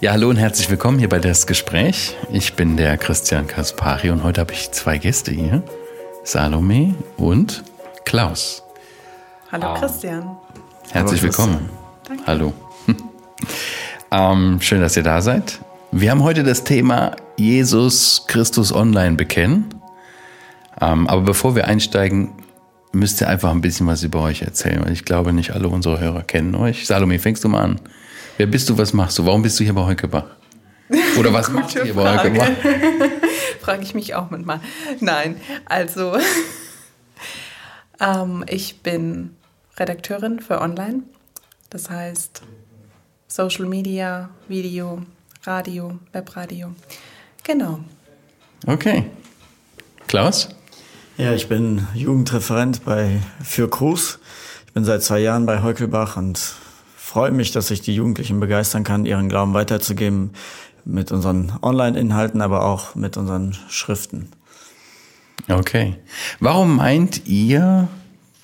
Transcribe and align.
Ja, 0.00 0.12
hallo 0.12 0.28
und 0.28 0.36
herzlich 0.36 0.70
willkommen 0.70 1.00
hier 1.00 1.08
bei 1.08 1.18
das 1.18 1.46
Gespräch. 1.48 2.16
Ich 2.30 2.54
bin 2.54 2.76
der 2.76 2.96
Christian 2.96 3.48
Kaspari 3.48 4.10
und 4.10 4.22
heute 4.22 4.40
habe 4.40 4.52
ich 4.52 4.70
zwei 4.70 4.96
Gäste 4.96 5.32
hier. 5.32 5.64
Salome 6.22 6.94
und 7.16 7.64
Klaus. 8.04 8.62
Hallo 9.50 9.74
Christian. 9.74 10.36
Herzlich 10.92 11.20
hallo, 11.20 11.32
willkommen. 11.32 11.70
Danke. 12.06 12.22
Hallo. 12.26 12.52
ähm, 14.12 14.60
schön, 14.60 14.80
dass 14.80 14.96
ihr 14.96 15.02
da 15.02 15.20
seid. 15.20 15.58
Wir 15.90 16.12
haben 16.12 16.22
heute 16.22 16.44
das 16.44 16.62
Thema 16.62 17.16
Jesus 17.36 18.24
Christus 18.28 18.72
online 18.72 19.16
bekennen. 19.16 19.74
Ähm, 20.80 21.08
aber 21.08 21.22
bevor 21.22 21.56
wir 21.56 21.66
einsteigen, 21.66 22.34
müsst 22.92 23.20
ihr 23.20 23.28
einfach 23.28 23.50
ein 23.50 23.60
bisschen 23.60 23.86
was 23.86 24.02
über 24.02 24.20
euch 24.22 24.42
erzählen, 24.42 24.84
weil 24.84 24.92
ich 24.92 25.04
glaube, 25.04 25.32
nicht 25.32 25.52
alle 25.52 25.68
unsere 25.68 26.00
Hörer 26.00 26.22
kennen 26.22 26.54
euch. 26.54 26.86
Salome, 26.86 27.18
fängst 27.18 27.44
du 27.44 27.48
mal 27.48 27.62
an? 27.62 27.80
Wer 28.36 28.46
bist 28.46 28.68
du, 28.68 28.78
was 28.78 28.92
machst 28.92 29.18
du? 29.18 29.26
Warum 29.26 29.42
bist 29.42 29.58
du 29.58 29.64
hier 29.64 29.74
bei 29.74 29.84
Heukebach? 29.84 30.26
Oder 31.18 31.32
was 31.32 31.48
machst 31.52 31.76
du 31.76 31.82
hier 31.82 31.94
bei 31.94 32.18
Heukebach? 32.18 32.48
Frage 33.60 33.82
ich 33.82 33.94
mich 33.94 34.14
auch 34.14 34.30
manchmal. 34.30 34.60
Nein, 35.00 35.40
also 35.66 36.16
ähm, 38.00 38.44
ich 38.48 38.82
bin 38.82 39.36
Redakteurin 39.78 40.40
für 40.40 40.60
Online. 40.60 41.02
Das 41.70 41.90
heißt 41.90 42.42
Social 43.26 43.66
Media, 43.66 44.30
Video, 44.48 45.02
Radio, 45.44 45.98
Webradio. 46.12 46.74
Genau. 47.44 47.80
Okay. 48.66 49.04
Klaus? 50.06 50.48
Ja, 51.18 51.34
ich 51.34 51.48
bin 51.48 51.84
Jugendreferent 51.94 52.84
bei 52.84 53.18
Für 53.42 53.68
Cruz. 53.68 54.20
Ich 54.68 54.72
bin 54.72 54.84
seit 54.84 55.02
zwei 55.02 55.18
Jahren 55.18 55.46
bei 55.46 55.64
Heukelbach 55.64 56.16
und 56.16 56.38
freue 56.96 57.32
mich, 57.32 57.50
dass 57.50 57.72
ich 57.72 57.80
die 57.80 57.92
Jugendlichen 57.92 58.38
begeistern 58.38 58.84
kann, 58.84 59.04
ihren 59.04 59.28
Glauben 59.28 59.52
weiterzugeben 59.52 60.30
mit 60.84 61.10
unseren 61.10 61.54
Online-Inhalten, 61.60 62.40
aber 62.40 62.64
auch 62.64 62.94
mit 62.94 63.16
unseren 63.16 63.58
Schriften. 63.68 64.28
Okay. 65.48 65.96
Warum 66.38 66.76
meint 66.76 67.26
ihr 67.26 67.88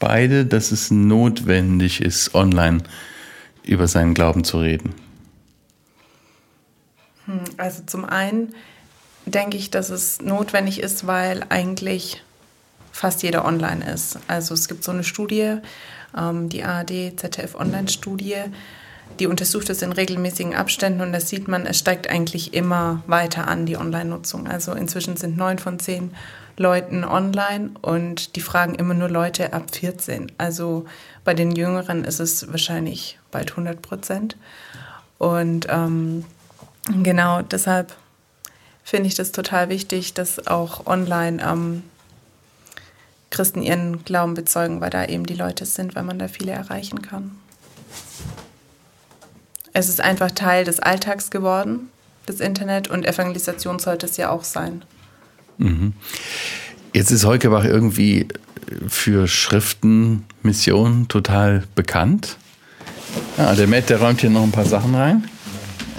beide, 0.00 0.44
dass 0.44 0.72
es 0.72 0.90
notwendig 0.90 2.00
ist, 2.00 2.34
online 2.34 2.82
über 3.62 3.86
seinen 3.86 4.14
Glauben 4.14 4.42
zu 4.42 4.58
reden? 4.58 4.96
Hm, 7.27 7.38
also 7.56 7.84
zum 7.86 8.04
einen 8.04 8.52
denke 9.27 9.58
ich, 9.58 9.70
dass 9.70 9.90
es 9.90 10.20
notwendig 10.20 10.80
ist, 10.80 11.06
weil 11.06 11.46
eigentlich 11.50 12.24
fast 12.94 13.24
jeder 13.24 13.44
online 13.44 13.84
ist. 13.92 14.18
Also 14.28 14.54
es 14.54 14.68
gibt 14.68 14.84
so 14.84 14.92
eine 14.92 15.02
Studie, 15.02 15.56
ähm, 16.16 16.48
die 16.48 16.62
ARD 16.62 17.18
ZDF 17.18 17.56
Online-Studie, 17.56 18.36
die 19.18 19.26
untersucht 19.26 19.68
es 19.68 19.82
in 19.82 19.90
regelmäßigen 19.90 20.54
Abständen 20.54 21.00
und 21.00 21.12
da 21.12 21.18
sieht 21.18 21.48
man, 21.48 21.66
es 21.66 21.78
steigt 21.78 22.08
eigentlich 22.08 22.54
immer 22.54 23.02
weiter 23.08 23.48
an, 23.48 23.66
die 23.66 23.76
Online-Nutzung. 23.76 24.46
Also 24.46 24.72
inzwischen 24.72 25.16
sind 25.16 25.36
neun 25.36 25.58
von 25.58 25.80
zehn 25.80 26.12
Leuten 26.56 27.04
online 27.04 27.72
und 27.82 28.36
die 28.36 28.40
fragen 28.40 28.76
immer 28.76 28.94
nur 28.94 29.08
Leute 29.08 29.52
ab 29.52 29.74
14. 29.74 30.30
Also 30.38 30.84
bei 31.24 31.34
den 31.34 31.50
Jüngeren 31.50 32.04
ist 32.04 32.20
es 32.20 32.50
wahrscheinlich 32.52 33.18
bald 33.32 33.50
100 33.50 33.82
Prozent. 33.82 34.36
Und 35.18 35.66
ähm, 35.68 36.24
genau 37.02 37.42
deshalb 37.42 37.92
finde 38.84 39.08
ich 39.08 39.16
das 39.16 39.32
total 39.32 39.68
wichtig, 39.68 40.14
dass 40.14 40.46
auch 40.46 40.86
online 40.86 41.42
ähm, 41.42 41.82
Christen 43.34 43.62
ihren 43.62 44.04
Glauben 44.04 44.34
bezeugen, 44.34 44.80
weil 44.80 44.90
da 44.90 45.04
eben 45.04 45.27
die 45.27 45.34
Leute 45.34 45.66
sind, 45.66 45.94
weil 45.94 46.04
man 46.04 46.18
da 46.18 46.28
viele 46.28 46.52
erreichen 46.52 47.02
kann. 47.02 47.32
Es 49.72 49.88
ist 49.88 50.00
einfach 50.00 50.30
Teil 50.30 50.64
des 50.64 50.78
Alltags 50.78 51.30
geworden, 51.30 51.88
das 52.27 52.38
Internet, 52.38 52.88
und 52.88 53.05
Evangelisation 53.05 53.80
sollte 53.80 54.06
es 54.06 54.16
ja 54.16 54.30
auch 54.30 54.45
sein. 54.45 54.83
Mhm. 55.58 55.95
Jetzt 56.92 57.11
ist 57.11 57.24
Heukebach 57.24 57.64
irgendwie 57.64 58.28
für 58.89 59.27
Schriften, 59.27 60.24
Missionen 60.42 61.08
total 61.08 61.64
bekannt. 61.74 62.36
Ja, 63.36 63.55
der 63.55 63.66
Matt, 63.66 63.90
der 63.90 64.01
räumt 64.01 64.20
hier 64.20 64.30
noch 64.30 64.45
ein 64.45 64.52
paar 64.52 64.64
Sachen 64.64 64.95
rein. 64.95 65.28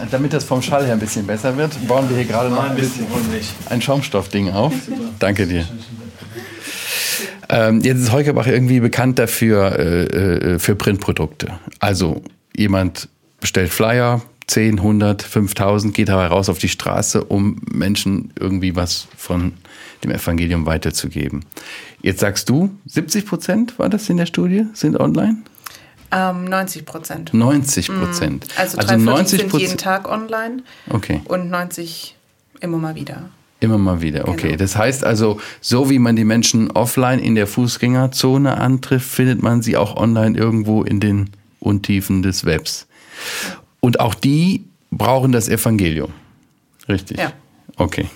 Damit 0.09 0.31
das 0.33 0.45
vom 0.45 0.61
Schall 0.61 0.85
her 0.85 0.93
ein 0.93 0.99
bisschen 0.99 1.27
besser 1.27 1.55
wird, 1.57 1.85
bauen 1.87 2.09
wir 2.09 2.15
hier 2.15 2.25
gerade 2.25 2.49
noch 2.49 2.63
ein 2.63 2.75
bisschen 2.75 3.05
ein 3.69 3.81
Schaumstoffding 3.81 4.51
auf. 4.51 4.73
Danke 5.19 5.47
dir. 5.47 5.67
Ähm, 7.49 7.81
jetzt 7.81 7.99
ist 7.99 8.11
Heukebach 8.11 8.47
irgendwie 8.47 8.79
bekannt 8.79 9.19
dafür 9.19 9.77
äh, 9.77 10.03
äh, 10.05 10.59
für 10.59 10.75
Printprodukte. 10.75 11.59
Also 11.79 12.21
jemand 12.55 13.09
bestellt 13.39 13.71
Flyer, 13.71 14.21
10, 14.47 14.79
100, 14.79 15.23
5000, 15.23 15.93
geht 15.93 16.09
dabei 16.09 16.27
raus 16.27 16.49
auf 16.49 16.57
die 16.57 16.69
Straße, 16.69 17.23
um 17.23 17.61
Menschen 17.71 18.31
irgendwie 18.39 18.75
was 18.75 19.07
von 19.17 19.53
dem 20.03 20.11
Evangelium 20.11 20.65
weiterzugeben. 20.65 21.45
Jetzt 22.01 22.19
sagst 22.19 22.49
du, 22.49 22.69
70 22.85 23.25
Prozent 23.25 23.79
war 23.79 23.89
das 23.89 24.09
in 24.09 24.17
der 24.17 24.25
Studie, 24.25 24.65
sind 24.73 24.99
online? 24.99 25.37
Ähm, 26.11 26.45
90 26.45 26.85
Prozent. 26.85 27.33
90 27.33 27.87
Prozent. 27.87 28.45
Mm. 28.45 28.59
Also, 28.59 28.77
also 28.77 28.97
90 28.97 29.41
sind 29.41 29.53
jeden 29.53 29.77
Tag 29.77 30.07
online. 30.07 30.63
Okay. 30.89 31.21
Und 31.25 31.49
90 31.49 32.15
immer 32.61 32.77
mal 32.77 32.95
wieder. 32.95 33.29
Immer 33.59 33.77
mal 33.77 34.01
wieder, 34.01 34.27
okay. 34.27 34.47
Genau. 34.47 34.57
Das 34.57 34.75
heißt 34.75 35.03
also, 35.03 35.39
so 35.61 35.89
wie 35.89 35.99
man 35.99 36.15
die 36.15 36.25
Menschen 36.25 36.71
offline 36.71 37.19
in 37.19 37.35
der 37.35 37.47
Fußgängerzone 37.47 38.57
antrifft, 38.57 39.09
findet 39.09 39.41
man 39.41 39.61
sie 39.61 39.77
auch 39.77 39.95
online 39.95 40.37
irgendwo 40.37 40.83
in 40.83 40.99
den 40.99 41.29
Untiefen 41.59 42.21
des 42.21 42.45
Webs. 42.45 42.87
Und 43.79 43.99
auch 43.99 44.13
die 44.13 44.65
brauchen 44.91 45.31
das 45.31 45.47
Evangelium. 45.47 46.11
Richtig? 46.87 47.17
Ja. 47.17 47.31
Okay. 47.77 48.07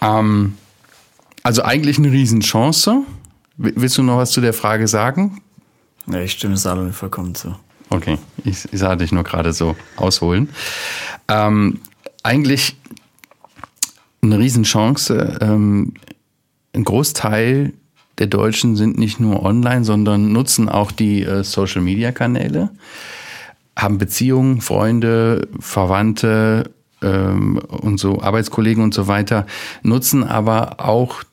Ähm, 0.00 0.56
also 1.42 1.62
eigentlich 1.62 1.98
eine 1.98 2.10
Riesenchance. 2.10 3.02
Willst 3.56 3.98
du 3.98 4.02
noch 4.02 4.18
was 4.18 4.30
zu 4.30 4.40
der 4.40 4.52
Frage 4.52 4.88
sagen? 4.88 5.42
Ja, 6.06 6.20
ich 6.20 6.32
stimme 6.32 6.56
Salome 6.56 6.92
vollkommen 6.92 7.34
zu. 7.34 7.56
Okay, 7.90 8.18
ich, 8.44 8.72
ich 8.72 8.80
sah 8.80 8.96
dich 8.96 9.12
nur 9.12 9.24
gerade 9.24 9.52
so 9.52 9.76
ausholen. 9.96 10.48
Ähm, 11.28 11.80
eigentlich 12.22 12.76
eine 14.24 14.38
Riesenchance. 14.38 15.38
Ähm, 15.40 15.94
ein 16.74 16.84
Großteil 16.84 17.72
der 18.18 18.26
Deutschen 18.26 18.76
sind 18.76 18.98
nicht 18.98 19.20
nur 19.20 19.42
online, 19.42 19.84
sondern 19.84 20.32
nutzen 20.32 20.68
auch 20.68 20.92
die 20.92 21.22
äh, 21.22 21.42
Social-Media-Kanäle, 21.42 22.70
haben 23.76 23.98
Beziehungen, 23.98 24.60
Freunde, 24.60 25.48
Verwandte 25.58 26.70
ähm, 27.02 27.58
und 27.58 27.98
so, 27.98 28.20
Arbeitskollegen 28.20 28.82
und 28.82 28.94
so 28.94 29.08
weiter, 29.08 29.46
nutzen 29.82 30.22
aber 30.24 30.80
auch 30.80 31.24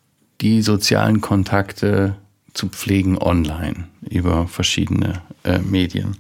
die 0.41 0.62
sozialen 0.62 1.22
Kontakte 1.22 2.16
zu 2.53 2.67
pflegen 2.67 3.17
online 3.17 3.88
über 4.09 4.47
verschiedene 4.47 5.22
äh, 5.44 5.59
Medien. 5.59 6.17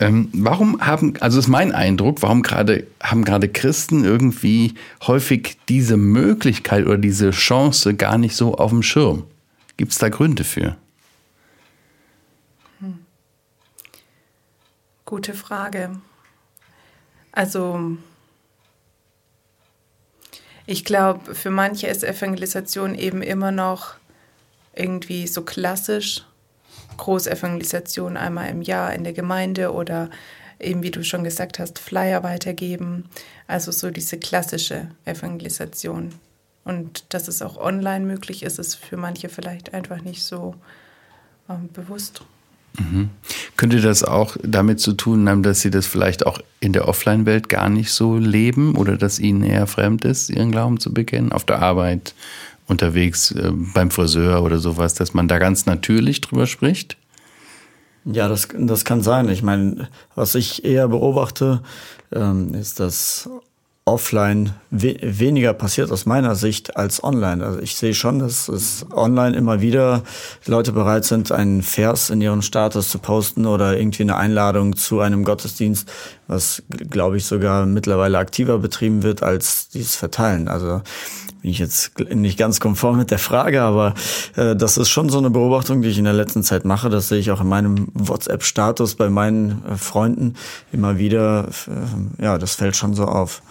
Ähm, 0.00 0.28
warum 0.32 0.80
haben, 0.80 1.14
also 1.20 1.38
ist 1.38 1.48
mein 1.48 1.72
Eindruck, 1.72 2.22
warum 2.22 2.42
gerade 2.42 2.86
haben 3.02 3.24
gerade 3.24 3.48
Christen 3.48 4.04
irgendwie 4.04 4.74
häufig 5.06 5.56
diese 5.68 5.96
Möglichkeit 5.96 6.86
oder 6.86 6.98
diese 6.98 7.30
Chance 7.30 7.94
gar 7.94 8.18
nicht 8.18 8.36
so 8.36 8.56
auf 8.56 8.70
dem 8.70 8.82
Schirm? 8.82 9.24
Gibt 9.76 9.92
es 9.92 9.98
da 9.98 10.08
Gründe 10.08 10.44
für? 10.44 10.76
Hm. 12.80 12.98
Gute 15.04 15.34
Frage. 15.34 16.00
Also 17.32 17.96
ich 20.66 20.84
glaube, 20.84 21.34
für 21.34 21.50
manche 21.50 21.86
ist 21.86 22.02
Evangelisation 22.02 22.94
eben 22.96 23.22
immer 23.22 23.52
noch 23.52 23.94
irgendwie 24.76 25.26
so 25.26 25.42
klassisch 25.42 26.24
Großevangelisation 26.96 28.16
einmal 28.16 28.48
im 28.48 28.62
Jahr 28.62 28.92
in 28.94 29.04
der 29.04 29.12
Gemeinde 29.12 29.72
oder 29.72 30.10
eben, 30.60 30.82
wie 30.82 30.90
du 30.90 31.04
schon 31.04 31.24
gesagt 31.24 31.58
hast, 31.58 31.78
Flyer 31.78 32.22
weitergeben. 32.22 33.04
Also 33.46 33.72
so 33.72 33.90
diese 33.90 34.18
klassische 34.18 34.88
Evangelisation. 35.04 36.12
Und 36.64 37.04
dass 37.10 37.28
es 37.28 37.42
auch 37.42 37.58
online 37.58 38.04
möglich 38.04 38.42
ist, 38.42 38.58
ist 38.58 38.74
für 38.74 38.96
manche 38.96 39.28
vielleicht 39.28 39.74
einfach 39.74 40.02
nicht 40.02 40.24
so 40.24 40.54
ähm, 41.48 41.68
bewusst. 41.72 42.22
Mhm. 42.78 43.10
Könnte 43.56 43.80
das 43.80 44.02
auch 44.02 44.36
damit 44.42 44.80
zu 44.80 44.92
tun 44.92 45.28
haben, 45.28 45.42
dass 45.42 45.60
Sie 45.60 45.70
das 45.70 45.86
vielleicht 45.86 46.26
auch 46.26 46.40
in 46.60 46.72
der 46.72 46.88
Offline-Welt 46.88 47.48
gar 47.48 47.68
nicht 47.68 47.90
so 47.90 48.16
leben 48.16 48.76
oder 48.76 48.96
dass 48.96 49.18
Ihnen 49.18 49.44
eher 49.44 49.66
fremd 49.66 50.04
ist, 50.04 50.28
Ihren 50.28 50.50
Glauben 50.50 50.80
zu 50.80 50.92
bekennen, 50.92 51.32
auf 51.32 51.44
der 51.44 51.62
Arbeit, 51.62 52.14
unterwegs, 52.66 53.30
äh, 53.32 53.50
beim 53.52 53.90
Friseur 53.90 54.42
oder 54.42 54.58
sowas, 54.58 54.94
dass 54.94 55.14
man 55.14 55.28
da 55.28 55.38
ganz 55.38 55.66
natürlich 55.66 56.20
drüber 56.20 56.46
spricht? 56.46 56.96
Ja, 58.04 58.28
das, 58.28 58.48
das 58.56 58.84
kann 58.84 59.02
sein. 59.02 59.28
Ich 59.28 59.42
meine, 59.42 59.88
was 60.14 60.34
ich 60.34 60.64
eher 60.64 60.88
beobachte, 60.88 61.62
ähm, 62.12 62.54
ist, 62.54 62.78
dass 62.78 63.28
offline 63.88 64.52
we 64.70 64.96
weniger 65.00 65.52
passiert 65.54 65.92
aus 65.92 66.06
meiner 66.06 66.34
Sicht 66.34 66.76
als 66.76 67.04
online. 67.04 67.44
Also 67.44 67.60
ich 67.60 67.76
sehe 67.76 67.94
schon, 67.94 68.18
dass 68.18 68.48
es 68.48 68.84
online 68.92 69.36
immer 69.36 69.60
wieder 69.60 70.02
Leute 70.44 70.72
bereit 70.72 71.04
sind, 71.04 71.30
einen 71.30 71.62
Vers 71.62 72.10
in 72.10 72.20
ihren 72.20 72.42
Status 72.42 72.90
zu 72.90 72.98
posten 72.98 73.46
oder 73.46 73.78
irgendwie 73.78 74.02
eine 74.02 74.16
Einladung 74.16 74.74
zu 74.74 74.98
einem 74.98 75.22
Gottesdienst, 75.22 75.88
was 76.26 76.64
glaube 76.90 77.16
ich 77.16 77.26
sogar 77.26 77.64
mittlerweile 77.64 78.18
aktiver 78.18 78.58
betrieben 78.58 79.04
wird 79.04 79.22
als 79.22 79.68
dieses 79.68 79.94
Verteilen. 79.94 80.48
Also 80.48 80.82
bin 81.42 81.50
ich 81.50 81.58
jetzt 81.58 81.98
nicht 81.98 82.38
ganz 82.38 82.60
konform 82.60 82.96
mit 82.96 83.10
der 83.10 83.18
Frage, 83.18 83.62
aber 83.62 83.94
äh, 84.36 84.56
das 84.56 84.76
ist 84.76 84.88
schon 84.88 85.08
so 85.08 85.18
eine 85.18 85.30
Beobachtung, 85.30 85.82
die 85.82 85.88
ich 85.88 85.98
in 85.98 86.04
der 86.04 86.12
letzten 86.12 86.42
Zeit 86.42 86.64
mache. 86.64 86.90
Das 86.90 87.08
sehe 87.08 87.18
ich 87.18 87.30
auch 87.30 87.40
in 87.40 87.48
meinem 87.48 87.88
WhatsApp-Status 87.94 88.96
bei 88.96 89.08
meinen 89.08 89.64
äh, 89.64 89.76
Freunden 89.76 90.34
immer 90.72 90.98
wieder. 90.98 91.48
Äh, 91.68 92.22
ja, 92.22 92.38
das 92.38 92.54
fällt 92.54 92.76
schon 92.76 92.94
so 92.94 93.04
auf. 93.04 93.42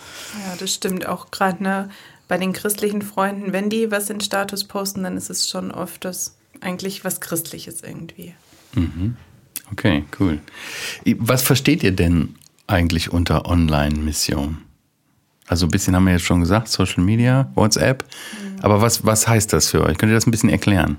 Ja, 0.48 0.56
das 0.60 0.74
stimmt 0.74 1.08
auch 1.08 1.32
gerade 1.32 1.64
ne, 1.64 1.90
bei 2.28 2.38
den 2.38 2.54
christlichen 2.54 3.02
Freunden. 3.02 3.54
Wenn 3.54 3.70
die 3.70 3.92
was 3.92 4.10
in 4.10 4.22
Status 4.22 4.64
posten, 4.64 5.04
dann 5.04 5.18
ist 5.18 5.30
es 5.30 5.50
schon 5.50 5.72
oft 5.72 6.06
das 6.06 6.36
eigentlich 6.62 7.06
was 7.06 7.22
Christliches 7.22 7.82
irgendwie. 7.82 8.34
Mhm. 8.74 9.16
Okay, 9.72 10.06
cool. 10.20 10.40
Was 11.18 11.42
versteht 11.42 11.84
ihr 11.84 11.92
denn 11.92 12.36
eigentlich 12.68 13.12
unter 13.12 13.46
Online-Mission? 13.46 14.58
Also 15.48 15.68
ein 15.68 15.70
bisschen 15.70 15.96
haben 15.96 16.06
wir 16.06 16.14
jetzt 16.14 16.26
schon 16.26 16.40
gesagt, 16.40 16.70
Social 16.70 17.04
Media, 17.04 17.50
WhatsApp. 17.56 18.04
Mhm. 18.04 18.64
Aber 18.64 18.82
was, 18.82 19.06
was 19.06 19.28
heißt 19.28 19.54
das 19.54 19.70
für 19.70 19.84
euch? 19.84 19.98
Könnt 19.98 20.12
ihr 20.12 20.16
das 20.16 20.28
ein 20.28 20.32
bisschen 20.32 20.50
erklären? 20.50 20.98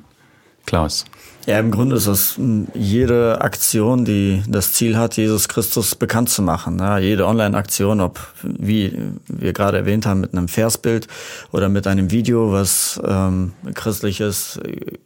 Klaus. 0.67 1.05
Ja, 1.47 1.61
im 1.61 1.71
Grunde 1.71 1.95
ist 1.95 2.09
das 2.09 2.41
jede 2.75 3.41
Aktion, 3.41 4.05
die 4.05 4.43
das 4.49 4.73
Ziel 4.73 4.99
hat, 4.99 5.17
Jesus 5.17 5.47
Christus 5.47 5.95
bekannt 5.95 6.29
zu 6.29 6.43
machen. 6.43 6.81
Ja, 6.81 6.99
jede 6.99 7.25
Online-Aktion, 7.25 8.01
ob, 8.01 8.19
wie 8.43 8.99
wir 9.29 9.53
gerade 9.53 9.77
erwähnt 9.77 10.07
haben, 10.07 10.23
mit 10.23 10.33
einem 10.33 10.49
Versbild 10.49 11.07
oder 11.53 11.69
mit 11.69 11.87
einem 11.87 12.11
Video, 12.11 12.51
was 12.51 13.01
ähm, 13.07 13.53
christlich 13.75 14.21
ist, 14.21 14.59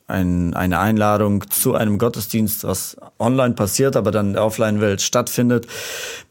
ein, 0.07 0.55
eine 0.55 0.79
Einladung 0.79 1.45
zu 1.51 1.75
einem 1.75 1.99
Gottesdienst, 1.99 2.65
was 2.65 2.97
online 3.19 3.53
passiert, 3.53 3.95
aber 3.95 4.11
dann 4.11 4.29
in 4.29 4.33
der 4.33 4.45
Offline-Welt 4.45 5.03
stattfindet, 5.03 5.67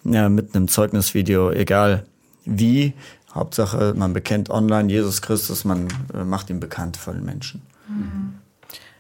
ja, 0.06 0.27
mit 0.27 0.56
einem 0.56 0.69
Zeugnisvideo, 0.69 1.51
egal 1.51 2.03
wie. 2.45 2.94
Hauptsache, 3.33 3.94
man 3.95 4.13
bekennt 4.13 4.50
online 4.50 4.89
Jesus 4.89 5.21
Christus, 5.21 5.63
man 5.63 5.88
äh, 6.13 6.24
macht 6.24 6.50
ihn 6.50 6.59
bekannt 6.59 6.97
vor 6.97 7.13
den 7.13 7.25
Menschen. 7.25 7.62
Mhm. 7.88 8.39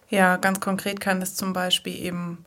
Ja, 0.09 0.37
ganz 0.37 0.59
konkret 0.59 0.99
kann 0.99 1.21
es 1.21 1.35
zum 1.35 1.53
Beispiel 1.53 1.95
eben, 1.95 2.45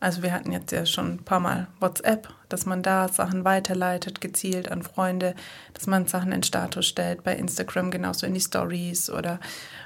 also 0.00 0.22
wir 0.22 0.32
hatten 0.32 0.52
jetzt 0.52 0.72
ja 0.72 0.86
schon 0.86 1.14
ein 1.14 1.24
paar 1.24 1.40
Mal 1.40 1.68
WhatsApp, 1.80 2.28
dass 2.48 2.66
man 2.66 2.82
da 2.82 3.08
Sachen 3.08 3.44
weiterleitet, 3.44 4.20
gezielt 4.20 4.70
an 4.70 4.82
Freunde, 4.82 5.34
dass 5.74 5.86
man 5.86 6.06
Sachen 6.06 6.32
in 6.32 6.42
Status 6.42 6.86
stellt, 6.86 7.22
bei 7.22 7.36
Instagram 7.36 7.90
genauso 7.90 8.26
in 8.26 8.34
die 8.34 8.40
Stories 8.40 9.10
oder 9.10 9.38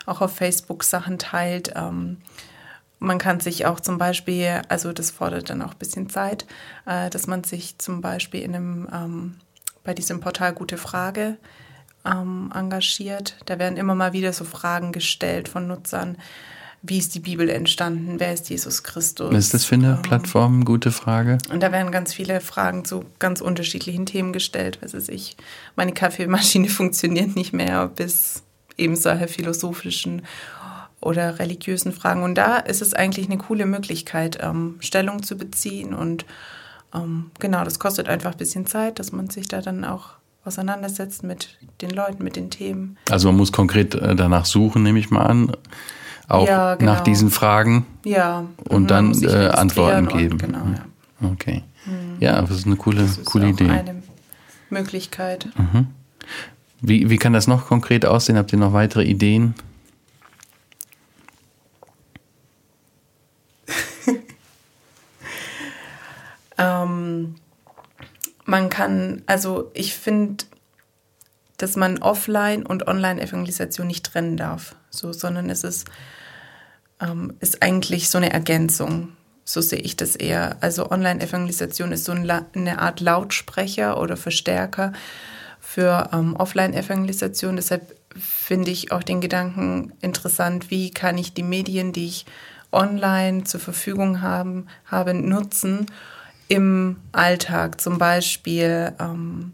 auch 0.06 0.20
auf 0.20 0.34
Facebook 0.34 0.84
Sachen 0.84 1.18
teilt. 1.18 1.72
Ähm, 1.74 2.18
man 3.00 3.18
kann 3.18 3.40
sich 3.40 3.66
auch 3.66 3.80
zum 3.80 3.98
Beispiel, 3.98 4.62
also 4.68 4.92
das 4.92 5.10
fordert 5.10 5.50
dann 5.50 5.62
auch 5.62 5.72
ein 5.72 5.78
bisschen 5.78 6.08
Zeit, 6.08 6.46
äh, 6.86 7.10
dass 7.10 7.26
man 7.26 7.44
sich 7.44 7.78
zum 7.78 8.00
Beispiel 8.00 8.42
in 8.42 8.54
einem 8.54 8.88
ähm, 8.92 9.34
bei 9.88 9.94
diesem 9.94 10.20
Portal 10.20 10.52
Gute 10.52 10.76
Frage 10.76 11.38
ähm, 12.04 12.52
engagiert. 12.54 13.36
Da 13.46 13.58
werden 13.58 13.78
immer 13.78 13.94
mal 13.94 14.12
wieder 14.12 14.34
so 14.34 14.44
Fragen 14.44 14.92
gestellt 14.92 15.48
von 15.48 15.66
Nutzern. 15.66 16.18
Wie 16.82 16.98
ist 16.98 17.14
die 17.14 17.20
Bibel 17.20 17.48
entstanden? 17.48 18.20
Wer 18.20 18.34
ist 18.34 18.50
Jesus 18.50 18.82
Christus? 18.82 19.32
Was 19.32 19.46
ist 19.46 19.54
das 19.54 19.64
für 19.64 19.76
eine 19.76 19.92
ähm, 19.92 20.02
Plattform? 20.02 20.66
Gute 20.66 20.92
Frage. 20.92 21.38
Und 21.50 21.62
da 21.62 21.72
werden 21.72 21.90
ganz 21.90 22.12
viele 22.12 22.42
Fragen 22.42 22.84
zu 22.84 23.06
ganz 23.18 23.40
unterschiedlichen 23.40 24.04
Themen 24.04 24.34
gestellt. 24.34 24.76
Was 24.82 24.92
weiß 24.92 25.08
ich, 25.08 25.38
meine 25.74 25.94
Kaffeemaschine 25.94 26.68
funktioniert 26.68 27.34
nicht 27.34 27.54
mehr, 27.54 27.88
bis 27.88 28.42
eben 28.76 28.94
solche 28.94 29.26
philosophischen 29.26 30.20
oder 31.00 31.38
religiösen 31.38 31.92
Fragen. 31.92 32.24
Und 32.24 32.34
da 32.34 32.58
ist 32.58 32.82
es 32.82 32.92
eigentlich 32.92 33.24
eine 33.24 33.38
coole 33.38 33.64
Möglichkeit, 33.64 34.38
ähm, 34.42 34.76
Stellung 34.80 35.22
zu 35.22 35.38
beziehen 35.38 35.94
und 35.94 36.26
ähm, 36.94 37.30
genau, 37.38 37.64
das 37.64 37.78
kostet 37.78 38.08
einfach 38.08 38.32
ein 38.32 38.38
bisschen 38.38 38.66
Zeit, 38.66 38.98
dass 38.98 39.12
man 39.12 39.30
sich 39.30 39.48
da 39.48 39.60
dann 39.60 39.84
auch 39.84 40.10
auseinandersetzt 40.44 41.22
mit 41.22 41.58
den 41.82 41.90
Leuten, 41.90 42.24
mit 42.24 42.36
den 42.36 42.50
Themen. 42.50 42.96
Also 43.10 43.28
man 43.28 43.36
muss 43.36 43.52
konkret 43.52 43.94
äh, 43.94 44.16
danach 44.16 44.46
suchen, 44.46 44.82
nehme 44.82 44.98
ich 44.98 45.10
mal 45.10 45.24
an. 45.24 45.52
Auch 46.28 46.46
ja, 46.46 46.74
genau. 46.74 46.92
nach 46.92 47.00
diesen 47.00 47.30
Fragen. 47.30 47.86
Ja. 48.04 48.44
Und 48.68 48.90
dann 48.90 49.14
äh, 49.22 49.48
Antworten 49.48 50.08
geben. 50.08 50.38
Genau, 50.38 50.58
ja. 50.58 50.84
Okay. 51.32 51.62
Mhm. 51.86 52.16
Ja, 52.20 52.40
das 52.40 52.50
ist 52.50 52.66
eine 52.66 52.76
coole, 52.76 52.98
das 52.98 53.18
ist 53.18 53.24
coole 53.24 53.48
Idee. 53.48 53.70
Eine 53.70 54.02
Möglichkeit. 54.70 55.48
Mhm. 55.56 55.88
Wie, 56.80 57.10
wie 57.10 57.16
kann 57.16 57.32
das 57.32 57.46
noch 57.46 57.66
konkret 57.66 58.04
aussehen? 58.06 58.36
Habt 58.36 58.52
ihr 58.52 58.58
noch 58.58 58.72
weitere 58.72 59.04
Ideen? 59.04 59.54
Ähm, 66.58 67.36
man 68.44 68.70
kann, 68.70 69.22
also 69.26 69.70
ich 69.74 69.94
finde, 69.94 70.44
dass 71.58 71.76
man 71.76 71.98
Offline- 71.98 72.64
und 72.64 72.86
Online-Evangelisation 72.86 73.86
nicht 73.86 74.06
trennen 74.06 74.36
darf, 74.36 74.74
so, 74.90 75.12
sondern 75.12 75.50
es 75.50 75.64
ist, 75.64 75.86
ähm, 77.00 77.34
ist 77.40 77.62
eigentlich 77.62 78.08
so 78.08 78.18
eine 78.18 78.32
Ergänzung. 78.32 79.12
So 79.44 79.60
sehe 79.60 79.80
ich 79.80 79.96
das 79.96 80.14
eher. 80.14 80.56
Also 80.60 80.90
Online-Evangelisation 80.90 81.92
ist 81.92 82.04
so 82.04 82.12
eine 82.12 82.78
Art 82.78 83.00
Lautsprecher 83.00 84.00
oder 84.00 84.16
Verstärker 84.16 84.92
für 85.58 86.10
ähm, 86.12 86.36
Offline-Evangelisation. 86.36 87.56
Deshalb 87.56 87.94
finde 88.18 88.70
ich 88.70 88.92
auch 88.92 89.02
den 89.02 89.20
Gedanken 89.20 89.92
interessant, 90.00 90.70
wie 90.70 90.90
kann 90.90 91.18
ich 91.18 91.34
die 91.34 91.42
Medien, 91.42 91.92
die 91.92 92.06
ich 92.06 92.26
online 92.72 93.44
zur 93.44 93.60
Verfügung 93.60 94.20
haben, 94.20 94.66
habe, 94.86 95.14
nutzen, 95.14 95.86
im 96.48 96.96
Alltag 97.12 97.80
zum 97.80 97.98
Beispiel 97.98 98.92
ähm, 98.98 99.52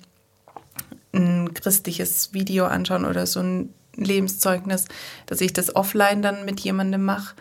ein 1.12 1.52
christliches 1.55 2.32
Video 2.32 2.67
anschauen 2.67 3.05
oder 3.05 3.26
so 3.26 3.41
ein 3.41 3.70
Lebenszeugnis, 3.96 4.87
dass 5.26 5.41
ich 5.41 5.52
das 5.52 5.75
offline 5.76 6.23
dann 6.23 6.44
mit 6.44 6.61
jemandem 6.61 7.05
mache 7.05 7.35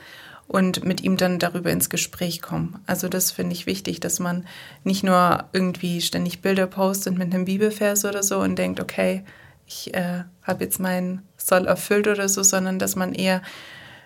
und 0.48 0.84
mit 0.84 1.02
ihm 1.02 1.18
dann 1.18 1.40
darüber 1.40 1.72
ins 1.72 1.90
Gespräch 1.90 2.42
komme. 2.42 2.80
Also 2.86 3.08
das 3.10 3.32
finde 3.32 3.54
ich 3.54 3.66
wichtig, 3.66 4.00
dass 4.00 4.20
man 4.20 4.46
nicht 4.84 5.04
nur 5.04 5.46
irgendwie 5.54 6.02
ständig 6.02 6.42
Bilder 6.42 6.68
postet 6.68 7.18
mit 7.18 7.34
einem 7.34 7.46
Bibelvers 7.46 8.06
oder 8.06 8.22
so 8.24 8.40
und 8.40 8.58
denkt, 8.58 8.80
okay, 8.80 9.24
ich 9.66 9.94
äh, 9.94 10.24
habe 10.44 10.64
jetzt 10.64 10.80
meinen 10.80 11.22
Soll 11.38 11.66
erfüllt 11.66 12.08
oder 12.08 12.28
so, 12.30 12.44
sondern 12.44 12.78
dass 12.78 12.96
man 12.96 13.14
eher 13.14 13.42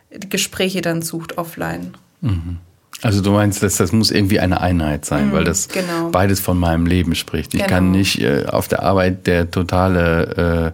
Gespräche 0.09 0.81
dann 0.81 1.01
sucht 1.01 1.37
offline. 1.37 1.97
Mhm. 2.21 2.59
Also 3.03 3.21
du 3.21 3.31
meinst, 3.31 3.61
dass 3.61 3.77
das 3.77 3.91
muss 3.91 4.09
irgendwie 4.09 4.39
eine 4.39 4.59
Einheit 4.59 5.05
sein, 5.05 5.27
mhm, 5.27 5.31
weil 5.33 5.43
das 5.43 5.67
genau. 5.67 6.09
beides 6.09 6.39
von 6.39 6.57
meinem 6.57 6.87
Leben 6.87 7.13
spricht. 7.13 7.53
Ich 7.53 7.61
genau. 7.61 7.73
kann 7.73 7.91
nicht 7.91 8.19
äh, 8.21 8.45
auf 8.47 8.67
der 8.67 8.83
Arbeit 8.83 9.27
der 9.27 9.51
totale, 9.51 10.73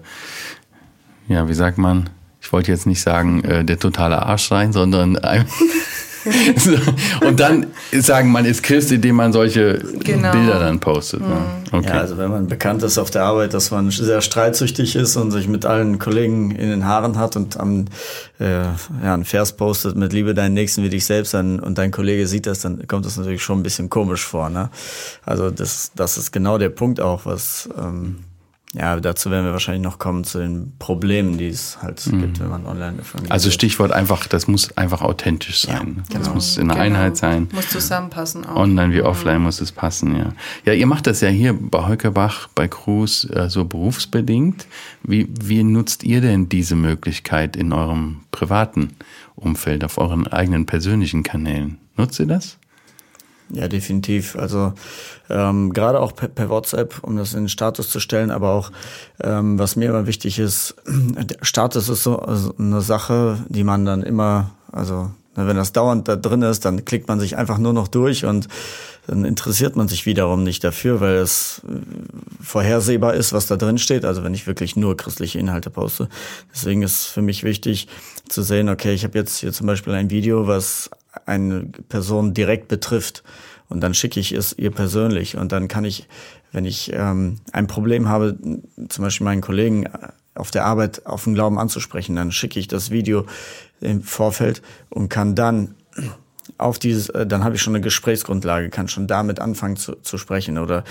äh, 1.27 1.33
ja, 1.33 1.49
wie 1.49 1.53
sagt 1.53 1.77
man? 1.77 2.09
Ich 2.41 2.51
wollte 2.53 2.71
jetzt 2.71 2.85
nicht 2.85 3.01
sagen, 3.01 3.43
äh, 3.43 3.65
der 3.65 3.79
totale 3.79 4.21
Arsch 4.21 4.47
sein, 4.47 4.71
sondern 4.71 5.17
und 7.25 7.39
dann 7.39 7.67
sagen, 7.91 8.31
man 8.31 8.45
ist 8.45 8.63
Christ, 8.63 8.91
indem 8.91 9.15
man 9.15 9.33
solche 9.33 9.79
genau. 10.03 10.31
Bilder 10.31 10.59
dann 10.59 10.79
postet. 10.79 11.21
Ne? 11.21 11.27
Mhm. 11.27 11.77
Okay. 11.77 11.89
Ja, 11.89 12.01
also 12.01 12.17
wenn 12.17 12.29
man 12.29 12.47
bekannt 12.47 12.83
ist 12.83 12.97
auf 12.97 13.09
der 13.09 13.23
Arbeit, 13.23 13.53
dass 13.53 13.71
man 13.71 13.89
sehr 13.89 14.21
streitsüchtig 14.21 14.95
ist 14.95 15.15
und 15.15 15.31
sich 15.31 15.47
mit 15.47 15.65
allen 15.65 15.99
Kollegen 15.99 16.51
in 16.51 16.69
den 16.69 16.85
Haaren 16.85 17.17
hat 17.17 17.35
und 17.35 17.59
am, 17.59 17.85
äh, 18.39 18.63
ja, 18.63 19.13
einen 19.13 19.25
Vers 19.25 19.53
postet 19.53 19.95
mit 19.95 20.13
Liebe 20.13 20.33
deinen 20.33 20.53
Nächsten 20.53 20.83
wie 20.83 20.89
dich 20.89 21.05
selbst 21.05 21.33
dann, 21.33 21.59
und 21.59 21.77
dein 21.77 21.91
Kollege 21.91 22.27
sieht 22.27 22.45
das, 22.45 22.61
dann 22.61 22.87
kommt 22.87 23.05
das 23.05 23.17
natürlich 23.17 23.43
schon 23.43 23.59
ein 23.59 23.63
bisschen 23.63 23.89
komisch 23.89 24.25
vor. 24.25 24.49
Ne? 24.49 24.69
Also 25.25 25.49
das, 25.49 25.91
das 25.95 26.17
ist 26.17 26.31
genau 26.31 26.57
der 26.57 26.69
Punkt 26.69 27.01
auch, 27.01 27.25
was... 27.25 27.69
Ähm, 27.77 28.17
ja, 28.75 28.99
dazu 28.99 29.29
werden 29.29 29.45
wir 29.45 29.51
wahrscheinlich 29.51 29.83
noch 29.83 29.99
kommen 29.99 30.23
zu 30.23 30.39
den 30.39 30.73
Problemen, 30.79 31.37
die 31.37 31.47
es 31.47 31.77
halt 31.83 32.05
mhm. 32.07 32.21
gibt, 32.21 32.39
wenn 32.39 32.49
man 32.49 32.65
online 32.65 32.93
evangelisiert. 32.93 33.31
Also 33.31 33.51
Stichwort 33.51 33.91
einfach, 33.91 34.25
das 34.25 34.47
muss 34.47 34.75
einfach 34.75 35.01
authentisch 35.03 35.61
sein. 35.61 35.73
Ja, 35.73 36.03
genau. 36.07 36.19
Das 36.19 36.33
muss 36.33 36.57
in 36.57 36.69
der 36.69 36.77
genau. 36.77 36.87
Einheit 36.87 37.15
sein. 37.15 37.49
Muss 37.51 37.69
zusammenpassen 37.69 38.45
auch. 38.45 38.55
Online 38.55 38.91
wie 38.93 39.01
mhm. 39.01 39.05
offline 39.05 39.41
muss 39.43 39.61
es 39.61 39.71
passen, 39.71 40.15
ja. 40.15 40.33
Ja, 40.65 40.73
ihr 40.73 40.87
macht 40.87 41.05
das 41.05 41.21
ja 41.21 41.29
hier 41.29 41.53
bei 41.53 41.87
Heukerbach, 41.87 42.49
bei 42.55 42.67
Cruz 42.67 43.27
äh, 43.31 43.47
so 43.47 43.63
berufsbedingt. 43.63 44.65
Wie, 45.03 45.29
wie 45.39 45.63
nutzt 45.63 46.03
ihr 46.03 46.21
denn 46.21 46.49
diese 46.49 46.75
Möglichkeit 46.75 47.55
in 47.55 47.73
eurem 47.73 48.21
privaten 48.31 48.95
Umfeld, 49.35 49.83
auf 49.83 49.99
euren 49.99 50.25
eigenen 50.25 50.65
persönlichen 50.65 51.21
Kanälen? 51.21 51.77
Nutzt 51.95 52.19
ihr 52.19 52.25
das? 52.25 52.57
Ja, 53.50 53.67
definitiv. 53.67 54.35
Also 54.35 54.73
ähm, 55.29 55.73
gerade 55.73 56.00
auch 56.00 56.15
per, 56.15 56.27
per, 56.27 56.50
WhatsApp, 56.50 57.03
um 57.03 57.17
das 57.17 57.33
in 57.33 57.41
den 57.41 57.50
Status 57.50 57.89
zu 57.89 58.00
stellen, 58.00 58.31
aber 58.31 58.51
auch 58.51 58.71
ähm, 59.21 59.59
was 59.59 59.75
mir 59.75 59.89
immer 59.89 60.07
wichtig 60.07 60.39
ist, 60.39 60.75
Status 61.41 61.89
ist 61.89 62.03
so 62.03 62.19
also 62.19 62.53
eine 62.57 62.81
Sache, 62.81 63.38
die 63.50 63.63
man 63.63 63.85
dann 63.85 64.01
immer, 64.03 64.51
also 64.71 65.12
Wenn 65.35 65.57
das 65.57 65.73
dauernd 65.73 66.07
da 66.07 66.15
drin 66.15 66.43
ist, 66.43 66.63
dann 66.65 66.85
klickt 66.85 67.07
man 67.07 67.19
sich 67.19 67.38
einfach 67.38 67.57
nur 67.57 67.73
noch 67.73 67.88
durch 67.88 68.25
und 68.25 68.47
dann 69.07 69.25
interessiert 69.25 69.75
man 69.75 69.88
sich 69.88 70.05
wiederum 70.05 70.43
nicht 70.43 70.63
dafür, 70.63 71.01
weil 71.01 71.15
es 71.15 71.62
äh, 71.67 71.73
vorhersehbar 72.41 73.13
ist, 73.15 73.33
was 73.33 73.47
da 73.47 73.57
drin 73.57 73.77
steht. 73.77 74.05
Also 74.05 74.23
wenn 74.23 74.33
ich 74.33 74.47
wirklich 74.47 74.75
nur 74.75 74.95
christliche 74.95 75.39
Inhalte 75.39 75.69
poste. 75.69 76.07
Deswegen 76.53 76.83
ist 76.83 77.05
für 77.05 77.21
mich 77.21 77.43
wichtig 77.43 77.88
zu 78.29 78.43
sehen, 78.43 78.69
okay, 78.69 78.93
ich 78.93 79.03
habe 79.03 79.17
jetzt 79.17 79.38
hier 79.38 79.51
zum 79.51 79.67
Beispiel 79.67 79.93
ein 79.93 80.09
Video, 80.09 80.47
was 80.47 80.89
eine 81.25 81.65
Person 81.89 82.34
direkt 82.34 82.67
betrifft. 82.67 83.24
Und 83.70 83.82
dann 83.82 83.93
schicke 83.93 84.20
ich 84.20 84.32
es 84.32 84.53
ihr 84.58 84.72
persönlich. 84.72 85.38
Und 85.38 85.51
dann 85.51 85.67
kann 85.67 85.86
ich, 85.86 86.08
wenn 86.51 86.65
ich 86.65 86.91
ähm, 86.93 87.39
ein 87.51 87.67
Problem 87.67 88.08
habe, 88.10 88.38
zum 88.89 89.03
Beispiel 89.03 89.25
meinen 89.25 89.41
Kollegen 89.41 89.88
auf 90.36 90.51
der 90.51 90.65
Arbeit 90.65 91.05
auf 91.05 91.24
den 91.24 91.34
Glauben 91.34 91.60
anzusprechen, 91.60 92.15
dann 92.15 92.32
schicke 92.32 92.60
ich 92.60 92.67
das 92.67 92.91
Video 92.91 93.25
im 93.82 94.01
Vorfeld 94.01 94.62
und 94.89 95.10
kann 95.10 95.36
dann 95.36 95.75
auf 96.57 96.79
dieses, 96.79 97.09
äh, 97.09 97.25
dann 97.25 97.43
habe 97.43 97.55
ich 97.55 97.62
schon 97.62 97.75
eine 97.75 97.83
Gesprächsgrundlage, 97.83 98.69
kann 98.69 98.88
schon 98.88 99.07
damit 99.07 99.39
anfangen 99.39 99.75
zu, 99.75 99.93
zu 100.01 100.17
sprechen 100.17 100.57
oder 100.57 100.83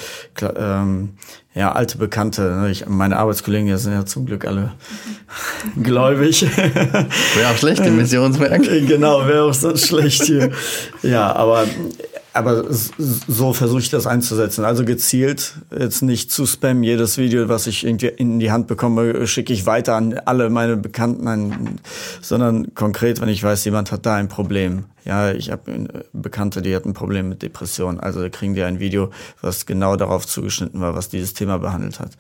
ähm, 0.56 1.10
ja 1.54 1.72
alte 1.72 1.98
Bekannte. 1.98 2.42
Ne? 2.42 2.70
Ich, 2.70 2.86
meine 2.86 3.16
Arbeitskollegen 3.16 3.66
die 3.66 3.76
sind 3.76 3.92
ja 3.92 4.06
zum 4.06 4.26
Glück 4.26 4.46
alle 4.46 4.72
gläubig. 5.82 6.42
Wäre 6.56 7.48
auch 7.50 7.56
schlecht 7.56 7.84
im 7.84 7.96
Missionswerk. 7.98 8.62
genau, 8.62 9.26
wäre 9.26 9.44
auch 9.44 9.54
so 9.54 9.76
schlecht 9.76 10.24
hier. 10.24 10.50
Ja, 11.02 11.34
aber 11.34 11.66
aber 12.34 12.64
so 12.68 13.52
versuche 13.52 13.80
ich 13.80 13.90
das 13.90 14.06
einzusetzen. 14.06 14.64
Also 14.64 14.84
gezielt, 14.84 15.54
jetzt 15.78 16.02
nicht 16.02 16.30
zu 16.30 16.46
spammen. 16.46 16.82
Jedes 16.82 17.18
Video, 17.18 17.48
was 17.48 17.66
ich 17.66 17.84
irgendwie 17.84 18.06
in 18.06 18.38
die 18.38 18.50
Hand 18.50 18.66
bekomme, 18.66 19.26
schicke 19.26 19.52
ich 19.52 19.66
weiter 19.66 19.96
an 19.96 20.18
alle 20.24 20.48
meine 20.48 20.76
Bekannten, 20.76 21.78
sondern 22.20 22.74
konkret, 22.74 23.20
wenn 23.20 23.28
ich 23.28 23.42
weiß, 23.42 23.64
jemand 23.64 23.92
hat 23.92 24.06
da 24.06 24.14
ein 24.14 24.28
Problem. 24.28 24.84
Ja, 25.04 25.32
ich 25.32 25.50
habe 25.50 26.04
Bekannte, 26.12 26.62
die 26.62 26.74
hat 26.74 26.86
ein 26.86 26.94
Problem 26.94 27.28
mit 27.28 27.42
Depressionen. 27.42 28.00
Also 28.00 28.26
kriegen 28.30 28.54
die 28.54 28.62
ein 28.62 28.80
Video, 28.80 29.10
was 29.40 29.66
genau 29.66 29.96
darauf 29.96 30.26
zugeschnitten 30.26 30.80
war, 30.80 30.94
was 30.94 31.08
dieses 31.08 31.34
Thema 31.34 31.58
behandelt 31.58 32.00
hat. 32.00 32.12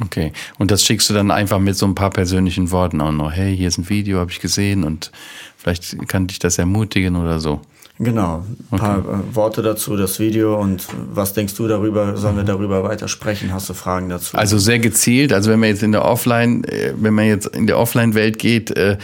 Okay, 0.00 0.32
und 0.58 0.70
das 0.70 0.84
schickst 0.84 1.10
du 1.10 1.14
dann 1.14 1.30
einfach 1.30 1.58
mit 1.58 1.76
so 1.76 1.86
ein 1.86 1.94
paar 1.94 2.10
persönlichen 2.10 2.70
Worten 2.70 3.00
auch 3.00 3.12
noch. 3.12 3.30
Hey, 3.30 3.54
hier 3.56 3.68
ist 3.68 3.78
ein 3.78 3.88
Video, 3.88 4.20
habe 4.20 4.30
ich 4.30 4.40
gesehen 4.40 4.84
und 4.84 5.12
vielleicht 5.56 6.08
kann 6.08 6.26
dich 6.26 6.38
das 6.38 6.56
ermutigen 6.58 7.16
oder 7.16 7.40
so. 7.40 7.60
Genau, 8.02 8.44
ein 8.70 8.78
paar 8.78 8.98
okay. 8.98 9.08
Äh, 9.08 9.36
Worte 9.36 9.62
dazu, 9.62 9.96
das 9.96 10.18
Video 10.18 10.60
und 10.60 10.86
was 11.12 11.34
denkst 11.34 11.54
du 11.54 11.68
darüber? 11.68 12.16
Sollen 12.16 12.36
wir 12.36 12.44
darüber 12.44 12.82
weiter 12.82 13.06
sprechen? 13.06 13.52
Hast 13.52 13.68
du 13.68 13.74
Fragen 13.74 14.08
dazu? 14.08 14.36
Also 14.36 14.58
sehr 14.58 14.78
gezielt. 14.78 15.32
Also 15.32 15.50
wenn 15.50 15.60
man 15.60 15.68
jetzt 15.68 15.82
in 15.82 15.92
der 15.92 16.04
Offline, 16.04 16.64
äh, 16.64 16.94
wenn 16.96 17.14
man 17.14 17.26
jetzt 17.26 17.46
in 17.46 17.66
der 17.66 17.78
Offline-Welt 17.78 18.38
geht, 18.38 18.70
äh, 18.72 18.98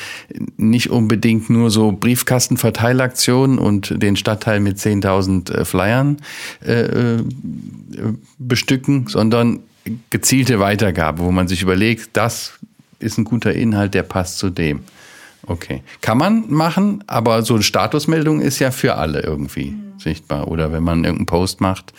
nicht 0.57 0.91
unbedingt 0.91 1.49
nur 1.49 1.71
so 1.71 1.93
Briefkastenverteilaktionen 1.93 3.59
und 3.59 4.03
den 4.03 4.17
Stadtteil 4.17 4.61
mit 4.61 4.79
10.000 4.79 5.65
Flyern 5.65 6.19
bestücken, 8.39 9.07
sondern 9.09 9.61
gezielte 10.11 10.61
Weitergabe, 10.61 11.23
wo 11.23 11.31
man 11.31 11.49
sich 11.49 11.63
überlegt, 11.63 12.11
das 12.15 12.53
ist 12.99 13.19
ein 13.19 13.25
guter 13.25 13.53
Inhalt, 13.53 13.95
der 13.95 14.03
passt 14.03 14.39
zu 14.39 14.51
dem. 14.51 14.81
Okay. 15.49 15.83
Kann 16.03 16.19
man 16.19 16.51
machen, 16.51 17.03
aber 17.07 17.43
so 17.43 17.55
eine 17.55 17.63
Statusmeldung 17.63 18.41
ist 18.41 18.59
ja 18.59 18.71
für 18.71 18.97
alle 18.97 19.23
irgendwie 19.23 19.71
mhm. 19.71 19.99
sichtbar. 19.99 20.49
Oder 20.49 20.73
wenn 20.73 20.83
man 20.83 21.05
irgendeinen 21.05 21.27
Post 21.27 21.61
macht, 21.61 21.93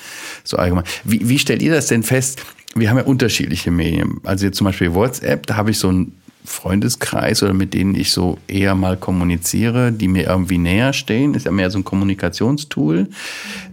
so 0.44 0.58
allgemein. 0.58 0.86
Wie, 1.04 1.28
wie 1.28 1.40
stellt 1.40 1.62
ihr 1.62 1.74
das 1.74 1.88
denn 1.88 2.04
fest? 2.04 2.44
Wir 2.76 2.90
haben 2.90 2.98
ja 2.98 3.04
unterschiedliche 3.04 3.72
Medien. 3.72 4.20
Also 4.24 4.46
jetzt 4.46 4.58
zum 4.58 4.66
Beispiel 4.66 4.94
WhatsApp, 4.94 5.48
da 5.48 5.56
habe 5.56 5.72
ich 5.72 5.80
so 5.80 5.90
einen 5.90 6.16
Freundeskreis 6.46 7.44
oder 7.44 7.54
mit 7.54 7.74
denen 7.74 7.96
ich 7.96 8.12
so 8.12 8.38
eher 8.48 8.76
mal 8.76 8.96
kommuniziere, 8.96 9.92
die 9.92 10.08
mir 10.08 10.28
irgendwie 10.28 10.58
näher 10.60 10.94
stehen, 10.94 11.34
ist 11.34 11.46
ja 11.46 11.52
mehr 11.52 11.72
so 11.72 11.80
ein 11.80 11.84
Kommunikationstool. 11.84 13.02
Mhm. 13.04 13.08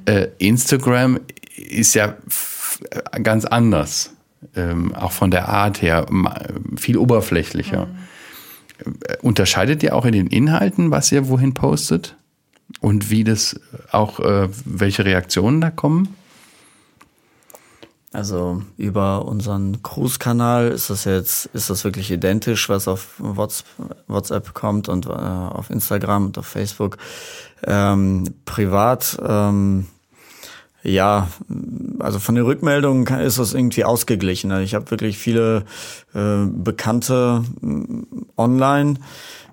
Äh, 0.07 0.29
Instagram 0.39 1.21
ist 1.55 1.95
ja 1.95 2.17
ganz 3.23 3.45
anders, 3.45 4.13
ähm, 4.55 4.95
auch 4.95 5.13
von 5.13 5.31
der 5.31 5.49
Art 5.49 5.83
her, 5.83 6.07
viel 6.77 6.97
oberflächlicher. 6.97 7.87
Mhm. 7.87 7.97
Unterscheidet 9.23 9.83
ihr 9.83 9.95
auch 9.95 10.05
in 10.05 10.13
den 10.13 10.27
Inhalten, 10.27 10.91
was 10.91 11.11
ihr 11.13 11.29
wohin 11.29 11.55
postet? 11.55 12.17
Und 12.81 13.11
wie 13.11 13.25
das 13.25 13.59
auch, 13.91 14.21
äh, 14.21 14.49
welche 14.65 15.05
Reaktionen 15.05 15.61
da 15.61 15.71
kommen? 15.71 16.15
Also 18.13 18.63
über 18.79 19.27
unseren 19.27 19.83
Cruise-Kanal 19.83 20.69
ist 20.69 20.89
das 20.89 21.05
jetzt, 21.05 21.47
ist 21.53 21.69
das 21.69 21.85
wirklich 21.85 22.11
identisch, 22.11 22.69
was 22.69 22.89
auf 22.89 23.15
WhatsApp 23.19 24.55
kommt 24.55 24.89
und 24.89 25.07
äh, 25.07 25.11
auf 25.11 25.69
Instagram 25.69 26.27
und 26.27 26.39
auf 26.39 26.47
Facebook. 26.47 26.97
Ähm, 27.65 28.25
privat 28.47 29.19
ähm, 29.23 29.87
ja, 30.87 31.29
also 31.99 32.19
von 32.19 32.35
den 32.35 32.45
Rückmeldungen 32.45 33.07
ist 33.21 33.39
das 33.39 33.55
irgendwie 33.55 33.85
ausgeglichen. 33.85 34.53
Also 34.53 34.63
ich 34.63 34.75
habe 34.75 34.91
wirklich 34.91 35.19
viele 35.19 35.65
äh, 36.15 36.47
Bekannte 36.47 37.45
äh, 37.63 38.37
online, 38.37 38.95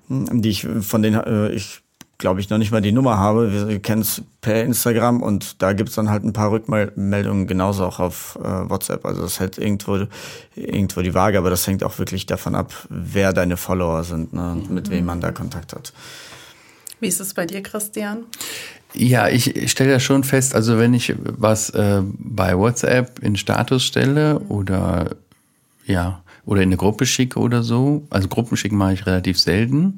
die 0.08 0.50
ich 0.50 0.66
von 0.80 1.02
denen 1.02 1.20
äh, 1.20 1.50
ich 1.50 1.80
glaube 2.18 2.40
ich 2.40 2.48
noch 2.48 2.58
nicht 2.58 2.70
mal 2.70 2.80
die 2.80 2.92
Nummer 2.92 3.18
habe. 3.18 3.68
Wir 3.68 3.80
kennen 3.80 4.02
es 4.02 4.22
per 4.40 4.62
Instagram 4.62 5.22
und 5.22 5.60
da 5.60 5.72
gibt's 5.72 5.96
dann 5.96 6.10
halt 6.10 6.24
ein 6.24 6.32
paar 6.32 6.52
Rückmeldungen 6.52 7.46
genauso 7.46 7.84
auch 7.84 7.98
auf 7.98 8.38
äh, 8.42 8.70
WhatsApp. 8.70 9.04
Also 9.04 9.22
das 9.22 9.40
hält 9.40 9.58
irgendwo 9.58 10.06
irgendwo 10.54 11.02
die 11.02 11.14
Waage, 11.14 11.38
aber 11.38 11.50
das 11.50 11.66
hängt 11.66 11.82
auch 11.82 11.98
wirklich 11.98 12.26
davon 12.26 12.54
ab, 12.54 12.72
wer 12.88 13.32
deine 13.32 13.56
Follower 13.56 14.04
sind 14.04 14.32
ne, 14.32 14.52
und 14.52 14.70
mit 14.70 14.90
wem 14.90 15.06
man 15.06 15.20
da 15.20 15.32
Kontakt 15.32 15.72
hat. 15.72 15.92
Wie 17.00 17.08
ist 17.08 17.20
es 17.20 17.34
bei 17.34 17.44
dir, 17.44 17.62
Christian? 17.62 18.24
Ja, 18.94 19.28
ich 19.28 19.70
stelle 19.70 19.90
ja 19.90 20.00
schon 20.00 20.22
fest, 20.22 20.54
also 20.54 20.78
wenn 20.78 20.94
ich 20.94 21.14
was 21.18 21.70
äh, 21.70 22.02
bei 22.04 22.56
WhatsApp 22.56 23.18
in 23.20 23.36
Status 23.36 23.82
stelle 23.84 24.38
oder 24.48 25.16
ja, 25.84 26.22
oder 26.46 26.62
in 26.62 26.68
eine 26.68 26.76
Gruppe 26.76 27.04
schicke 27.04 27.40
oder 27.40 27.62
so, 27.62 28.06
also 28.10 28.28
Gruppen 28.28 28.56
schicken 28.56 28.76
mache 28.76 28.94
ich 28.94 29.06
relativ 29.06 29.38
selten. 29.38 29.96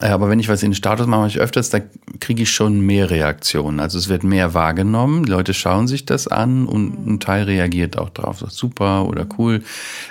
Äh, 0.00 0.08
aber 0.08 0.28
wenn 0.28 0.40
ich 0.40 0.48
was 0.48 0.62
in 0.62 0.70
den 0.70 0.76
Status 0.76 1.06
mache, 1.06 1.20
mache 1.20 1.30
ich 1.30 1.38
öfters, 1.38 1.70
da 1.70 1.80
kriege 2.20 2.42
ich 2.42 2.50
schon 2.50 2.80
mehr 2.80 3.10
Reaktionen. 3.10 3.80
Also 3.80 3.98
es 3.98 4.08
wird 4.08 4.24
mehr 4.24 4.54
wahrgenommen, 4.54 5.24
die 5.24 5.30
Leute 5.30 5.54
schauen 5.54 5.88
sich 5.88 6.06
das 6.06 6.28
an 6.28 6.66
und 6.66 7.06
ein 7.06 7.20
Teil 7.20 7.44
reagiert 7.44 7.98
auch 7.98 8.10
drauf. 8.10 8.38
So, 8.38 8.48
super 8.48 9.06
oder 9.06 9.26
cool, 9.38 9.62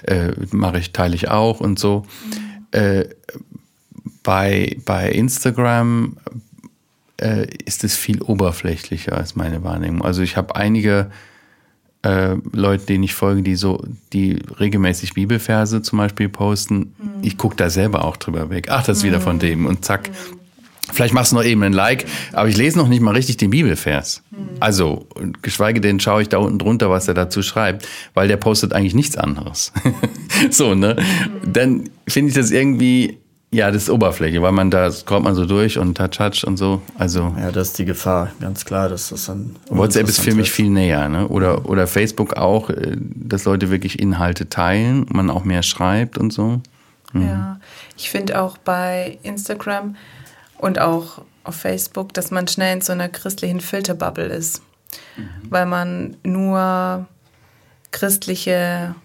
äh, 0.04 0.32
mache 0.52 0.80
ich, 0.80 0.92
teile 0.92 1.16
ich 1.16 1.30
auch 1.30 1.60
und 1.60 1.80
so. 1.80 2.06
Äh, 2.72 3.06
bei, 4.24 4.78
bei 4.86 5.12
Instagram 5.12 6.18
äh, 7.22 7.48
ist 7.66 7.84
es 7.84 7.96
viel 7.96 8.22
oberflächlicher 8.22 9.18
als 9.18 9.36
meine 9.36 9.64
Wahrnehmung. 9.64 10.04
Also 10.04 10.22
ich 10.22 10.38
habe 10.38 10.56
einige 10.56 11.12
äh, 12.06 12.36
Leute, 12.52 12.86
denen 12.86 13.04
ich 13.04 13.16
folge, 13.16 13.42
die 13.42 13.56
so, 13.56 13.84
die 14.14 14.40
regelmäßig 14.60 15.14
Bibelverse 15.14 15.82
zum 15.82 15.98
Beispiel 15.98 16.30
posten. 16.30 16.94
Mhm. 16.98 17.24
Ich 17.24 17.38
gucke 17.38 17.56
da 17.56 17.70
selber 17.70 18.06
auch 18.06 18.18
drüber 18.18 18.50
weg. 18.50 18.68
Ach, 18.70 18.84
das 18.84 18.98
ist 18.98 19.04
mhm. 19.04 19.08
wieder 19.08 19.22
von 19.22 19.40
dem 19.40 19.66
und 19.66 19.84
zack. 19.84 20.10
Mhm. 20.10 20.40
Vielleicht 20.94 21.16
machst 21.16 21.32
du 21.32 21.38
noch 21.38 21.44
eben 21.44 21.64
ein 21.64 21.74
Like, 21.74 22.06
aber 22.32 22.48
ich 22.48 22.58
lese 22.58 22.78
noch 22.78 22.88
nicht 22.88 23.02
mal 23.02 23.16
richtig 23.16 23.38
den 23.38 23.50
Bibelvers. 23.50 24.22
Mhm. 24.30 24.38
Also, 24.60 25.08
geschweige 25.42 25.82
denn 25.82 26.00
schaue 26.00 26.22
ich 26.22 26.30
da 26.30 26.38
unten 26.38 26.60
drunter, 26.60 26.92
was 26.92 27.08
er 27.08 27.16
dazu 27.16 27.42
schreibt, 27.42 27.88
weil 28.14 28.28
der 28.28 28.38
postet 28.38 28.74
eigentlich 28.74 28.94
nichts 28.94 29.18
anderes. 29.18 29.74
so, 30.52 30.76
ne? 30.76 30.96
Mhm. 30.98 31.54
Dann 31.54 31.90
finde 32.08 32.30
ich 32.30 32.36
das 32.36 32.52
irgendwie 32.52 33.18
ja, 33.56 33.72
das 33.72 33.84
ist 33.84 33.90
Oberfläche, 33.90 34.42
weil 34.42 34.52
man 34.52 34.70
da 34.70 34.90
kommt 35.06 35.24
man 35.24 35.34
so 35.34 35.46
durch 35.46 35.78
und 35.78 35.96
touch, 35.96 36.12
touch 36.12 36.44
und 36.46 36.58
so. 36.58 36.82
Also 36.98 37.34
ja, 37.40 37.52
das 37.52 37.70
ist 37.70 37.80
die 37.80 37.86
Gefahr, 37.86 38.32
ganz 38.42 38.66
klar. 38.66 38.90
Das 38.90 39.14
ist 39.14 39.30
dann 39.30 39.56
WhatsApp 39.70 40.10
ist 40.10 40.20
für 40.20 40.36
mich 40.36 40.52
viel 40.52 40.70
näher, 40.70 41.08
ne? 41.08 41.30
Oder 41.30 41.66
oder 41.70 41.88
Facebook 41.88 42.34
auch, 42.34 42.70
äh, 42.70 42.98
dass 42.98 43.46
Leute 43.46 43.72
wirklich 43.72 44.00
Inhalte 44.00 44.50
teilen, 44.50 45.06
man 45.10 45.30
auch 45.30 45.46
mehr 45.46 45.64
schreibt 45.64 46.18
und 46.18 46.34
so. 46.34 46.62
Mhm. 47.14 47.22
Ja, 47.22 47.60
ich 47.98 48.10
finde 48.10 48.42
auch 48.42 48.58
bei 48.58 49.20
Instagram 49.24 49.96
und 50.58 50.80
auch 50.80 51.22
auf 51.46 51.56
Facebook, 51.56 52.14
dass 52.14 52.32
man 52.32 52.50
schnell 52.50 52.74
in 52.74 52.82
so 52.82 52.92
einer 52.92 53.08
christlichen 53.08 53.62
Filterbubble 53.62 54.26
ist, 54.26 54.62
mhm. 55.16 55.30
weil 55.50 55.66
man 55.66 56.18
nur 56.24 57.08
christliche 57.92 58.96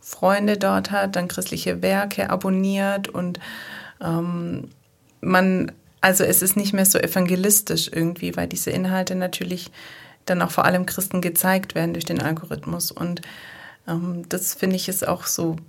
Freunde 0.00 0.56
dort 0.56 0.90
hat, 0.90 1.14
dann 1.14 1.28
christliche 1.28 1.82
Werke 1.82 2.30
abonniert 2.30 3.08
und 3.08 3.38
ähm, 4.02 4.68
man, 5.20 5.72
also 6.00 6.24
es 6.24 6.42
ist 6.42 6.56
nicht 6.56 6.72
mehr 6.72 6.86
so 6.86 6.98
evangelistisch 6.98 7.90
irgendwie, 7.92 8.36
weil 8.36 8.48
diese 8.48 8.70
Inhalte 8.70 9.14
natürlich 9.14 9.70
dann 10.26 10.42
auch 10.42 10.50
vor 10.50 10.64
allem 10.64 10.86
Christen 10.86 11.20
gezeigt 11.20 11.74
werden 11.74 11.94
durch 11.94 12.04
den 12.04 12.20
Algorithmus. 12.20 12.90
Und 12.92 13.22
ähm, 13.88 14.28
das 14.28 14.54
finde 14.54 14.76
ich 14.76 14.88
ist 14.88 15.06
auch 15.06 15.26
so 15.26 15.52
ein 15.52 15.60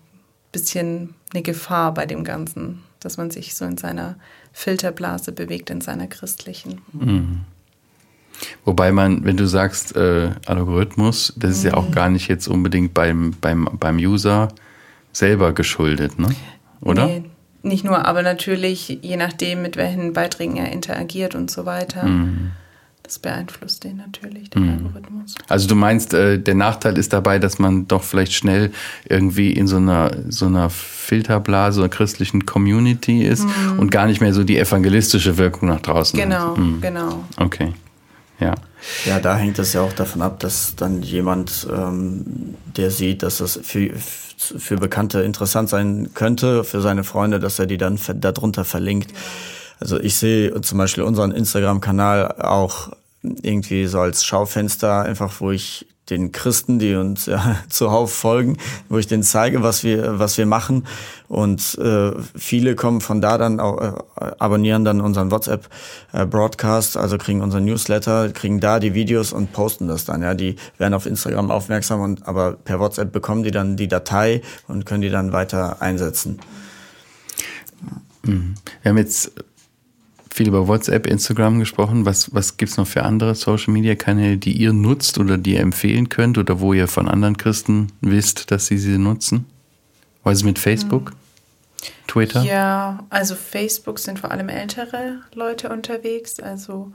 bisschen 0.51 1.15
eine 1.33 1.43
Gefahr 1.43 1.93
bei 1.93 2.05
dem 2.05 2.23
Ganzen, 2.23 2.83
dass 2.99 3.17
man 3.17 3.31
sich 3.31 3.55
so 3.55 3.65
in 3.65 3.77
seiner 3.77 4.15
Filterblase 4.51 5.31
bewegt, 5.31 5.69
in 5.69 5.81
seiner 5.81 6.07
christlichen. 6.07 6.81
Mhm. 6.91 7.41
Wobei 8.65 8.91
man, 8.91 9.23
wenn 9.23 9.37
du 9.37 9.47
sagst 9.47 9.95
äh, 9.95 10.31
Algorithmus, 10.45 11.33
das 11.37 11.51
ist 11.51 11.63
mhm. 11.63 11.69
ja 11.69 11.73
auch 11.75 11.87
mhm. 11.87 11.93
gar 11.93 12.09
nicht 12.09 12.27
jetzt 12.27 12.47
unbedingt 12.47 12.93
beim, 12.93 13.35
beim, 13.39 13.69
beim 13.79 13.97
User 13.97 14.49
selber 15.11 15.53
geschuldet, 15.53 16.19
ne? 16.19 16.29
oder? 16.81 17.07
Nee, 17.07 17.23
nicht 17.63 17.83
nur, 17.83 18.05
aber 18.05 18.21
natürlich, 18.21 18.99
je 19.01 19.17
nachdem, 19.17 19.61
mit 19.61 19.77
welchen 19.77 20.13
Beiträgen 20.13 20.57
er 20.57 20.71
interagiert 20.71 21.33
und 21.33 21.49
so 21.49 21.65
weiter. 21.65 22.03
Mhm. 22.03 22.51
Das 23.03 23.19
beeinflusst 23.19 23.83
den 23.83 23.97
natürlich, 23.97 24.49
den 24.49 24.63
mhm. 24.63 24.69
Algorithmus. 24.85 25.35
Also 25.49 25.67
du 25.67 25.75
meinst, 25.75 26.13
äh, 26.13 26.39
der 26.39 26.55
Nachteil 26.55 26.97
ist 26.97 27.11
dabei, 27.11 27.37
dass 27.37 27.59
man 27.59 27.85
doch 27.87 28.01
vielleicht 28.01 28.31
schnell 28.31 28.71
irgendwie 29.09 29.51
in 29.51 29.67
so 29.67 29.75
einer, 29.75 30.11
so 30.29 30.45
einer 30.45 30.69
Filterblase 30.69 31.81
oder 31.81 31.89
christlichen 31.89 32.45
Community 32.45 33.23
ist 33.25 33.43
mhm. 33.43 33.79
und 33.79 33.91
gar 33.91 34.07
nicht 34.07 34.21
mehr 34.21 34.33
so 34.33 34.45
die 34.45 34.57
evangelistische 34.57 35.37
Wirkung 35.37 35.67
nach 35.67 35.81
draußen 35.81 36.17
genau, 36.17 36.51
hat. 36.51 36.55
Genau, 36.55 36.67
mhm. 36.67 36.81
genau. 36.81 37.23
Okay, 37.37 37.73
ja. 38.39 38.55
Ja, 39.05 39.19
da 39.19 39.37
hängt 39.37 39.59
es 39.59 39.73
ja 39.73 39.81
auch 39.81 39.93
davon 39.93 40.21
ab, 40.21 40.39
dass 40.39 40.75
dann 40.75 41.01
jemand, 41.01 41.67
ähm, 41.73 42.55
der 42.75 42.89
sieht, 42.89 43.23
dass 43.23 43.37
das 43.37 43.59
für, 43.63 43.89
für 43.95 44.22
Bekannte 44.79 45.21
interessant 45.21 45.69
sein 45.69 46.09
könnte, 46.13 46.63
für 46.63 46.81
seine 46.81 47.03
Freunde, 47.03 47.39
dass 47.39 47.59
er 47.59 47.65
die 47.65 47.77
dann 47.77 47.99
darunter 48.15 48.65
verlinkt. 48.65 49.13
Also 49.79 49.99
ich 49.99 50.15
sehe 50.15 50.61
zum 50.61 50.77
Beispiel 50.77 51.03
unseren 51.03 51.31
Instagram-Kanal 51.31 52.41
auch 52.41 52.89
irgendwie 53.23 53.85
so 53.87 53.99
als 53.99 54.25
Schaufenster, 54.25 55.01
einfach 55.01 55.39
wo 55.39 55.51
ich 55.51 55.87
den 56.09 56.33
Christen, 56.33 56.79
die 56.79 56.95
uns 56.95 57.27
ja, 57.27 57.57
zuhauf 57.69 58.13
folgen, 58.13 58.57
wo 58.89 58.97
ich 58.97 59.07
denen 59.07 59.23
zeige, 59.23 59.63
was 59.63 59.83
wir, 59.83 60.19
was 60.19 60.37
wir 60.37 60.45
machen. 60.45 60.85
Und 61.29 61.77
äh, 61.77 62.11
viele 62.35 62.75
kommen 62.75 62.99
von 62.99 63.21
da 63.21 63.37
dann 63.37 63.59
auch, 63.59 63.81
äh, 63.81 64.31
abonnieren 64.37 64.83
dann 64.83 64.99
unseren 64.99 65.31
WhatsApp-Broadcast, 65.31 66.95
äh, 66.97 66.99
also 66.99 67.17
kriegen 67.17 67.41
unseren 67.41 67.63
Newsletter, 67.63 68.29
kriegen 68.29 68.59
da 68.59 68.79
die 68.79 68.93
Videos 68.93 69.31
und 69.31 69.53
posten 69.53 69.87
das 69.87 70.03
dann. 70.03 70.21
Ja, 70.21 70.33
die 70.33 70.57
werden 70.77 70.93
auf 70.93 71.05
Instagram 71.05 71.49
aufmerksam 71.51 72.01
und 72.01 72.27
aber 72.27 72.53
per 72.53 72.79
WhatsApp 72.79 73.13
bekommen 73.13 73.43
die 73.43 73.51
dann 73.51 73.77
die 73.77 73.87
Datei 73.87 74.41
und 74.67 74.85
können 74.85 75.01
die 75.01 75.09
dann 75.09 75.31
weiter 75.31 75.81
einsetzen. 75.81 76.39
Mhm. 78.23 78.55
Wir 78.81 78.89
haben 78.89 78.97
jetzt 78.97 79.31
viel 80.33 80.47
über 80.47 80.67
WhatsApp, 80.67 81.05
Instagram 81.05 81.59
gesprochen. 81.59 82.05
Was, 82.05 82.33
was 82.33 82.57
gibt 82.57 82.71
es 82.71 82.77
noch 82.77 82.87
für 82.87 83.03
andere 83.03 83.35
Social-Media-Kanäle, 83.35 84.37
die 84.37 84.53
ihr 84.53 84.73
nutzt 84.73 85.17
oder 85.19 85.37
die 85.37 85.53
ihr 85.53 85.59
empfehlen 85.59 86.09
könnt 86.09 86.37
oder 86.37 86.59
wo 86.59 86.73
ihr 86.73 86.87
von 86.87 87.07
anderen 87.07 87.37
Christen 87.37 87.91
wisst, 88.01 88.51
dass 88.51 88.65
sie 88.65 88.77
sie 88.77 88.97
nutzen? 88.97 89.45
Was 90.23 90.39
ist 90.39 90.43
mit 90.43 90.59
Facebook? 90.59 91.11
Hm. 91.11 91.17
Twitter? 92.07 92.43
Ja, 92.43 93.05
also 93.09 93.35
Facebook 93.35 93.99
sind 93.99 94.19
vor 94.19 94.31
allem 94.31 94.49
ältere 94.49 95.21
Leute 95.33 95.69
unterwegs. 95.69 96.39
Also 96.39 96.91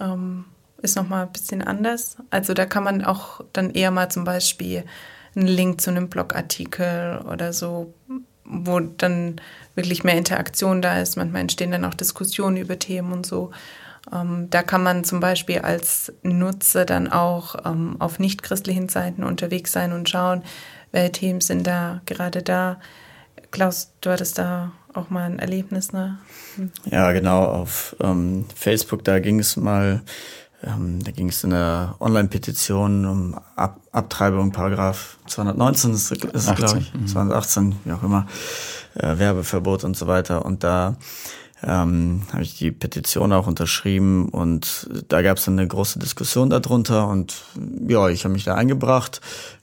ähm, 0.00 0.44
ist 0.82 0.96
nochmal 0.96 1.26
ein 1.26 1.32
bisschen 1.32 1.62
anders. 1.62 2.16
Also 2.30 2.54
da 2.54 2.66
kann 2.66 2.84
man 2.84 3.04
auch 3.04 3.42
dann 3.52 3.70
eher 3.70 3.90
mal 3.90 4.10
zum 4.10 4.24
Beispiel 4.24 4.84
einen 5.34 5.48
Link 5.48 5.80
zu 5.80 5.90
einem 5.90 6.08
Blogartikel 6.08 7.24
oder 7.30 7.52
so, 7.52 7.94
wo 8.44 8.80
dann 8.80 9.40
wirklich 9.74 10.04
mehr 10.04 10.16
Interaktion 10.16 10.82
da 10.82 11.00
ist. 11.00 11.16
Manchmal 11.16 11.42
entstehen 11.42 11.70
dann 11.70 11.84
auch 11.84 11.94
Diskussionen 11.94 12.56
über 12.56 12.78
Themen 12.78 13.12
und 13.12 13.26
so. 13.26 13.50
Ähm, 14.12 14.48
da 14.50 14.62
kann 14.62 14.82
man 14.82 15.04
zum 15.04 15.20
Beispiel 15.20 15.60
als 15.60 16.12
Nutzer 16.22 16.84
dann 16.84 17.08
auch 17.10 17.54
ähm, 17.64 17.96
auf 18.00 18.18
nichtchristlichen 18.18 18.88
Seiten 18.88 19.22
unterwegs 19.22 19.72
sein 19.72 19.92
und 19.92 20.08
schauen, 20.08 20.42
welche 20.90 21.12
Themen 21.12 21.40
sind 21.40 21.66
da 21.66 22.00
gerade 22.06 22.42
da. 22.42 22.80
Klaus, 23.50 23.92
du 24.00 24.10
hattest 24.10 24.38
da 24.38 24.72
auch 24.94 25.10
mal 25.10 25.24
ein 25.24 25.38
Erlebnis, 25.38 25.92
ne? 25.92 26.18
Ja, 26.84 27.12
genau. 27.12 27.44
Auf 27.44 27.96
ähm, 28.00 28.46
Facebook, 28.54 29.04
da 29.04 29.20
ging 29.20 29.38
es 29.38 29.56
mal, 29.56 30.02
ähm, 30.64 31.02
da 31.02 31.10
ging 31.10 31.28
es 31.28 31.42
in 31.44 31.50
der 31.50 31.96
Online-Petition 32.00 33.06
um 33.06 33.34
Ab 33.56 33.80
Abtreibung, 33.92 34.52
Paragraph 34.52 35.18
219 35.26 35.92
ist, 35.92 36.12
ist 36.12 36.56
glaube 36.56 36.78
ich, 36.78 36.92
218, 37.06 37.64
mhm. 37.64 37.74
wie 37.84 37.92
auch 37.92 38.02
immer 38.02 38.26
äh, 38.94 39.18
Werbeverbot 39.18 39.84
und 39.84 39.98
so 39.98 40.06
weiter. 40.06 40.46
Und 40.46 40.64
da 40.64 40.96
ähm, 41.62 42.22
habe 42.32 42.42
ich 42.42 42.56
die 42.56 42.72
Petition 42.72 43.32
auch 43.32 43.46
unterschrieben 43.46 44.28
und 44.30 44.88
da 45.08 45.22
gab 45.22 45.36
es 45.36 45.46
eine 45.46 45.66
große 45.66 45.98
Diskussion 45.98 46.50
darunter 46.50 47.08
und 47.08 47.42
ja, 47.86 48.08
ich 48.08 48.24
habe 48.24 48.32
mich 48.32 48.44
da 48.44 48.54
eingebracht, 48.54 49.20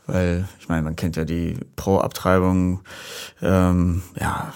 weil 0.08 0.48
ich 0.60 0.70
meine, 0.70 0.84
man 0.84 0.96
kennt 0.96 1.16
ja 1.16 1.26
die 1.26 1.58
Pro-Abtreibung, 1.76 2.82
ähm, 3.42 4.04
ja, 4.20 4.54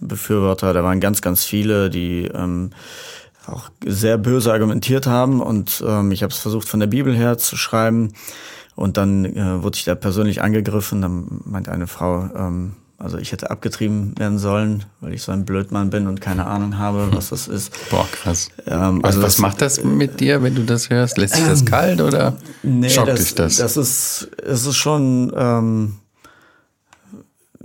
Befürworter, 0.00 0.72
da 0.72 0.82
waren 0.82 1.00
ganz, 1.00 1.20
ganz 1.20 1.44
viele, 1.44 1.90
die 1.90 2.24
ähm, 2.26 2.70
auch 3.46 3.70
sehr 3.84 4.18
böse 4.18 4.52
argumentiert 4.52 5.06
haben 5.06 5.40
und 5.40 5.82
ähm, 5.86 6.12
ich 6.12 6.22
habe 6.22 6.32
es 6.32 6.38
versucht 6.38 6.68
von 6.68 6.80
der 6.80 6.86
Bibel 6.86 7.14
her 7.14 7.38
zu 7.38 7.56
schreiben 7.56 8.12
und 8.74 8.96
dann 8.96 9.24
äh, 9.24 9.62
wurde 9.62 9.76
ich 9.76 9.84
da 9.84 9.94
persönlich 9.94 10.42
angegriffen, 10.42 11.02
dann 11.02 11.42
meinte 11.44 11.72
eine 11.72 11.86
Frau, 11.86 12.28
ähm, 12.34 12.72
also 12.98 13.18
ich 13.18 13.32
hätte 13.32 13.50
abgetrieben 13.50 14.14
werden 14.16 14.38
sollen, 14.38 14.84
weil 15.00 15.12
ich 15.12 15.22
so 15.22 15.32
ein 15.32 15.44
Blödmann 15.44 15.90
bin 15.90 16.06
und 16.06 16.20
keine 16.20 16.46
Ahnung 16.46 16.78
habe, 16.78 17.08
was 17.12 17.30
das 17.30 17.48
ist. 17.48 17.72
Boah, 17.90 18.06
krass. 18.12 18.48
Ähm, 18.66 19.04
also 19.04 19.20
was 19.20 19.34
das, 19.34 19.38
macht 19.38 19.60
das 19.60 19.82
mit 19.82 20.20
dir, 20.20 20.42
wenn 20.42 20.54
du 20.54 20.62
das 20.62 20.88
hörst? 20.88 21.18
Lässt 21.18 21.34
sich 21.34 21.44
das 21.44 21.64
kalt 21.66 22.00
oder 22.00 22.36
nee, 22.62 22.88
schockt 22.88 23.08
das, 23.08 23.20
dich 23.20 23.34
das? 23.34 23.56
Das 23.56 23.76
ist, 23.76 24.30
es 24.44 24.66
ist 24.66 24.76
schon 24.76 25.32
ähm, 25.36 25.96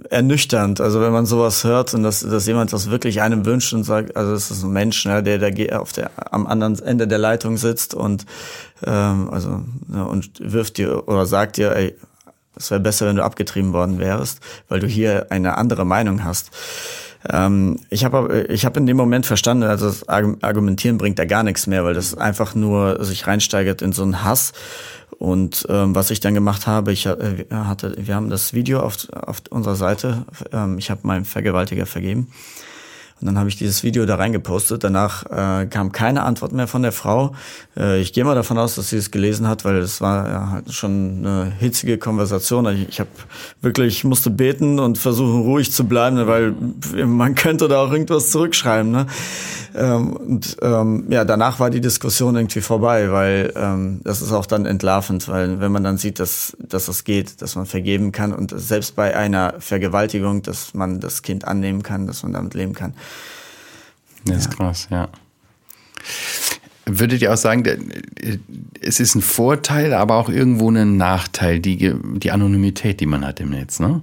ernüchternd. 0.09 0.81
Also 0.81 1.01
wenn 1.01 1.11
man 1.11 1.25
sowas 1.25 1.63
hört 1.63 1.93
und 1.93 2.03
dass, 2.03 2.21
dass 2.21 2.45
jemand 2.45 2.73
das 2.73 2.89
wirklich 2.89 3.21
einem 3.21 3.45
wünscht 3.45 3.73
und 3.73 3.83
sagt, 3.83 4.15
also 4.15 4.33
es 4.33 4.51
ist 4.51 4.63
ein 4.63 4.71
Mensch, 4.71 5.05
ne, 5.05 5.23
der, 5.23 5.37
der 5.37 5.81
auf 5.81 5.93
der, 5.93 6.11
am 6.31 6.47
anderen 6.47 6.79
Ende 6.79 7.07
der 7.07 7.17
Leitung 7.17 7.57
sitzt 7.57 7.93
und 7.93 8.25
ähm, 8.85 9.29
also 9.31 9.61
ja, 9.93 10.03
und 10.03 10.31
wirft 10.39 10.77
dir 10.77 11.07
oder 11.07 11.25
sagt 11.25 11.57
dir, 11.57 11.75
ey, 11.75 11.95
es 12.55 12.71
wäre 12.71 12.79
besser, 12.79 13.05
wenn 13.05 13.15
du 13.15 13.23
abgetrieben 13.23 13.73
worden 13.73 13.99
wärst, 13.99 14.39
weil 14.67 14.79
du 14.79 14.87
hier 14.87 15.27
eine 15.29 15.57
andere 15.57 15.85
Meinung 15.85 16.23
hast. 16.23 16.51
Ähm, 17.29 17.79
ich 17.89 18.05
habe 18.05 18.45
ich 18.49 18.65
hab 18.65 18.77
in 18.77 18.85
dem 18.85 18.97
Moment 18.97 19.25
verstanden, 19.25 19.63
also 19.63 19.87
das 19.87 20.07
Argumentieren 20.07 20.97
bringt 20.97 21.19
da 21.19 21.25
gar 21.25 21.43
nichts 21.43 21.67
mehr, 21.67 21.83
weil 21.83 21.93
das 21.93 22.15
einfach 22.15 22.55
nur 22.55 23.03
sich 23.03 23.27
reinsteigert 23.27 23.81
in 23.81 23.91
so 23.91 24.03
einen 24.03 24.23
Hass. 24.23 24.53
Und 25.19 25.65
ähm, 25.69 25.95
was 25.95 26.11
ich 26.11 26.19
dann 26.19 26.35
gemacht 26.35 26.67
habe, 26.67 26.91
ich 26.91 27.07
äh, 27.07 27.45
hatte, 27.51 27.95
wir 27.97 28.15
haben 28.15 28.29
das 28.29 28.53
Video 28.53 28.81
auf, 28.81 28.97
auf 29.11 29.41
unserer 29.49 29.75
Seite, 29.75 30.25
ähm, 30.51 30.77
ich 30.77 30.91
habe 30.91 31.01
meinem 31.07 31.25
Vergewaltiger 31.25 31.87
vergeben. 31.87 32.31
Und 33.19 33.27
dann 33.27 33.37
habe 33.39 33.49
ich 33.49 33.55
dieses 33.55 33.83
Video 33.83 34.05
da 34.05 34.15
reingepostet. 34.15 34.83
Danach 34.83 35.25
äh, 35.25 35.65
kam 35.65 35.91
keine 35.91 36.23
Antwort 36.23 36.51
mehr 36.51 36.67
von 36.67 36.83
der 36.83 36.91
Frau. 36.91 37.33
Äh, 37.75 37.99
ich 37.99 38.13
gehe 38.13 38.23
mal 38.23 38.35
davon 38.35 38.57
aus, 38.57 38.75
dass 38.75 38.89
sie 38.89 38.97
es 38.97 39.09
gelesen 39.09 39.47
hat, 39.47 39.65
weil 39.65 39.77
es 39.77 40.01
war 40.01 40.29
ja, 40.29 40.49
halt 40.51 40.71
schon 40.71 41.25
eine 41.25 41.51
hitzige 41.57 41.97
Konversation. 41.97 42.67
Ich, 42.67 42.89
ich 42.89 42.99
habe 42.99 43.09
wirklich 43.61 44.03
musste 44.03 44.29
beten 44.29 44.79
und 44.79 44.99
versuchen 44.99 45.41
ruhig 45.41 45.71
zu 45.71 45.85
bleiben, 45.85 46.27
weil 46.27 46.53
man 47.05 47.33
könnte 47.33 47.67
da 47.67 47.83
auch 47.83 47.91
irgendwas 47.91 48.29
zurückschreiben. 48.29 48.91
Ne? 48.91 49.07
Ähm, 49.75 50.13
und 50.13 50.57
ähm, 50.61 51.05
ja, 51.09 51.25
danach 51.25 51.59
war 51.59 51.69
die 51.69 51.81
Diskussion 51.81 52.35
irgendwie 52.35 52.61
vorbei, 52.61 53.11
weil 53.11 53.53
ähm, 53.55 54.01
das 54.03 54.21
ist 54.21 54.31
auch 54.31 54.45
dann 54.45 54.65
entlarvend, 54.65 55.27
weil 55.27 55.59
wenn 55.59 55.71
man 55.71 55.83
dann 55.83 55.97
sieht, 55.97 56.19
dass, 56.19 56.57
dass 56.59 56.87
das 56.87 57.03
geht, 57.03 57.41
dass 57.41 57.55
man 57.55 57.65
vergeben 57.65 58.11
kann 58.11 58.33
und 58.33 58.53
selbst 58.59 58.95
bei 58.95 59.15
einer 59.15 59.55
Vergewaltigung, 59.59 60.41
dass 60.41 60.73
man 60.73 60.99
das 60.99 61.21
Kind 61.21 61.45
annehmen 61.45 61.83
kann, 61.83 62.07
dass 62.07 62.23
man 62.23 62.33
damit 62.33 62.53
leben 62.53 62.73
kann. 62.73 62.93
Das 64.25 64.37
ist 64.37 64.55
krass, 64.55 64.87
ja. 64.91 65.09
Würdet 66.85 67.21
ihr 67.21 67.33
auch 67.33 67.37
sagen, 67.37 67.63
es 68.81 68.99
ist 68.99 69.15
ein 69.15 69.21
Vorteil, 69.21 69.93
aber 69.93 70.15
auch 70.15 70.29
irgendwo 70.29 70.69
ein 70.71 70.95
Nachteil, 70.95 71.59
die, 71.59 71.93
die 72.15 72.31
Anonymität, 72.31 73.01
die 73.01 73.05
man 73.05 73.25
hat 73.25 73.39
im 73.39 73.49
Netz, 73.49 73.79
ne? 73.79 74.01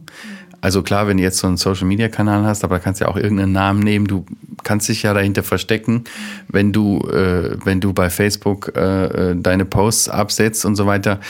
Also 0.65 0.83
klar, 0.83 1.07
wenn 1.07 1.19
du 1.19 1.23
jetzt 1.23 1.37
so 1.37 1.47
einen 1.47 1.59
Social-Media-Kanal 1.59 2.45
hast, 2.45 2.65
aber 2.65 2.81
kannst 2.81 2.99
ja 3.03 3.09
auch 3.09 3.19
irgendeinen 3.19 3.53
Namen 3.53 3.81
nehmen. 3.81 4.07
Du 4.07 4.25
kannst 4.63 4.89
dich 4.89 5.03
ja 5.03 5.13
dahinter 5.13 5.43
verstecken, 5.43 6.05
wenn 6.49 6.73
du, 6.73 7.01
äh, 7.01 7.59
wenn 7.67 7.83
du 7.83 7.93
bei 7.93 8.09
Facebook 8.09 8.73
äh, 8.75 9.33
äh 9.33 9.37
deine 9.37 9.67
Posts 9.67 10.09
absetzt 10.09 10.65
und 10.65 10.77
so 10.77 10.87
weiter. 10.87 11.21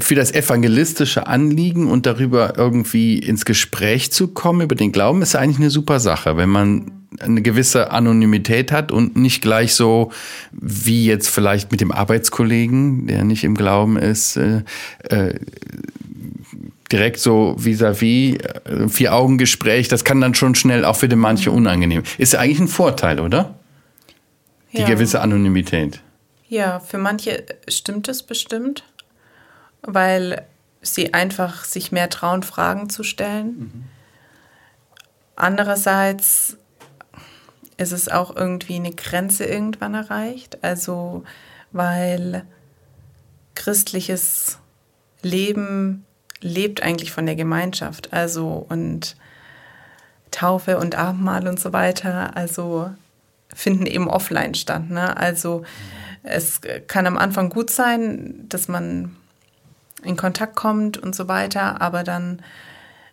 Für 0.00 0.14
das 0.14 0.32
evangelistische 0.32 1.26
Anliegen 1.26 1.90
und 1.90 2.06
darüber 2.06 2.54
irgendwie 2.56 3.18
ins 3.18 3.44
Gespräch 3.44 4.10
zu 4.10 4.28
kommen 4.28 4.62
über 4.62 4.74
den 4.74 4.92
Glauben 4.92 5.22
ist 5.22 5.36
eigentlich 5.36 5.58
eine 5.58 5.70
super 5.70 6.00
Sache, 6.00 6.36
wenn 6.36 6.48
man 6.48 6.90
eine 7.20 7.42
gewisse 7.42 7.90
Anonymität 7.90 8.72
hat 8.72 8.90
und 8.90 9.16
nicht 9.16 9.42
gleich 9.42 9.74
so 9.74 10.10
wie 10.52 11.06
jetzt 11.06 11.28
vielleicht 11.28 11.70
mit 11.70 11.80
dem 11.80 11.92
Arbeitskollegen, 11.92 13.06
der 13.06 13.24
nicht 13.24 13.44
im 13.44 13.54
Glauben 13.54 13.96
ist, 13.96 14.36
äh, 14.36 14.62
äh, 15.10 15.34
direkt 16.90 17.20
so 17.20 17.56
vis-à-vis, 17.58 18.38
-vis, 18.38 18.84
äh, 18.84 18.88
Vier-Augen-Gespräch, 18.88 19.88
das 19.88 20.04
kann 20.04 20.20
dann 20.20 20.34
schon 20.34 20.54
schnell 20.54 20.84
auch 20.84 20.96
für 20.96 21.08
den 21.08 21.18
manche 21.18 21.50
mhm. 21.50 21.58
unangenehm. 21.58 22.02
Ist 22.18 22.34
eigentlich 22.34 22.60
ein 22.60 22.68
Vorteil, 22.68 23.20
oder? 23.20 23.54
Die 24.72 24.78
ja. 24.78 24.86
gewisse 24.86 25.20
Anonymität. 25.20 26.00
Ja, 26.48 26.80
für 26.80 26.98
manche 26.98 27.44
stimmt 27.68 28.08
es 28.08 28.22
bestimmt, 28.22 28.84
weil 29.86 30.46
sie 30.82 31.14
einfach 31.14 31.64
sich 31.64 31.92
mehr 31.92 32.10
trauen, 32.10 32.42
Fragen 32.42 32.90
zu 32.90 33.02
stellen. 33.02 33.46
Mhm. 33.46 33.84
Andererseits 35.36 36.56
ist 37.76 37.92
es 37.92 38.08
auch 38.08 38.34
irgendwie 38.34 38.76
eine 38.76 38.92
Grenze 38.92 39.44
irgendwann 39.44 39.94
erreicht. 39.94 40.62
Also, 40.62 41.24
weil 41.72 42.44
christliches 43.54 44.58
Leben 45.22 46.04
lebt 46.40 46.82
eigentlich 46.82 47.12
von 47.12 47.26
der 47.26 47.36
Gemeinschaft. 47.36 48.12
Also, 48.12 48.64
und 48.68 49.16
Taufe 50.30 50.78
und 50.78 50.96
Abendmahl 50.96 51.46
und 51.46 51.60
so 51.60 51.72
weiter, 51.72 52.36
also 52.36 52.90
finden 53.54 53.86
eben 53.86 54.08
offline 54.08 54.54
statt. 54.54 54.90
Ne? 54.90 55.16
Also 55.16 55.62
es 56.24 56.60
kann 56.88 57.06
am 57.06 57.16
Anfang 57.16 57.50
gut 57.50 57.70
sein, 57.70 58.46
dass 58.48 58.66
man 58.66 59.14
in 60.04 60.16
Kontakt 60.16 60.56
kommt 60.56 60.98
und 60.98 61.14
so 61.14 61.28
weiter, 61.28 61.80
aber 61.80 62.04
dann, 62.04 62.42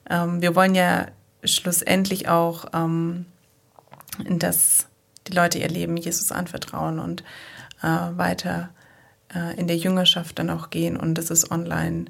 ähm, 0.09 0.41
wir 0.41 0.55
wollen 0.55 0.75
ja 0.75 1.07
schlussendlich 1.43 2.27
auch, 2.27 2.65
ähm, 2.73 3.25
dass 4.29 4.87
die 5.27 5.33
Leute 5.33 5.59
ihr 5.59 5.69
Leben 5.69 5.97
Jesus 5.97 6.31
anvertrauen 6.31 6.99
und 6.99 7.23
äh, 7.81 7.87
weiter 7.87 8.69
äh, 9.33 9.57
in 9.59 9.67
der 9.67 9.77
Jüngerschaft 9.77 10.39
dann 10.39 10.49
auch 10.49 10.69
gehen 10.69 10.97
und 10.97 11.15
das 11.15 11.29
ist 11.29 11.51
online 11.51 12.05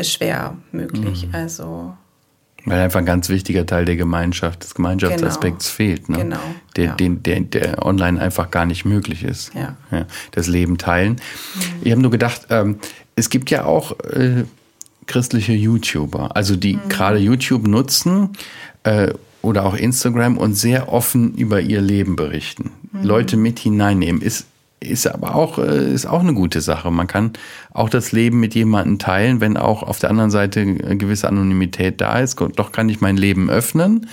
schwer 0.00 0.56
möglich. 0.70 1.26
Mhm. 1.26 1.34
Also 1.34 1.96
weil 2.64 2.80
einfach 2.80 2.98
ein 2.98 3.06
ganz 3.06 3.28
wichtiger 3.28 3.66
Teil 3.66 3.84
der 3.84 3.96
Gemeinschaft, 3.96 4.64
des 4.64 4.74
Gemeinschaftsaspekts 4.74 5.66
genau. 5.66 5.76
fehlt, 5.76 6.08
ne? 6.08 6.18
genau. 6.18 6.40
der, 6.76 6.84
ja. 6.84 6.94
den, 6.94 7.22
der, 7.22 7.40
der 7.40 7.84
online 7.84 8.20
einfach 8.20 8.50
gar 8.50 8.66
nicht 8.66 8.84
möglich 8.84 9.24
ist. 9.24 9.54
Ja. 9.54 9.76
ja 9.90 10.06
das 10.32 10.46
Leben 10.46 10.78
teilen. 10.78 11.12
Mhm. 11.12 11.60
Ich 11.82 11.92
habe 11.92 12.02
nur 12.02 12.10
gedacht, 12.10 12.46
ähm, 12.50 12.78
es 13.16 13.30
gibt 13.30 13.50
ja 13.50 13.64
auch 13.64 13.98
äh, 14.00 14.44
christliche 15.06 15.52
YouTuber, 15.52 16.36
also 16.36 16.56
die 16.56 16.76
mhm. 16.76 16.88
gerade 16.88 17.18
YouTube 17.18 17.66
nutzen 17.66 18.30
äh, 18.82 19.12
oder 19.40 19.64
auch 19.64 19.74
Instagram 19.74 20.36
und 20.36 20.54
sehr 20.54 20.92
offen 20.92 21.34
über 21.34 21.60
ihr 21.60 21.80
Leben 21.80 22.16
berichten, 22.16 22.72
mhm. 22.92 23.02
Leute 23.04 23.36
mit 23.36 23.58
hineinnehmen. 23.58 24.20
Ist 24.20 24.46
ist 24.80 25.06
aber 25.06 25.34
auch, 25.34 25.58
äh, 25.58 25.92
ist 25.92 26.06
auch 26.06 26.20
eine 26.20 26.34
gute 26.34 26.60
Sache. 26.60 26.90
Man 26.90 27.06
kann 27.06 27.32
auch 27.72 27.88
das 27.88 28.12
Leben 28.12 28.40
mit 28.40 28.54
jemandem 28.54 28.98
teilen, 28.98 29.40
wenn 29.40 29.56
auch 29.56 29.82
auf 29.82 29.98
der 29.98 30.10
anderen 30.10 30.30
Seite 30.30 30.60
eine 30.60 30.96
gewisse 30.96 31.28
Anonymität 31.28 32.00
da 32.00 32.18
ist. 32.20 32.40
Doch 32.56 32.72
kann 32.72 32.88
ich 32.88 33.00
mein 33.00 33.16
Leben 33.16 33.50
öffnen 33.50 34.08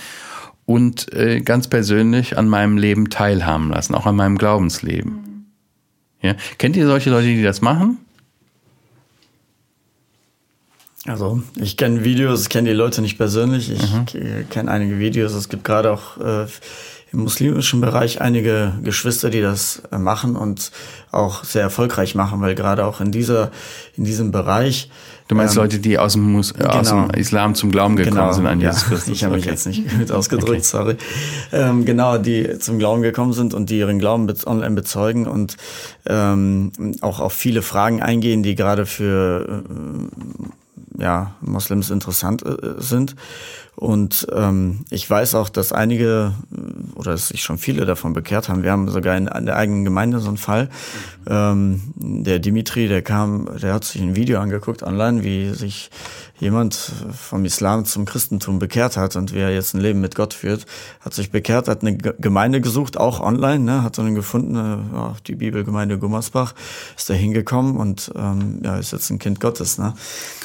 und 0.64 1.12
äh, 1.12 1.40
ganz 1.40 1.68
persönlich 1.68 2.36
an 2.36 2.48
meinem 2.48 2.76
Leben 2.76 3.10
teilhaben 3.10 3.70
lassen, 3.70 3.94
auch 3.94 4.06
an 4.06 4.16
meinem 4.16 4.36
Glaubensleben. 4.38 5.46
Ja. 6.20 6.34
Kennt 6.58 6.76
ihr 6.76 6.86
solche 6.86 7.10
Leute, 7.10 7.28
die 7.28 7.42
das 7.42 7.60
machen? 7.60 7.98
Also 11.06 11.40
ich 11.54 11.76
kenne 11.76 12.04
Videos, 12.04 12.42
ich 12.42 12.48
kenne 12.48 12.70
die 12.70 12.74
Leute 12.74 13.00
nicht 13.00 13.16
persönlich, 13.16 13.70
ich 13.70 13.92
mhm. 13.92 14.48
kenne 14.50 14.70
einige 14.70 14.98
Videos. 14.98 15.34
Es 15.34 15.48
gibt 15.48 15.62
gerade 15.62 15.92
auch 15.92 16.18
äh, 16.18 16.46
im 17.16 17.22
muslimischen 17.22 17.80
Bereich 17.80 18.20
einige 18.20 18.74
Geschwister, 18.82 19.30
die 19.30 19.40
das 19.40 19.82
äh, 19.90 19.96
machen 19.96 20.36
und 20.36 20.70
auch 21.10 21.44
sehr 21.44 21.62
erfolgreich 21.62 22.14
machen, 22.14 22.42
weil 22.42 22.54
gerade 22.54 22.84
auch 22.84 23.00
in 23.00 23.10
dieser, 23.10 23.50
in 23.96 24.04
diesem 24.04 24.32
Bereich. 24.32 24.90
Du 25.28 25.34
meinst 25.34 25.56
ähm, 25.56 25.62
Leute, 25.62 25.78
die 25.78 25.98
aus 25.98 26.12
dem, 26.12 26.30
Mus 26.30 26.52
genau, 26.52 26.68
aus 26.68 26.90
dem 26.90 27.08
Islam 27.10 27.54
zum 27.54 27.70
Glauben 27.70 27.96
gekommen 27.96 28.16
genau, 28.16 28.32
sind 28.32 28.46
an 28.46 28.60
Jesus 28.60 28.82
ja, 28.82 28.88
Christus? 28.88 29.14
Ich 29.14 29.24
habe 29.24 29.34
okay. 29.34 29.40
mich 29.40 29.50
jetzt 29.50 29.66
nicht 29.66 29.98
gut 29.98 30.12
ausgedrückt, 30.12 30.50
okay. 30.50 30.60
sorry. 30.60 30.96
Ähm, 31.52 31.86
genau, 31.86 32.18
die 32.18 32.58
zum 32.58 32.78
Glauben 32.78 33.00
gekommen 33.00 33.32
sind 33.32 33.54
und 33.54 33.70
die 33.70 33.78
ihren 33.78 33.98
Glauben 33.98 34.30
online 34.44 34.74
bezeugen 34.74 35.26
und 35.26 35.56
ähm, 36.06 36.70
auch 37.00 37.20
auf 37.20 37.32
viele 37.32 37.62
Fragen 37.62 38.02
eingehen, 38.02 38.42
die 38.42 38.54
gerade 38.54 38.84
für 38.84 39.62
äh, 39.64 40.46
ja, 40.98 41.34
Moslems 41.40 41.90
interessant 41.90 42.44
äh, 42.44 42.74
sind. 42.78 43.16
Und 43.76 44.26
ähm, 44.32 44.84
ich 44.88 45.08
weiß 45.08 45.34
auch, 45.34 45.50
dass 45.50 45.72
einige 45.72 46.32
oder 46.94 47.12
dass 47.12 47.28
sich 47.28 47.42
schon 47.42 47.58
viele 47.58 47.84
davon 47.84 48.14
bekehrt 48.14 48.48
haben. 48.48 48.62
Wir 48.62 48.72
haben 48.72 48.88
sogar 48.88 49.16
in, 49.16 49.26
in 49.26 49.44
der 49.44 49.56
eigenen 49.56 49.84
Gemeinde 49.84 50.18
so 50.20 50.28
einen 50.28 50.38
Fall. 50.38 50.64
Mhm. 50.64 50.70
Ähm, 51.28 51.80
der 51.96 52.38
Dimitri, 52.38 52.88
der 52.88 53.02
kam, 53.02 53.48
der 53.60 53.74
hat 53.74 53.84
sich 53.84 54.00
ein 54.00 54.16
Video 54.16 54.40
angeguckt 54.40 54.82
online, 54.82 55.24
wie 55.24 55.50
sich 55.50 55.90
jemand 56.38 56.74
vom 57.12 57.44
Islam 57.44 57.84
zum 57.84 58.04
Christentum 58.04 58.58
bekehrt 58.58 58.96
hat 58.96 59.16
und 59.16 59.32
wie 59.32 59.38
er 59.38 59.52
jetzt 59.52 59.74
ein 59.74 59.80
Leben 59.80 60.00
mit 60.00 60.14
Gott 60.14 60.34
führt, 60.34 60.66
hat 61.00 61.14
sich 61.14 61.30
bekehrt, 61.30 61.68
hat 61.68 61.82
eine 61.82 61.96
Gemeinde 61.96 62.60
gesucht, 62.60 62.98
auch 62.98 63.20
online, 63.20 63.60
ne, 63.60 63.82
hat 63.82 63.98
dann 63.98 64.14
gefunden, 64.14 64.54
ja, 64.54 65.14
die 65.26 65.34
Bibelgemeinde 65.34 65.98
Gummersbach, 65.98 66.54
ist 66.96 67.08
da 67.08 67.14
hingekommen 67.14 67.76
und 67.76 68.12
ähm, 68.16 68.60
ja, 68.62 68.76
ist 68.76 68.92
jetzt 68.92 69.10
ein 69.10 69.18
Kind 69.18 69.40
Gottes. 69.40 69.78
Ne? 69.78 69.94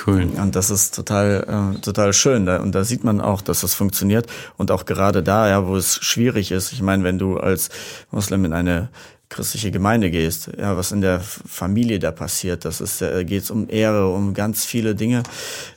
Cool. 0.06 0.27
Und 0.38 0.56
das 0.56 0.69
ist 0.69 0.95
total, 0.95 1.73
äh, 1.75 1.80
total 1.80 2.13
schön. 2.13 2.45
Da, 2.45 2.62
und 2.62 2.73
da 2.73 2.84
sieht 2.84 3.04
man 3.04 3.21
auch, 3.21 3.41
dass 3.41 3.62
das 3.62 3.73
funktioniert. 3.73 4.27
Und 4.58 4.71
auch 4.71 4.86
gerade 4.86 5.23
da, 5.23 5.49
ja, 5.49 5.67
wo 5.67 5.75
es 5.75 5.95
schwierig 5.95 6.51
ist, 6.51 6.71
ich 6.71 6.82
meine, 6.82 7.04
wenn 7.04 7.17
du 7.19 7.38
als 7.38 7.69
Muslim 8.12 8.45
in 8.45 8.54
eine 8.54 8.89
christliche 9.32 9.72
Gemeinde 9.72 10.12
gehst, 10.12 10.52
ja, 10.58 10.78
was 10.78 10.91
in 10.91 11.02
der 11.02 11.22
Familie 11.22 12.00
da 12.00 12.12
passiert, 12.12 12.65
das 12.65 12.82
ist, 12.82 13.02
da 13.02 13.24
geht 13.24 13.44
es 13.44 13.50
um 13.50 13.67
Ehre, 13.70 14.10
um 14.13 14.34
ganz 14.34 14.65
viele 14.65 14.94
Dinge. 14.94 15.24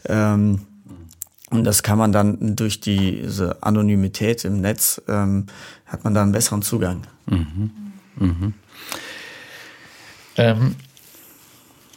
Ähm, 0.07 0.63
und 1.51 1.65
das 1.65 1.85
kann 1.85 1.97
man 1.97 2.11
dann 2.11 2.57
durch 2.57 2.81
diese 2.81 3.63
Anonymität 3.63 4.45
im 4.45 4.61
Netz, 4.61 5.01
ähm, 5.09 5.47
hat 5.87 6.03
man 6.03 6.15
da 6.15 6.23
einen 6.23 6.33
besseren 6.33 6.63
Zugang. 6.63 7.03
Mhm. 7.27 7.71
Mhm. 8.17 8.55
Ähm, 10.37 10.75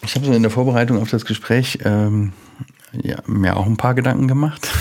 ich 0.03 0.15
habe 0.15 0.25
so 0.27 0.33
in 0.33 0.43
der 0.43 0.51
Vorbereitung 0.51 1.01
auf 1.01 1.09
das 1.09 1.25
Gespräch 1.25 1.79
ähm, 1.83 2.33
ja, 2.93 3.17
mir 3.25 3.57
auch 3.57 3.65
ein 3.65 3.77
paar 3.77 3.95
Gedanken 3.95 4.27
gemacht. 4.27 4.69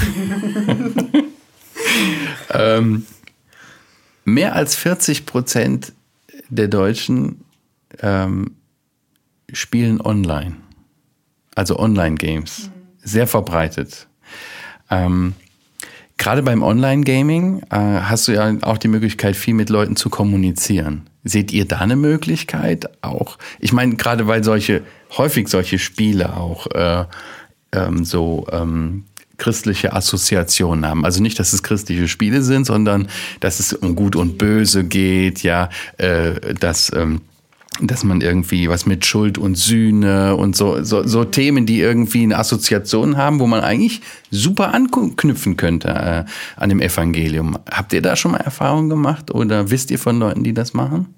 ähm, 2.51 3.07
mehr 4.27 4.55
als 4.55 4.75
40 4.75 5.25
Prozent 5.25 5.95
der 6.49 6.69
Deutschen 6.69 7.45
ähm, 8.01 8.53
spielen 9.53 10.01
online. 10.01 10.57
Also 11.55 11.79
Online-Games. 11.79 12.69
Mhm. 12.69 12.73
Sehr 13.03 13.27
verbreitet. 13.27 14.09
Ähm, 14.91 15.35
Gerade 16.19 16.43
beim 16.43 16.63
Online-Gaming 16.63 17.63
äh, 17.71 17.77
hast 17.77 18.27
du 18.27 18.33
ja 18.33 18.51
auch 18.63 18.79
die 18.79 18.89
Möglichkeit, 18.89 19.37
viel 19.37 19.53
mit 19.53 19.69
Leuten 19.69 19.97
zu 19.97 20.09
kommunizieren. 20.09 21.09
Seht 21.25 21.53
ihr 21.53 21.67
da 21.67 21.79
eine 21.79 21.97
Möglichkeit 21.97 22.89
auch? 23.03 23.39
Ich 23.61 23.73
meine, 23.73 23.97
gerade 23.97 24.27
weil 24.27 24.43
solche, 24.43 24.83
häufig 25.17 25.49
solche 25.49 25.79
Spiele 25.79 26.35
auch 26.35 26.69
äh, 26.69 27.05
ähm, 27.73 28.05
so 28.05 28.47
ähm, 28.51 29.05
christliche 29.39 29.93
Assoziationen 29.93 30.87
haben. 30.87 31.05
Also 31.05 31.23
nicht, 31.23 31.39
dass 31.39 31.53
es 31.53 31.63
christliche 31.63 32.09
Spiele 32.09 32.43
sind, 32.43 32.67
sondern 32.67 33.09
dass 33.41 33.61
es 33.61 33.73
um 33.73 33.95
Gut 33.95 34.17
und 34.17 34.39
Böse 34.39 34.85
geht, 34.85 35.43
ja, 35.43 35.69
äh, 35.99 36.55
dass 36.55 36.93
ähm, 36.95 37.21
dass 37.81 38.05
man 38.05 38.21
irgendwie 38.21 38.69
was 38.69 38.87
mit 38.87 39.05
Schuld 39.05 39.39
und 39.39 39.57
Sühne 39.57 40.37
und 40.37 40.57
so, 40.57 40.83
so, 40.83 41.07
so 41.07 41.25
Themen, 41.25 41.67
die 41.67 41.81
irgendwie 41.81 42.23
eine 42.23 42.39
Assoziation 42.39 43.17
haben, 43.17 43.39
wo 43.39 43.47
man 43.47 43.61
eigentlich 43.61 44.01
super 44.31 44.73
anknüpfen 44.73 45.57
könnte 45.57 45.89
äh, 45.89 46.25
an 46.61 46.69
dem 46.69 46.81
Evangelium. 46.81 47.59
Habt 47.71 47.93
ihr 47.93 48.03
da 48.03 48.17
schon 48.17 48.33
mal 48.33 48.39
Erfahrungen 48.39 48.89
gemacht 48.89 49.31
oder 49.31 49.71
wisst 49.71 49.91
ihr 49.91 49.99
von 49.99 50.19
Leuten, 50.19 50.43
die 50.43 50.55
das 50.55 50.73
machen? 50.73 51.15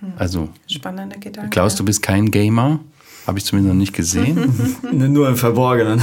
Hm. 0.00 0.12
Also, 0.16 0.48
Spannende 0.68 1.18
Gedanken. 1.18 1.50
Klaus, 1.50 1.74
du 1.74 1.84
bist 1.84 2.02
kein 2.02 2.30
Gamer. 2.30 2.80
Habe 3.26 3.38
ich 3.38 3.44
zumindest 3.44 3.74
noch 3.74 3.78
nicht 3.78 3.92
gesehen. 3.92 4.52
Nur 4.92 5.28
im 5.28 5.36
Verborgenen. 5.36 6.02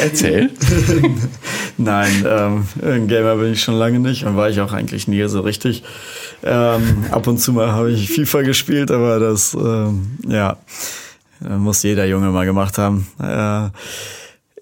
Erzähl. 0.00 0.50
Nein, 1.76 2.26
ähm, 2.26 2.66
ein 2.82 3.08
Gamer 3.08 3.36
bin 3.36 3.52
ich 3.52 3.62
schon 3.62 3.74
lange 3.74 4.00
nicht 4.00 4.24
und 4.24 4.36
war 4.36 4.48
ich 4.48 4.60
auch 4.60 4.72
eigentlich 4.72 5.06
nie 5.06 5.26
so 5.28 5.40
richtig. 5.40 5.82
Ähm, 6.42 7.04
ab 7.10 7.26
und 7.26 7.38
zu 7.38 7.52
mal 7.52 7.72
habe 7.72 7.92
ich 7.92 8.10
FIFA 8.10 8.42
gespielt, 8.42 8.90
aber 8.90 9.18
das, 9.18 9.54
ähm, 9.54 10.18
ja, 10.26 10.56
muss 11.40 11.82
jeder 11.82 12.06
Junge 12.06 12.30
mal 12.30 12.46
gemacht 12.46 12.78
haben. 12.78 13.06
Äh, 13.22 13.68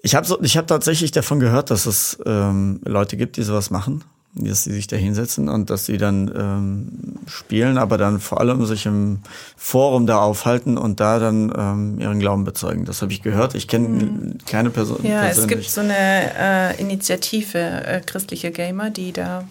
ich 0.01 0.15
habe 0.15 0.27
so, 0.27 0.41
ich 0.41 0.57
hab 0.57 0.67
tatsächlich 0.67 1.11
davon 1.11 1.39
gehört, 1.39 1.71
dass 1.71 1.85
es 1.85 2.17
ähm, 2.25 2.81
Leute 2.83 3.17
gibt, 3.17 3.37
die 3.37 3.43
sowas 3.43 3.69
machen 3.69 4.03
dass 4.35 4.63
sie 4.63 4.71
sich 4.71 4.87
da 4.87 4.95
hinsetzen 4.95 5.49
und 5.49 5.69
dass 5.69 5.85
sie 5.85 5.97
dann 5.97 6.31
ähm, 6.35 7.19
spielen, 7.27 7.77
aber 7.77 7.97
dann 7.97 8.19
vor 8.19 8.39
allem 8.39 8.65
sich 8.65 8.85
im 8.85 9.19
Forum 9.57 10.05
da 10.05 10.19
aufhalten 10.19 10.77
und 10.77 10.99
da 10.99 11.19
dann 11.19 11.51
ähm, 11.55 11.99
ihren 11.99 12.19
Glauben 12.19 12.43
bezeugen. 12.43 12.85
Das 12.85 13.01
habe 13.01 13.11
ich 13.11 13.21
gehört. 13.21 13.55
Ich 13.55 13.67
kenne 13.67 13.87
mhm. 13.87 14.37
keine 14.45 14.69
Person. 14.69 14.99
Ja, 15.03 15.21
persönlich. 15.21 15.37
es 15.37 15.47
gibt 15.47 15.69
so 15.69 15.81
eine 15.81 15.95
äh, 15.95 16.79
Initiative 16.79 17.57
äh, 17.57 18.01
christliche 18.01 18.51
Gamer, 18.51 18.91
die 18.91 19.13
da 19.13 19.45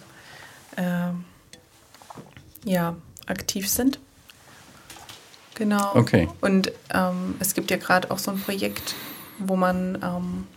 äh, 0.77 1.11
ja 2.63 2.95
aktiv 3.27 3.69
sind. 3.69 3.99
Genau. 5.55 5.93
Okay. 5.93 6.29
Und 6.39 6.71
ähm, 6.93 7.35
es 7.39 7.53
gibt 7.53 7.69
ja 7.69 7.77
gerade 7.77 8.11
auch 8.11 8.17
so 8.17 8.31
ein 8.31 8.39
Projekt, 8.39 8.95
wo 9.39 9.57
man 9.57 9.99
ähm, 10.01 10.47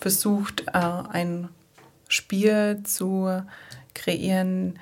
versucht, 0.00 0.64
äh, 0.72 0.80
ein 1.10 1.48
Spiel 2.08 2.80
zu 2.84 3.42
kreieren, 3.98 4.78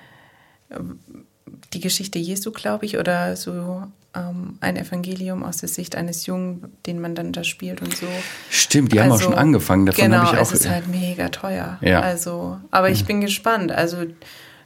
die 1.73 1.81
Geschichte 1.81 2.19
Jesu, 2.19 2.51
glaube 2.53 2.87
ich, 2.87 2.99
oder 2.99 3.37
so 3.37 3.83
ähm, 4.15 4.59
ein 4.61 4.77
Evangelium 4.77 5.45
aus 5.45 5.59
der 5.59 5.69
Sicht 5.69 5.97
eines 5.97 6.27
Jungen, 6.27 6.65
den 6.87 7.01
man 7.01 7.15
dann 7.15 7.33
da 7.33 7.45
spielt 7.45 7.83
und 7.83 7.97
so. 7.97 8.07
Stimmt, 8.51 8.93
die 8.93 9.01
also, 9.01 9.11
haben 9.11 9.17
auch 9.17 9.23
schon 9.23 9.33
also, 9.33 9.43
angefangen. 9.43 9.87
Davon 9.87 10.05
genau, 10.05 10.25
ich 10.25 10.39
auch 10.39 10.43
es 10.43 10.53
ist 10.53 10.69
halt 10.69 10.89
mega 10.89 11.29
teuer. 11.29 11.79
Ja. 11.81 12.01
Also, 12.01 12.59
aber 12.71 12.91
ich 12.91 13.03
mhm. 13.03 13.07
bin 13.07 13.21
gespannt. 13.21 13.73
Also, 13.73 13.99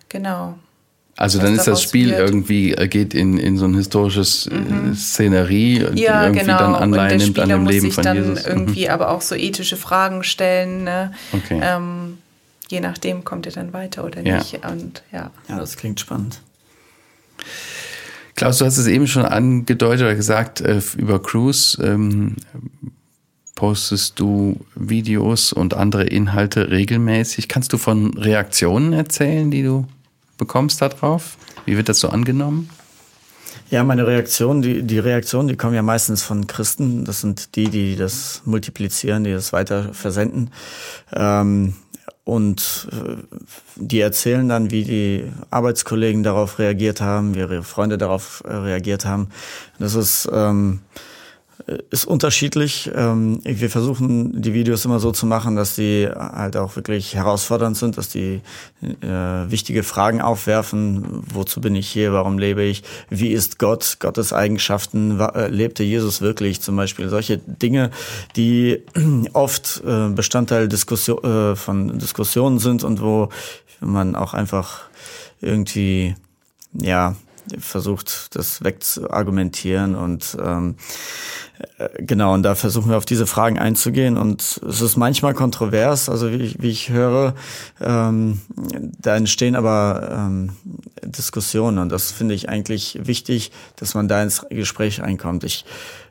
genau. 0.09 0.59
Also 1.17 1.39
dann 1.39 1.55
ist 1.55 1.67
das 1.67 1.83
Spiel 1.83 2.11
wird. 2.11 2.21
irgendwie, 2.21 2.73
äh, 2.73 2.89
geht 2.89 3.13
in, 3.13 3.37
in 3.37 3.59
so 3.59 3.67
ein 3.67 3.75
historisches 3.75 4.47
äh, 4.47 4.55
mhm. 4.55 4.95
Szenerie, 4.95 5.87
die 5.93 6.03
ja, 6.03 6.23
irgendwie 6.23 6.47
genau. 6.47 6.59
dann 6.59 6.75
Anleihen 6.77 7.19
nimmt 7.19 7.39
an 7.39 7.51
dem 7.51 7.67
Leben 7.67 7.93
von 7.93 8.05
Jesus. 8.05 8.43
dann 8.43 8.57
irgendwie 8.57 8.87
mhm. 8.87 8.91
aber 8.91 9.11
auch 9.11 9.21
so 9.21 9.35
ethische 9.35 9.77
Fragen 9.77 10.23
stellen. 10.23 10.85
Ne? 10.85 11.13
Okay. 11.33 11.61
Ähm, 11.63 12.19
je 12.71 12.81
nachdem 12.81 13.25
kommt 13.25 13.47
er 13.47 13.53
dann 13.53 13.73
weiter 13.73 14.05
oder 14.05 14.25
ja. 14.25 14.39
nicht. 14.39 14.65
Und, 14.65 15.03
ja. 15.13 15.31
ja, 15.49 15.59
das 15.59 15.77
klingt 15.77 15.99
spannend. 15.99 16.41
Klaus, 18.37 18.59
du 18.59 18.65
hast 18.65 18.79
es 18.79 18.87
eben 18.87 19.07
schon 19.07 19.25
angedeutet 19.25 20.03
oder 20.03 20.15
gesagt, 20.15 20.61
äh, 20.61 20.81
über 20.97 21.21
Cruise 21.21 21.83
ähm, 21.83 22.37
postest 23.57 24.19
du 24.21 24.61
Videos 24.75 25.53
und 25.53 25.75
andere 25.75 26.05
Inhalte 26.05 26.71
regelmäßig. 26.71 27.49
Kannst 27.49 27.73
du 27.73 27.79
von 27.79 28.17
Reaktionen 28.17 28.93
erzählen, 28.93 29.51
die 29.51 29.63
du 29.63 29.87
bekommst 30.39 30.81
darauf? 30.81 31.37
Wie 31.67 31.77
wird 31.77 31.89
das 31.89 31.99
so 31.99 32.09
angenommen? 32.09 32.71
Ja, 33.69 33.85
meine 33.85 34.07
Reaktion, 34.07 34.63
die, 34.63 34.83
die 34.83 34.99
Reaktionen, 34.99 35.49
die 35.49 35.57
kommen 35.57 35.75
ja 35.75 35.83
meistens 35.83 36.23
von 36.23 36.47
Christen. 36.47 37.05
Das 37.05 37.21
sind 37.21 37.57
die, 37.57 37.69
die 37.69 37.97
das 37.97 38.43
multiplizieren, 38.45 39.25
die 39.25 39.33
das 39.33 39.53
weiter 39.53 39.93
versenden. 39.93 40.51
Ähm, 41.13 41.75
und 42.25 42.89
äh, 42.93 43.17
die 43.77 44.01
erzählen 44.01 44.49
dann, 44.49 44.71
wie 44.71 44.85
die 44.85 45.25
Arbeitskollegen 45.51 46.23
darauf 46.23 46.59
reagiert 46.59 47.01
haben, 47.01 47.35
wie 47.35 47.41
ihre 47.41 47.63
Freunde 47.63 47.99
darauf 47.99 48.43
äh, 48.47 48.53
reagiert 48.53 49.05
haben. 49.05 49.29
Das 49.79 49.95
ist 49.95 50.29
ähm, 50.33 50.81
ist 51.91 52.05
unterschiedlich. 52.05 52.91
Ähm, 52.95 53.41
wir 53.45 53.71
versuchen 53.71 54.41
die 54.41 54.55
Videos 54.55 54.85
immer 54.85 55.01
so 55.01 55.13
zu 55.13 55.27
machen, 55.27 55.57
dass 55.57 55.77
die 55.77 56.09
halt 56.09 56.57
auch 56.57 56.77
wirklich 56.77 57.15
herausfordernd 57.15 57.77
sind, 57.77 57.97
dass 57.97 58.09
die 58.09 58.41
äh, 59.03 59.07
wichtige 59.07 59.83
Fragen 59.83 60.21
aufwerfen. 60.21 61.23
Wozu 61.33 61.61
bin 61.61 61.75
ich 61.75 61.89
hier? 61.89 62.13
Warum 62.13 62.39
lebe 62.39 62.63
ich? 62.63 62.83
Wie 63.09 63.33
ist 63.33 63.59
Gott? 63.59 63.97
Gottes 64.01 64.33
Eigenschaften? 64.33 65.21
Äh, 65.21 65.49
lebte 65.49 65.83
Jesus 65.83 66.21
wirklich? 66.21 66.61
Zum 66.61 66.77
Beispiel 66.77 67.09
solche 67.09 67.39
Dinge, 67.39 67.91
die 68.37 68.83
oft 69.33 69.83
äh, 69.87 70.09
Bestandteil 70.09 70.69
Diskussion, 70.69 71.57
von 71.57 71.99
Diskussionen 71.99 72.59
sind 72.59 72.85
und 72.85 73.01
wo 73.01 73.29
man 73.81 74.15
auch 74.15 74.35
einfach 74.35 74.83
irgendwie 75.41 76.15
ja 76.73 77.17
versucht, 77.59 78.35
das 78.37 78.63
wegzuargumentieren 78.65 79.95
und 79.95 80.37
ähm, 80.43 80.77
äh, 81.79 81.89
genau, 82.03 82.35
und 82.35 82.43
da 82.43 82.55
versuchen 82.55 82.91
wir 82.91 82.97
auf 82.97 83.07
diese 83.07 83.27
Fragen 83.27 83.59
einzugehen 83.59 84.17
und 84.17 84.61
es 84.67 84.81
ist 84.81 84.97
manchmal 84.97 85.35
kontrovers, 85.35 86.09
also 86.09 86.31
wie 86.31 86.37
ich, 86.37 86.63
wie 86.63 86.71
ich 86.71 86.91
höre, 86.91 87.35
ähm, 87.81 88.41
da 88.99 89.17
entstehen 89.17 89.57
aber 89.57 90.09
ähm, 90.13 90.53
Diskussionen 91.03 91.79
und 91.79 91.91
das 91.91 92.13
finde 92.13 92.35
ich 92.35 92.49
eigentlich 92.49 92.99
wichtig, 93.03 93.53
dass 93.77 93.95
man 93.95 94.09
da 94.09 94.23
ins 94.23 94.47
Gespräch 94.51 95.01
reinkommt. 95.01 95.45
Ich 95.45 95.65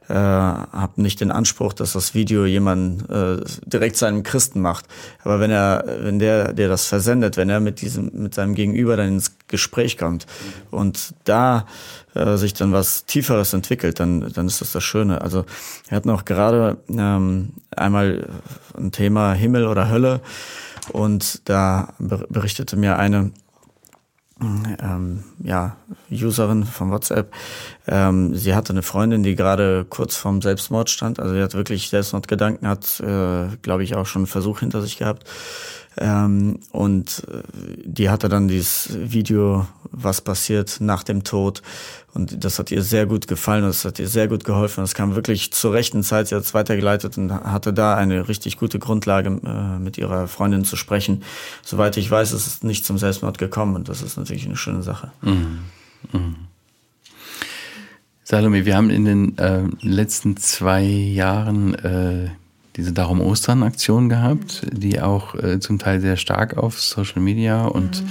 äh, 0.10 0.14
habe 0.14 1.02
nicht 1.02 1.22
den 1.22 1.32
Anspruch, 1.32 1.74
dass 1.74 1.94
das 1.94 2.16
Video 2.16 2.46
jemand 2.46 3.10
äh, 3.10 3.38
direkt 3.66 3.96
seinem 3.96 4.24
Christen 4.24 4.60
macht. 4.60 4.86
Aber 5.24 5.40
wenn 5.40 5.52
er, 5.52 5.84
wenn 6.02 6.18
der, 6.18 6.54
der 6.54 6.68
das 6.68 6.88
versendet, 6.88 7.38
wenn 7.38 7.50
er 7.50 7.60
mit 7.60 7.82
diesem, 7.82 8.12
mit 8.14 8.34
seinem 8.34 8.56
Gegenüber 8.56 8.98
dann 8.98 9.10
ins 9.10 9.38
Gespräch 9.48 9.98
kommt 9.98 10.26
und 10.72 11.14
da 11.26 11.68
äh, 12.16 12.38
sich 12.38 12.54
dann 12.54 12.74
was 12.74 13.06
Tieferes 13.06 13.54
entwickelt, 13.54 14.00
dann, 14.00 14.32
dann 14.34 14.48
ist 14.48 14.62
das 14.62 14.72
das 14.72 14.84
Schöne. 14.84 15.22
Also 15.22 15.46
wir 15.88 15.96
hatten 15.96 16.10
auch 16.10 16.26
gerade 16.26 16.78
ähm, 16.90 17.54
einmal 17.70 18.28
ein 18.76 18.92
Thema 18.92 19.34
Himmel 19.34 19.68
oder 19.68 19.90
Hölle 19.90 20.22
und 20.92 21.48
da 21.48 21.94
berichtete 22.00 22.78
mir 22.78 22.98
eine 22.98 23.32
ähm, 24.42 25.24
ja, 25.44 25.76
Userin 26.12 26.64
von 26.64 26.92
WhatsApp. 26.92 27.34
Ähm, 27.88 28.36
sie 28.36 28.56
hatte 28.56 28.74
eine 28.74 28.84
Freundin, 28.84 29.24
die 29.24 29.36
gerade 29.36 29.86
kurz 29.90 30.16
vorm 30.16 30.42
Selbstmord 30.42 30.90
stand. 30.90 31.20
Also 31.20 31.34
sie 31.36 31.42
hat 31.42 31.54
wirklich 31.54 31.90
Selbstmordgedanken, 31.90 32.68
hat, 32.68 33.00
äh, 33.02 33.48
glaube 33.62 33.84
ich, 33.84 33.96
auch 33.96 34.06
schon 34.06 34.22
einen 34.22 34.28
Versuch 34.28 34.60
hinter 34.60 34.82
sich 34.82 34.98
gehabt. 34.98 35.26
Ähm, 36.02 36.60
und 36.72 37.28
äh, 37.30 37.42
die 37.84 38.10
hatte 38.10 38.30
dann 38.30 38.48
dieses 38.48 38.90
Video, 38.94 39.68
was 39.92 40.22
passiert 40.22 40.78
nach 40.80 41.04
dem 41.04 41.26
Tod. 41.26 41.62
Und 42.14 42.44
das 42.44 42.58
hat 42.58 42.72
ihr 42.72 42.82
sehr 42.82 43.06
gut 43.06 43.28
gefallen 43.28 43.64
das 43.64 43.86
hat 43.86 44.00
ihr 44.00 44.08
sehr 44.08 44.28
gut 44.28 44.46
geholfen. 44.46 44.84
Es 44.84 44.96
kam 44.96 45.16
wirklich 45.16 45.52
zur 45.52 45.74
rechten 45.74 46.02
Zeit. 46.02 46.30
Sie 46.30 46.36
hat 46.36 46.44
es 46.44 46.54
weitergeleitet 46.54 47.18
und 47.18 47.32
hatte 47.32 47.74
da 47.74 47.96
eine 47.96 48.30
richtig 48.30 48.58
gute 48.58 48.80
Grundlage, 48.80 49.30
äh, 49.46 49.80
mit 49.80 49.98
ihrer 49.98 50.28
Freundin 50.28 50.64
zu 50.64 50.78
sprechen. 50.78 51.24
Soweit 51.64 51.98
ich 51.98 52.10
weiß, 52.10 52.32
ist 52.32 52.48
es 52.48 52.64
nicht 52.64 52.86
zum 52.86 52.98
Selbstmord 52.98 53.38
gekommen 53.38 53.76
und 53.76 53.90
das 53.90 54.02
ist 54.02 54.18
natürlich 54.18 54.46
eine 54.46 54.58
schöne 54.58 54.84
Sache. 54.84 55.12
Mhm. 55.22 55.60
Mhm. 56.14 56.36
Salome, 58.24 58.64
wir 58.64 58.78
haben 58.78 58.90
in 58.90 59.06
den 59.06 59.38
äh, 59.38 59.64
letzten 59.82 60.38
zwei 60.38 60.84
Jahren 60.84 61.74
äh, 61.76 62.30
diese 62.80 62.94
Darum 62.94 63.20
Ostern 63.20 63.62
Aktion 63.62 64.08
gehabt, 64.08 64.66
die 64.72 65.02
auch 65.02 65.36
äh, 65.36 65.60
zum 65.60 65.80
Teil 65.80 66.00
sehr 66.00 66.16
stark 66.16 66.58
auf 66.58 66.80
Social 66.80 67.22
Media 67.22 67.66
und 67.66 68.02
mhm. 68.02 68.10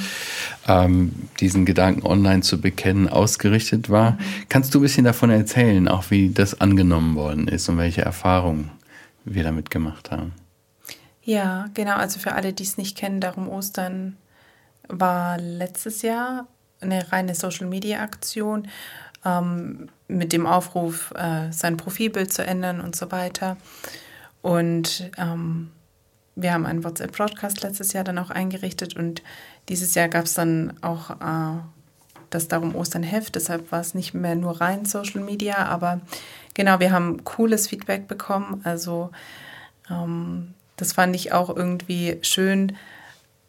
ähm, 0.67 1.13
diesen 1.41 1.65
Gedanken 1.65 2.07
online 2.07 2.43
zu 2.43 2.61
bekennen 2.61 3.09
ausgerichtet 3.09 3.89
war. 3.89 4.19
Kannst 4.51 4.75
du 4.75 4.79
ein 4.79 4.83
bisschen 4.83 5.05
davon 5.05 5.31
erzählen, 5.31 5.89
auch 5.89 6.11
wie 6.11 6.29
das 6.29 6.61
angenommen 6.61 7.17
worden 7.17 7.49
ist 7.49 7.67
und 7.71 7.79
welche 7.79 8.03
Erfahrungen 8.03 8.71
wir 9.25 9.43
damit 9.43 9.71
gemacht 9.71 10.11
haben? 10.11 10.35
Ja, 11.23 11.71
genau. 11.73 11.97
Also 11.97 12.21
für 12.21 12.33
alle, 12.33 12.53
die 12.53 12.65
es 12.65 12.77
nicht 12.77 12.95
kennen, 12.97 13.23
Darum 13.23 13.49
Ostern 13.49 14.19
war 14.87 15.39
letztes 15.39 16.03
Jahr 16.03 16.47
eine 16.83 17.11
reine 17.11 17.35
Social 17.35 17.67
Media 17.67 18.03
Aktion 18.03 18.69
ähm, 19.25 19.89
mit 20.09 20.35
dem 20.35 20.47
Aufruf, 20.47 21.15
äh, 21.17 21.51
sein 21.53 21.79
Profilbild 21.79 22.35
zu 22.35 22.45
ändern 22.45 22.83
und 22.83 22.97
so 22.97 23.11
weiter. 23.11 23.57
Und 24.43 25.11
ähm, 25.19 25.71
wir 26.37 26.53
haben 26.53 26.67
einen 26.67 26.85
WhatsApp-Broadcast 26.85 27.63
letztes 27.63 27.93
Jahr 27.93 28.05
dann 28.05 28.19
auch 28.19 28.31
eingerichtet 28.31 28.97
und 28.97 29.23
dieses 29.69 29.95
Jahr 29.95 30.09
gab 30.09 30.25
es 30.25 30.35
dann 30.35 30.73
auch 30.83 31.11
äh, 31.11 31.61
das 32.31 32.49
Darum 32.49 32.75
Ostern 32.75 33.03
Heft, 33.03 33.35
deshalb 33.35 33.73
war 33.73 33.81
es 33.81 33.95
nicht 33.95 34.15
mehr 34.15 34.37
nur 34.37 34.61
rein 34.61 34.85
Social 34.85 35.21
Media, 35.21 35.57
aber 35.67 36.01
genau, 36.55 36.79
wir 36.79 36.93
haben 36.93 37.25
cooles 37.25 37.69
Feedback 37.69 38.07
bekommen. 38.07 38.61
Also 38.65 39.11
ähm, 39.91 40.55
das 40.77 40.93
fand 40.93 41.17
ich 41.17 41.33
auch 41.33 41.55
irgendwie 41.55 42.19
schön. 42.23 42.77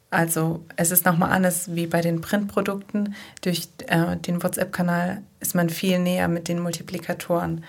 Also 0.09 0.65
es 0.75 0.89
ist 0.89 1.05
nochmal 1.05 1.31
anders 1.31 1.75
wie 1.75 1.85
bei 1.85 2.01
den 2.01 2.21
Printprodukten. 2.21 3.13
Durch 3.41 3.67
äh, 3.87 4.17
den 4.17 4.41
WhatsApp-Kanal 4.41 5.21
ist 5.39 5.53
man 5.53 5.69
viel 5.69 5.99
näher 5.99 6.27
mit 6.27 6.47
den 6.47 6.59
Multiplikatoren 6.59 7.63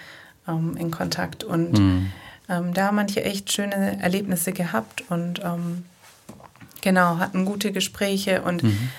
ähm, 0.49 0.77
in 0.79 0.91
Kontakt 0.91 1.45
und 1.45 1.79
mhm 1.79 2.13
ähm, 2.51 2.75
da 2.75 2.87
haben 2.87 2.97
manche 2.97 3.25
echt 3.25 3.53
schöne 3.53 4.03
Erlebnisse 4.03 4.53
gehabt 4.53 5.05
und 5.09 5.41
ähm, 5.45 5.85
genau, 6.81 7.19
hatten 7.19 7.45
gute 7.45 7.71
Gespräche 7.71 8.43
und 8.43 8.63
mhm. 8.65 8.91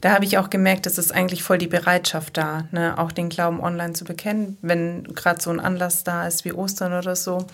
da 0.00 0.12
habe 0.12 0.24
ich 0.24 0.38
auch 0.38 0.48
gemerkt, 0.48 0.86
es 0.86 0.96
ist 0.96 1.12
eigentlich 1.12 1.42
voll 1.42 1.58
die 1.58 1.66
Bereitschaft 1.66 2.36
da, 2.36 2.68
ne, 2.70 2.96
auch 2.96 3.10
den 3.10 3.28
Glauben 3.28 3.60
online 3.60 3.94
zu 3.94 4.04
bekennen, 4.04 4.56
wenn 4.62 5.04
gerade 5.04 5.42
so 5.42 5.50
ein 5.50 5.60
Anlass 5.60 6.04
da 6.04 6.26
ist 6.26 6.44
wie 6.44 6.52
Ostern 6.52 6.92
oder 6.92 7.16
so. 7.16 7.46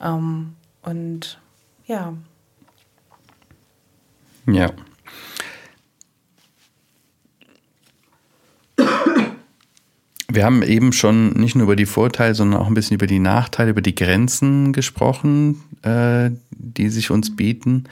Ähm, 0.00 0.54
und 0.82 1.38
ja. 1.86 2.14
Ja. 4.46 4.70
Wir 10.34 10.44
haben 10.44 10.62
eben 10.62 10.92
schon 10.92 11.30
nicht 11.34 11.54
nur 11.54 11.64
über 11.64 11.76
die 11.76 11.86
Vorteile, 11.86 12.34
sondern 12.34 12.60
auch 12.60 12.66
ein 12.66 12.74
bisschen 12.74 12.96
über 12.96 13.06
die 13.06 13.20
Nachteile, 13.20 13.70
über 13.70 13.82
die 13.82 13.94
Grenzen 13.94 14.72
gesprochen, 14.72 15.62
äh, 15.82 16.30
die 16.50 16.88
sich 16.88 17.12
uns 17.12 17.36
bieten, 17.36 17.84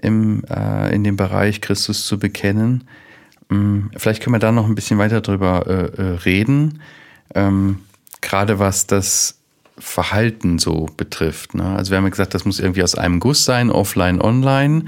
im, 0.00 0.44
äh, 0.44 0.94
in 0.94 1.04
dem 1.04 1.16
Bereich 1.16 1.60
Christus 1.60 2.06
zu 2.06 2.18
bekennen. 2.18 2.84
Ähm, 3.50 3.90
vielleicht 3.98 4.22
können 4.22 4.34
wir 4.34 4.38
da 4.38 4.50
noch 4.50 4.66
ein 4.66 4.74
bisschen 4.74 4.96
weiter 4.96 5.20
drüber 5.20 5.66
äh, 5.66 6.02
äh, 6.02 6.16
reden, 6.24 6.80
ähm, 7.34 7.80
gerade 8.22 8.58
was 8.58 8.86
das 8.86 9.38
Verhalten 9.76 10.58
so 10.58 10.88
betrifft. 10.96 11.54
Ne? 11.54 11.64
Also 11.64 11.90
wir 11.90 11.98
haben 11.98 12.04
ja 12.04 12.10
gesagt, 12.10 12.32
das 12.32 12.46
muss 12.46 12.60
irgendwie 12.60 12.82
aus 12.82 12.94
einem 12.94 13.20
Guss 13.20 13.44
sein, 13.44 13.70
offline, 13.70 14.22
online. 14.22 14.86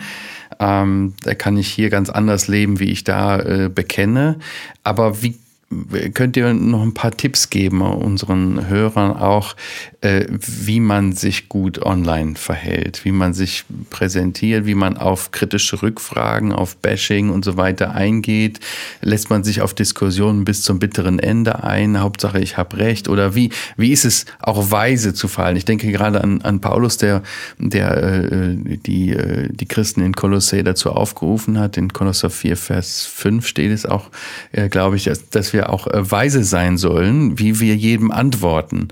Ähm, 0.61 1.13
da 1.25 1.35
kann 1.35 1.59
ich 1.59 1.69
hier 1.69 1.91
ganz 1.91 2.09
anders 2.09 2.49
leben, 2.49 2.79
wie 2.81 2.91
ich 2.91 3.05
da 3.05 3.39
äh, 3.41 3.69
bekenne. 3.69 4.39
Aber 4.83 5.23
wie 5.23 5.37
könnt 6.15 6.37
ihr 6.37 6.55
noch 6.55 6.83
ein 6.83 6.95
paar 6.95 7.11
Tipps 7.11 7.51
geben 7.51 7.83
unseren 7.83 8.69
Hörern 8.69 9.17
auch, 9.17 9.57
äh, 10.01 10.25
wie 10.29 10.79
man 10.79 11.13
sich 11.13 11.49
gut 11.49 11.83
online 11.85 12.37
verhält, 12.37 13.05
wie 13.05 13.11
man 13.11 13.35
sich 13.35 13.65
präsentiert, 13.91 14.65
wie 14.67 14.77
man 14.77 14.97
auf 14.97 15.33
kritische 15.33 15.83
Rückfragen, 15.83 16.53
auf 16.53 16.77
Bashing 16.77 17.31
und 17.31 17.45
so 17.45 17.57
weiter 17.57 17.93
eingeht? 17.97 18.61
Lässt 19.01 19.29
man 19.29 19.43
sich 19.43 19.61
auf 19.61 19.75
Diskussionen 19.75 20.45
bis 20.45 20.63
zum 20.63 20.79
bitteren 20.79 21.19
Ende 21.19 21.65
ein? 21.65 22.01
Hauptsache, 22.01 22.39
ich 22.39 22.57
habe 22.57 22.77
recht? 22.77 23.09
Oder 23.09 23.35
wie, 23.35 23.51
wie 23.77 23.91
ist 23.91 24.05
es 24.05 24.27
auch 24.39 24.71
weise 24.71 25.15
zu 25.15 25.27
fallen? 25.27 25.57
Ich 25.57 25.65
denke 25.65 25.91
gerade 25.91 26.23
an, 26.23 26.43
an 26.43 26.61
Paulus, 26.61 26.97
der, 26.97 27.25
der 27.59 28.31
äh, 28.31 28.57
die, 28.87 29.11
äh, 29.11 29.49
die 29.51 29.67
Christen 29.67 30.03
in 30.03 30.15
Kolossä 30.15 30.63
dazu 30.63 30.93
aufgerufen 30.93 31.59
hat. 31.59 31.77
In 31.77 31.93
Kolosser 31.93 32.31
4, 32.31 32.57
Vers 32.57 33.05
5 33.07 33.45
steht 33.45 33.73
es 33.73 33.85
auch, 33.85 34.11
glaube 34.71 34.97
ich, 34.97 35.05
dass, 35.05 35.29
dass 35.31 35.53
wir 35.53 35.56
auch 35.65 35.87
äh, 35.87 36.11
weise 36.11 36.45
sein 36.45 36.79
sollen, 36.79 37.39
wie 37.39 37.61
wir 37.61 37.77
jedem 37.77 38.11
antworten. 38.11 38.89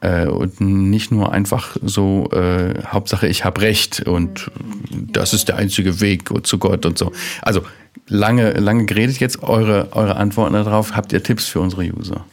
Äh, 0.00 0.26
und 0.26 0.60
nicht 0.60 1.10
nur 1.10 1.32
einfach 1.32 1.76
so, 1.82 2.30
äh, 2.32 2.82
Hauptsache 2.86 3.26
ich 3.26 3.44
habe 3.44 3.60
recht 3.60 4.00
und 4.06 4.50
das 4.90 5.34
ist 5.34 5.48
der 5.48 5.56
einzige 5.56 6.00
Weg 6.00 6.30
zu 6.46 6.58
Gott 6.58 6.86
und 6.86 6.98
so. 6.98 7.12
Also 7.42 7.62
lange, 8.08 8.52
lange 8.52 8.86
geredet 8.86 9.18
jetzt, 9.20 9.42
eure, 9.42 9.88
eure 9.92 10.16
Antworten 10.16 10.54
darauf. 10.54 10.96
Habt 10.96 11.12
ihr 11.12 11.22
Tipps 11.22 11.46
für 11.46 11.60
unsere 11.60 11.82
User? 11.82 12.24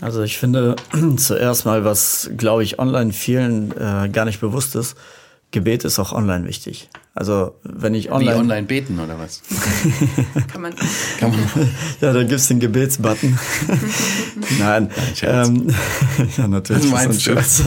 Also 0.00 0.22
ich 0.22 0.36
finde 0.36 0.76
zuerst 1.16 1.64
mal, 1.64 1.84
was 1.84 2.30
glaube 2.36 2.62
ich 2.62 2.78
online 2.78 3.12
vielen 3.12 3.72
äh, 3.72 4.08
gar 4.10 4.24
nicht 4.24 4.40
bewusst 4.40 4.76
ist, 4.76 4.96
Gebet 5.54 5.84
ist 5.84 6.00
auch 6.00 6.12
online 6.12 6.46
wichtig. 6.48 6.90
Also 7.14 7.54
wenn 7.62 7.94
ich 7.94 8.10
online... 8.10 8.34
Wie 8.34 8.40
online 8.40 8.66
beten 8.66 8.98
oder 8.98 9.20
was? 9.20 9.40
Kann 10.52 10.62
man. 10.62 10.74
Kann 11.20 11.30
man 11.30 11.38
ja, 12.00 12.12
da 12.12 12.24
gibt's 12.24 12.48
den 12.48 12.58
Gebetsbutton. 12.58 13.38
Nein. 14.58 14.90
Ähm, 15.22 15.72
ja, 16.36 16.48
natürlich. 16.48 16.90
Meinst 16.90 17.24
ist 17.28 17.62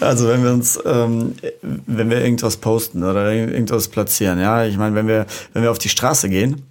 Also 0.00 0.28
wenn 0.28 0.44
wir 0.44 0.52
uns, 0.52 0.78
ähm, 0.84 1.34
wenn 1.62 2.10
wir 2.10 2.22
irgendwas 2.22 2.58
posten 2.58 3.02
oder 3.02 3.32
irgendwas 3.32 3.88
platzieren, 3.88 4.38
ja, 4.38 4.66
ich 4.66 4.76
meine, 4.76 4.94
wenn 4.94 5.08
wir, 5.08 5.24
wenn 5.54 5.62
wir 5.62 5.70
auf 5.70 5.78
die 5.78 5.88
Straße 5.88 6.28
gehen 6.28 6.66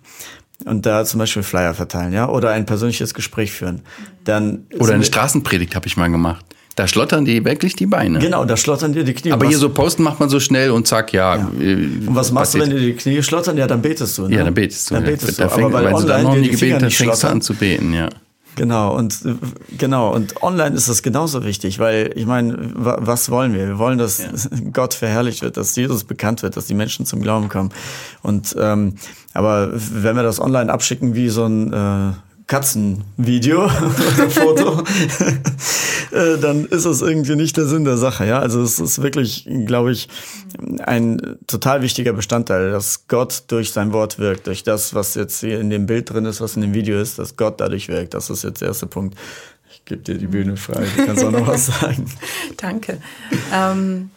und 0.66 0.86
da 0.86 1.06
zum 1.06 1.18
Beispiel 1.18 1.42
Flyer 1.42 1.74
verteilen, 1.74 2.14
ja, 2.14 2.30
oder 2.30 2.52
ein 2.52 2.68
persönliches 2.68 3.16
Gespräch 3.16 3.52
führen, 3.52 3.82
dann 4.26 4.68
oder 4.78 4.94
eine 4.94 5.04
Straßenpredigt 5.04 5.76
habe 5.76 5.88
ich 5.88 5.98
mal 5.98 6.12
gemacht. 6.12 6.46
Da 6.78 6.88
schlottern 6.88 7.26
die 7.26 7.44
wirklich 7.44 7.76
die 7.76 7.88
Beine. 7.88 8.20
Genau, 8.20 8.46
da 8.46 8.56
schlottern 8.56 8.94
dir 8.94 9.04
die 9.04 9.16
Knie. 9.16 9.32
Aber 9.32 9.48
hier 9.48 9.58
so 9.58 9.70
posten 9.70 10.04
macht 10.04 10.20
man 10.20 10.30
so 10.30 10.40
schnell 10.40 10.70
und 10.70 10.86
zack, 10.86 11.12
ja. 11.12 11.36
ja. 11.36 11.52
Äh, 11.60 11.74
und 11.74 12.10
was 12.16 12.32
machst 12.32 12.52
passiert. 12.52 12.68
du, 12.68 12.76
wenn 12.76 12.78
dir 12.78 12.86
die 12.86 12.94
Knie 12.94 13.24
schlottern? 13.24 13.58
Ja, 13.58 13.66
dann 13.66 13.82
betest 13.82 14.16
du. 14.20 14.28
Ne? 14.28 14.36
Ja, 14.36 14.44
dann 14.44 14.54
betest 14.54 14.92
du. 14.92 14.94
Dann 14.94 15.04
betest 15.04 15.40
ja. 15.40 15.48
du. 15.48 15.54
Aber 15.54 15.74
weil, 15.74 15.86
weil 15.86 16.02
du 16.04 16.08
dann 16.08 16.22
noch 16.22 16.36
nie 16.36 16.50
gebetet 16.50 16.84
hast, 16.84 16.96
fängst 16.96 17.24
du 17.24 17.28
an 17.30 17.42
zu 17.42 17.56
beten, 17.56 17.94
ja. 17.96 18.10
Genau 18.58 18.96
und 18.96 19.20
genau 19.78 20.14
und 20.14 20.42
online 20.42 20.76
ist 20.76 20.88
das 20.88 21.02
genauso 21.02 21.44
wichtig, 21.44 21.80
weil 21.80 22.12
ich 22.16 22.28
meine, 22.28 22.58
was 22.76 23.30
wollen 23.32 23.54
wir? 23.54 23.68
Wir 23.68 23.80
wollen, 23.80 23.98
dass 23.98 24.20
ja. 24.20 24.30
Gott 24.74 24.94
verherrlicht 24.94 25.42
wird, 25.42 25.58
dass 25.58 25.76
Jesus 25.76 26.04
bekannt 26.04 26.44
wird, 26.44 26.58
dass 26.58 26.68
die 26.68 26.74
Menschen 26.76 27.08
zum 27.08 27.24
Glauben 27.24 27.50
kommen. 27.50 27.72
Und 28.22 28.56
ähm, 28.60 28.96
aber 29.34 29.70
wenn 29.74 30.16
wir 30.16 30.24
das 30.24 30.40
online 30.40 30.72
abschicken 30.72 31.16
wie 31.16 31.30
so 31.30 31.46
ein 31.46 31.74
äh, 31.74 32.14
Katzenvideo 32.48 33.66
oder 33.66 34.30
Foto, 34.30 34.82
äh, 36.12 36.38
dann 36.40 36.66
ist 36.66 36.86
das 36.86 37.02
irgendwie 37.02 37.36
nicht 37.36 37.58
der 37.58 37.66
Sinn 37.66 37.84
der 37.84 37.98
Sache. 37.98 38.26
Ja, 38.26 38.40
also 38.40 38.62
es 38.62 38.80
ist 38.80 39.02
wirklich, 39.02 39.46
glaube 39.66 39.92
ich, 39.92 40.08
ein 40.80 41.38
total 41.46 41.82
wichtiger 41.82 42.14
Bestandteil, 42.14 42.72
dass 42.72 43.08
Gott 43.10 43.44
durch 43.48 43.74
sein 43.74 43.92
Wort 43.92 44.18
wirkt, 44.18 44.48
durch 44.48 44.64
das, 44.64 44.94
was 44.94 45.16
jetzt 45.16 45.42
hier 45.42 45.60
in 45.60 45.70
dem 45.70 45.88
Bild 45.88 46.10
drin 46.10 46.24
ist, 46.24 46.40
was 46.40 46.56
in 46.56 46.62
dem 46.62 46.74
Video 46.74 47.00
ist, 47.00 47.20
dass 47.20 47.36
Gott 47.36 47.60
dadurch 47.60 47.90
wirkt. 47.90 48.14
Das 48.14 48.30
ist 48.30 48.46
jetzt 48.46 48.62
der 48.62 48.70
erste 48.70 48.88
Punkt. 48.88 49.18
Ich 49.70 49.84
gebe 49.84 50.02
dir 50.02 50.18
die 50.18 50.28
Bühne 50.28 50.56
frei. 50.56 50.86
Du 50.96 51.06
kannst 51.06 51.26
auch 51.26 51.32
noch 51.32 51.48
was 51.48 51.66
sagen. 51.82 52.10
Danke. 52.56 53.02
Ähm, 53.54 54.10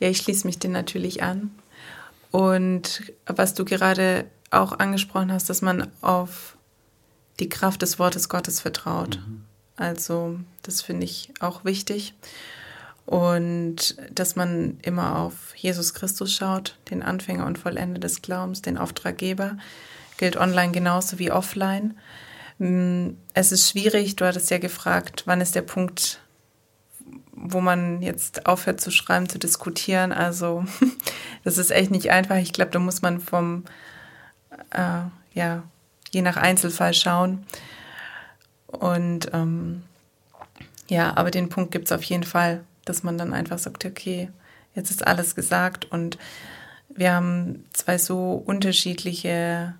ja, 0.00 0.08
ich 0.08 0.16
schließe 0.18 0.46
mich 0.46 0.58
dir 0.58 0.70
natürlich 0.70 1.22
an. 1.22 1.50
Und 2.30 3.02
was 3.26 3.52
du 3.52 3.66
gerade 3.66 4.24
auch 4.50 4.78
angesprochen 4.78 5.30
hast, 5.30 5.50
dass 5.50 5.60
man 5.60 5.88
auf 6.00 6.55
die 7.40 7.48
Kraft 7.48 7.82
des 7.82 7.98
Wortes 7.98 8.28
Gottes 8.28 8.60
vertraut. 8.60 9.18
Mhm. 9.26 9.44
Also 9.76 10.38
das 10.62 10.82
finde 10.82 11.04
ich 11.04 11.32
auch 11.40 11.64
wichtig. 11.64 12.14
Und 13.04 13.96
dass 14.10 14.34
man 14.34 14.78
immer 14.82 15.18
auf 15.18 15.54
Jesus 15.54 15.94
Christus 15.94 16.32
schaut, 16.34 16.76
den 16.90 17.02
Anfänger 17.02 17.46
und 17.46 17.58
Vollender 17.58 18.00
des 18.00 18.20
Glaubens, 18.20 18.62
den 18.62 18.78
Auftraggeber, 18.78 19.56
gilt 20.16 20.36
online 20.36 20.72
genauso 20.72 21.18
wie 21.18 21.30
offline. 21.30 21.96
Mm, 22.58 23.10
es 23.32 23.52
ist 23.52 23.70
schwierig, 23.70 24.16
du 24.16 24.24
hattest 24.26 24.50
ja 24.50 24.58
gefragt, 24.58 25.22
wann 25.26 25.40
ist 25.40 25.54
der 25.54 25.62
Punkt, 25.62 26.20
wo 27.32 27.60
man 27.60 28.02
jetzt 28.02 28.46
aufhört 28.46 28.80
zu 28.80 28.90
schreiben, 28.90 29.28
zu 29.28 29.38
diskutieren. 29.38 30.10
Also 30.10 30.64
das 31.44 31.58
ist 31.58 31.70
echt 31.70 31.92
nicht 31.92 32.10
einfach. 32.10 32.36
Ich 32.36 32.52
glaube, 32.52 32.72
da 32.72 32.80
muss 32.80 33.02
man 33.02 33.20
vom, 33.20 33.64
äh, 34.70 35.02
ja, 35.34 35.62
je 36.10 36.22
nach 36.22 36.36
Einzelfall 36.36 36.94
schauen. 36.94 37.44
Und 38.66 39.30
ähm, 39.32 39.82
ja, 40.88 41.16
aber 41.16 41.30
den 41.30 41.48
Punkt 41.48 41.72
gibt 41.72 41.86
es 41.86 41.92
auf 41.92 42.02
jeden 42.02 42.24
Fall, 42.24 42.62
dass 42.84 43.02
man 43.02 43.18
dann 43.18 43.32
einfach 43.32 43.58
sagt, 43.58 43.84
okay, 43.84 44.30
jetzt 44.74 44.90
ist 44.90 45.06
alles 45.06 45.34
gesagt 45.34 45.86
und 45.86 46.18
wir 46.88 47.12
haben 47.12 47.64
zwei 47.72 47.98
so 47.98 48.32
unterschiedliche 48.32 49.74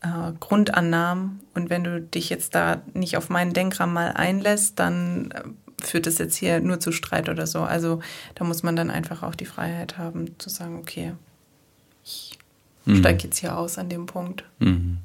äh, 0.00 0.32
Grundannahmen 0.40 1.40
und 1.54 1.70
wenn 1.70 1.84
du 1.84 2.00
dich 2.00 2.30
jetzt 2.30 2.54
da 2.54 2.82
nicht 2.94 3.16
auf 3.16 3.28
meinen 3.28 3.52
Denkrahmen 3.52 3.94
mal 3.94 4.12
einlässt, 4.12 4.78
dann 4.78 5.30
äh, 5.32 5.42
führt 5.84 6.06
es 6.06 6.18
jetzt 6.18 6.36
hier 6.36 6.60
nur 6.60 6.80
zu 6.80 6.92
Streit 6.92 7.28
oder 7.28 7.46
so. 7.46 7.62
Also 7.62 8.00
da 8.34 8.44
muss 8.44 8.62
man 8.62 8.76
dann 8.76 8.90
einfach 8.90 9.22
auch 9.22 9.34
die 9.34 9.46
Freiheit 9.46 9.98
haben 9.98 10.38
zu 10.38 10.48
sagen, 10.48 10.78
okay, 10.78 11.12
ich 12.04 12.38
mhm. 12.84 12.98
steige 12.98 13.24
jetzt 13.24 13.38
hier 13.38 13.56
aus 13.56 13.78
an 13.78 13.88
dem 13.88 14.06
Punkt. 14.06 14.44
Mhm. 14.58 14.98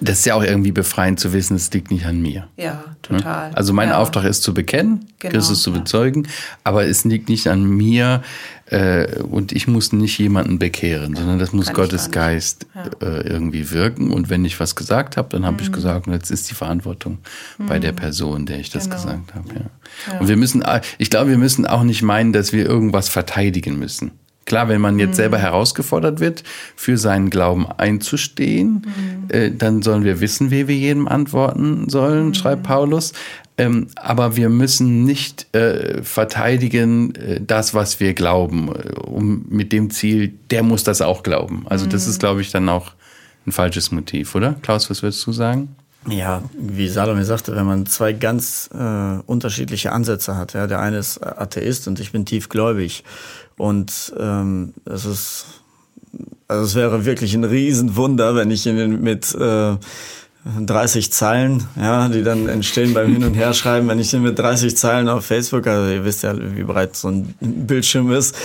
Das 0.00 0.18
ist 0.18 0.26
ja 0.26 0.34
auch 0.34 0.42
irgendwie 0.42 0.72
befreiend 0.72 1.20
zu 1.20 1.32
wissen, 1.32 1.56
es 1.56 1.72
liegt 1.72 1.90
nicht 1.90 2.06
an 2.06 2.20
mir. 2.20 2.48
Ja, 2.56 2.84
total. 3.02 3.52
Also 3.54 3.72
mein 3.72 3.90
ja. 3.90 3.98
Auftrag 3.98 4.24
ist 4.24 4.42
zu 4.42 4.52
bekennen, 4.52 5.06
genau, 5.18 5.32
Christus 5.32 5.62
zu 5.62 5.72
bezeugen, 5.72 6.28
aber 6.64 6.84
es 6.84 7.04
liegt 7.04 7.28
nicht 7.28 7.46
an 7.46 7.64
mir 7.64 8.22
äh, 8.66 9.20
und 9.22 9.52
ich 9.52 9.68
muss 9.68 9.92
nicht 9.92 10.18
jemanden 10.18 10.58
bekehren, 10.58 11.14
sondern 11.14 11.38
das 11.38 11.52
muss 11.52 11.66
Kann 11.66 11.76
Gottes 11.76 12.10
Geist 12.10 12.66
ja. 12.74 12.84
äh, 13.00 13.28
irgendwie 13.28 13.70
wirken. 13.70 14.10
Und 14.10 14.28
wenn 14.28 14.44
ich 14.44 14.58
was 14.58 14.74
gesagt 14.74 15.16
habe, 15.16 15.28
dann 15.30 15.46
habe 15.46 15.56
mhm. 15.56 15.62
ich 15.62 15.72
gesagt, 15.72 16.08
und 16.08 16.12
jetzt 16.12 16.30
ist 16.30 16.50
die 16.50 16.54
Verantwortung 16.54 17.18
mhm. 17.58 17.66
bei 17.66 17.78
der 17.78 17.92
mhm. 17.92 17.96
Person, 17.96 18.46
der 18.46 18.58
ich 18.58 18.70
das 18.70 18.84
genau. 18.84 18.96
gesagt 18.96 19.34
habe. 19.34 19.70
Und 20.18 20.28
wir 20.28 20.36
müssen, 20.36 20.64
ich 20.98 21.10
glaube, 21.10 21.30
wir 21.30 21.38
müssen 21.38 21.66
auch 21.66 21.84
nicht 21.84 22.02
meinen, 22.02 22.32
dass 22.32 22.52
wir 22.52 22.66
irgendwas 22.66 23.08
verteidigen 23.08 23.78
müssen. 23.78 24.10
Klar, 24.46 24.68
wenn 24.68 24.80
man 24.80 24.98
jetzt 24.98 25.10
mhm. 25.10 25.14
selber 25.14 25.38
herausgefordert 25.38 26.20
wird, 26.20 26.44
für 26.76 26.96
seinen 26.96 27.30
Glauben 27.30 27.66
einzustehen, 27.66 28.86
mhm. 28.86 29.24
äh, 29.28 29.50
dann 29.50 29.82
sollen 29.82 30.04
wir 30.04 30.20
wissen, 30.20 30.50
wie 30.50 30.68
wir 30.68 30.76
jedem 30.76 31.08
antworten 31.08 31.88
sollen, 31.88 32.28
mhm. 32.28 32.34
schreibt 32.34 32.62
Paulus. 32.62 33.12
Ähm, 33.58 33.88
aber 33.96 34.36
wir 34.36 34.48
müssen 34.48 35.04
nicht 35.04 35.54
äh, 35.54 36.02
verteidigen 36.02 37.14
äh, 37.14 37.40
das, 37.40 37.74
was 37.74 38.00
wir 38.00 38.14
glauben, 38.14 38.68
äh, 38.68 38.92
um 39.00 39.46
mit 39.48 39.72
dem 39.72 39.90
Ziel, 39.90 40.34
der 40.50 40.62
muss 40.62 40.84
das 40.84 41.00
auch 41.02 41.22
glauben. 41.22 41.64
Also 41.68 41.86
das 41.86 42.06
ist, 42.06 42.16
mhm. 42.16 42.20
glaube 42.20 42.40
ich, 42.42 42.50
dann 42.50 42.68
auch 42.68 42.92
ein 43.46 43.52
falsches 43.52 43.90
Motiv, 43.92 44.34
oder? 44.34 44.54
Klaus, 44.62 44.90
was 44.90 45.02
würdest 45.02 45.26
du 45.26 45.32
sagen? 45.32 45.74
Ja, 46.08 46.42
wie 46.56 46.88
Salome 46.88 47.24
sagte, 47.24 47.56
wenn 47.56 47.66
man 47.66 47.86
zwei 47.86 48.12
ganz 48.12 48.70
äh, 48.72 49.18
unterschiedliche 49.26 49.90
Ansätze 49.90 50.36
hat. 50.36 50.52
Ja, 50.52 50.66
der 50.66 50.78
eine 50.78 50.98
ist 50.98 51.18
Atheist 51.18 51.88
und 51.88 51.98
ich 51.98 52.12
bin 52.12 52.24
tiefgläubig. 52.24 53.02
Und 53.56 54.14
ähm, 54.18 54.74
es 54.84 55.04
ist, 55.04 55.46
also 56.48 56.64
es 56.64 56.74
wäre 56.74 57.04
wirklich 57.04 57.34
ein 57.34 57.44
Riesenwunder, 57.44 58.34
wenn 58.34 58.50
ich 58.50 58.66
ihn 58.66 59.00
mit 59.00 59.34
äh, 59.34 59.76
30 60.60 61.12
Zeilen, 61.12 61.64
ja, 61.76 62.08
die 62.08 62.22
dann 62.22 62.48
entstehen 62.48 62.94
beim 62.94 63.12
Hin- 63.12 63.24
und 63.24 63.34
Herschreiben. 63.34 63.88
Wenn 63.88 63.98
ich 63.98 64.12
den 64.12 64.22
mit 64.22 64.38
30 64.38 64.76
Zeilen 64.76 65.08
auf 65.08 65.26
Facebook, 65.26 65.66
also 65.66 65.92
ihr 65.92 66.04
wisst 66.04 66.22
ja, 66.22 66.34
wie 66.38 66.62
breit 66.62 66.94
so 66.94 67.08
ein 67.08 67.34
Bildschirm 67.40 68.12
ist, 68.12 68.36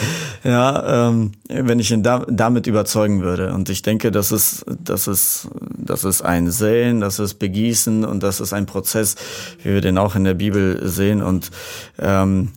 ja, 0.43 1.10
ähm, 1.10 1.34
wenn 1.47 1.80
ich 1.80 1.91
ihn 1.91 2.02
da, 2.02 2.26
damit 2.28 2.65
überzeugen 2.65 3.21
würde. 3.21 3.54
Und 3.54 3.69
ich 3.69 3.84
denke, 3.84 4.10
das 4.10 4.32
ist, 4.32 4.65
das 4.84 5.08
ist, 5.08 5.47
das 5.78 6.04
ist 6.04 6.24
ein 6.24 6.50
Säen, 6.50 7.02
das 7.02 7.19
ist 7.19 7.36
Begießen 7.36 8.04
und 8.04 8.24
das 8.24 8.39
ist 8.39 8.54
ein 8.54 8.65
Prozess, 8.65 9.15
wie 9.62 9.74
wir 9.74 9.82
den 9.82 10.00
auch 10.00 10.15
in 10.15 10.24
der 10.24 10.34
Bibel 10.34 10.82
sehen. 10.89 11.21
Und 11.21 11.52
ähm, 12.00 12.50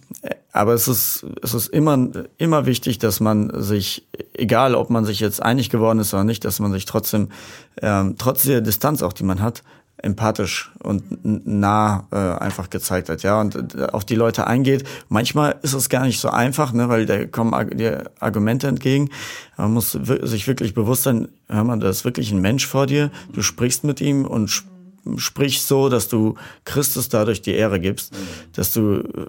aber 0.52 0.72
es 0.72 0.88
ist, 0.88 1.26
es 1.42 1.52
ist 1.54 1.68
immer, 1.68 2.08
immer 2.38 2.66
wichtig, 2.66 2.98
dass 2.98 3.20
man 3.20 3.50
sich, 3.60 4.06
egal 4.32 4.74
ob 4.74 4.88
man 4.88 5.04
sich 5.04 5.20
jetzt 5.20 5.42
einig 5.42 5.68
geworden 5.68 5.98
ist 5.98 6.14
oder 6.14 6.24
nicht, 6.24 6.44
dass 6.44 6.60
man 6.60 6.72
sich 6.72 6.84
trotzdem, 6.84 7.28
ähm, 7.82 8.14
trotz 8.18 8.44
der 8.44 8.60
Distanz 8.60 9.02
auch, 9.02 9.12
die 9.12 9.24
man 9.24 9.40
hat, 9.40 9.62
empathisch 10.04 10.70
und 10.82 11.24
nah 11.24 12.06
äh, 12.12 12.16
einfach 12.16 12.68
gezeigt 12.68 13.08
hat, 13.08 13.22
ja, 13.22 13.40
und 13.40 13.74
äh, 13.74 13.86
auf 13.86 14.04
die 14.04 14.14
Leute 14.14 14.46
eingeht. 14.46 14.84
Manchmal 15.08 15.56
ist 15.62 15.72
es 15.72 15.88
gar 15.88 16.04
nicht 16.04 16.20
so 16.20 16.28
einfach, 16.28 16.72
ne, 16.72 16.88
weil 16.88 17.06
da 17.06 17.24
kommen 17.26 17.76
dir 17.76 18.10
Argumente 18.20 18.68
entgegen. 18.68 19.10
Man 19.56 19.72
muss 19.72 19.92
sich 19.92 20.46
wirklich 20.46 20.74
bewusst 20.74 21.04
sein, 21.04 21.28
hör 21.48 21.64
mal, 21.64 21.78
da 21.78 21.88
ist 21.88 22.04
wirklich 22.04 22.30
ein 22.32 22.40
Mensch 22.40 22.66
vor 22.66 22.86
dir, 22.86 23.10
du 23.32 23.42
sprichst 23.42 23.84
mit 23.84 24.00
ihm 24.00 24.24
und 24.24 24.48
sp 24.52 24.68
sprichst 25.16 25.68
so, 25.68 25.90
dass 25.90 26.08
du 26.08 26.34
Christus 26.64 27.10
dadurch 27.10 27.42
die 27.42 27.52
Ehre 27.52 27.78
gibst, 27.78 28.14
dass 28.54 28.72
du 28.72 29.00
äh, 29.00 29.26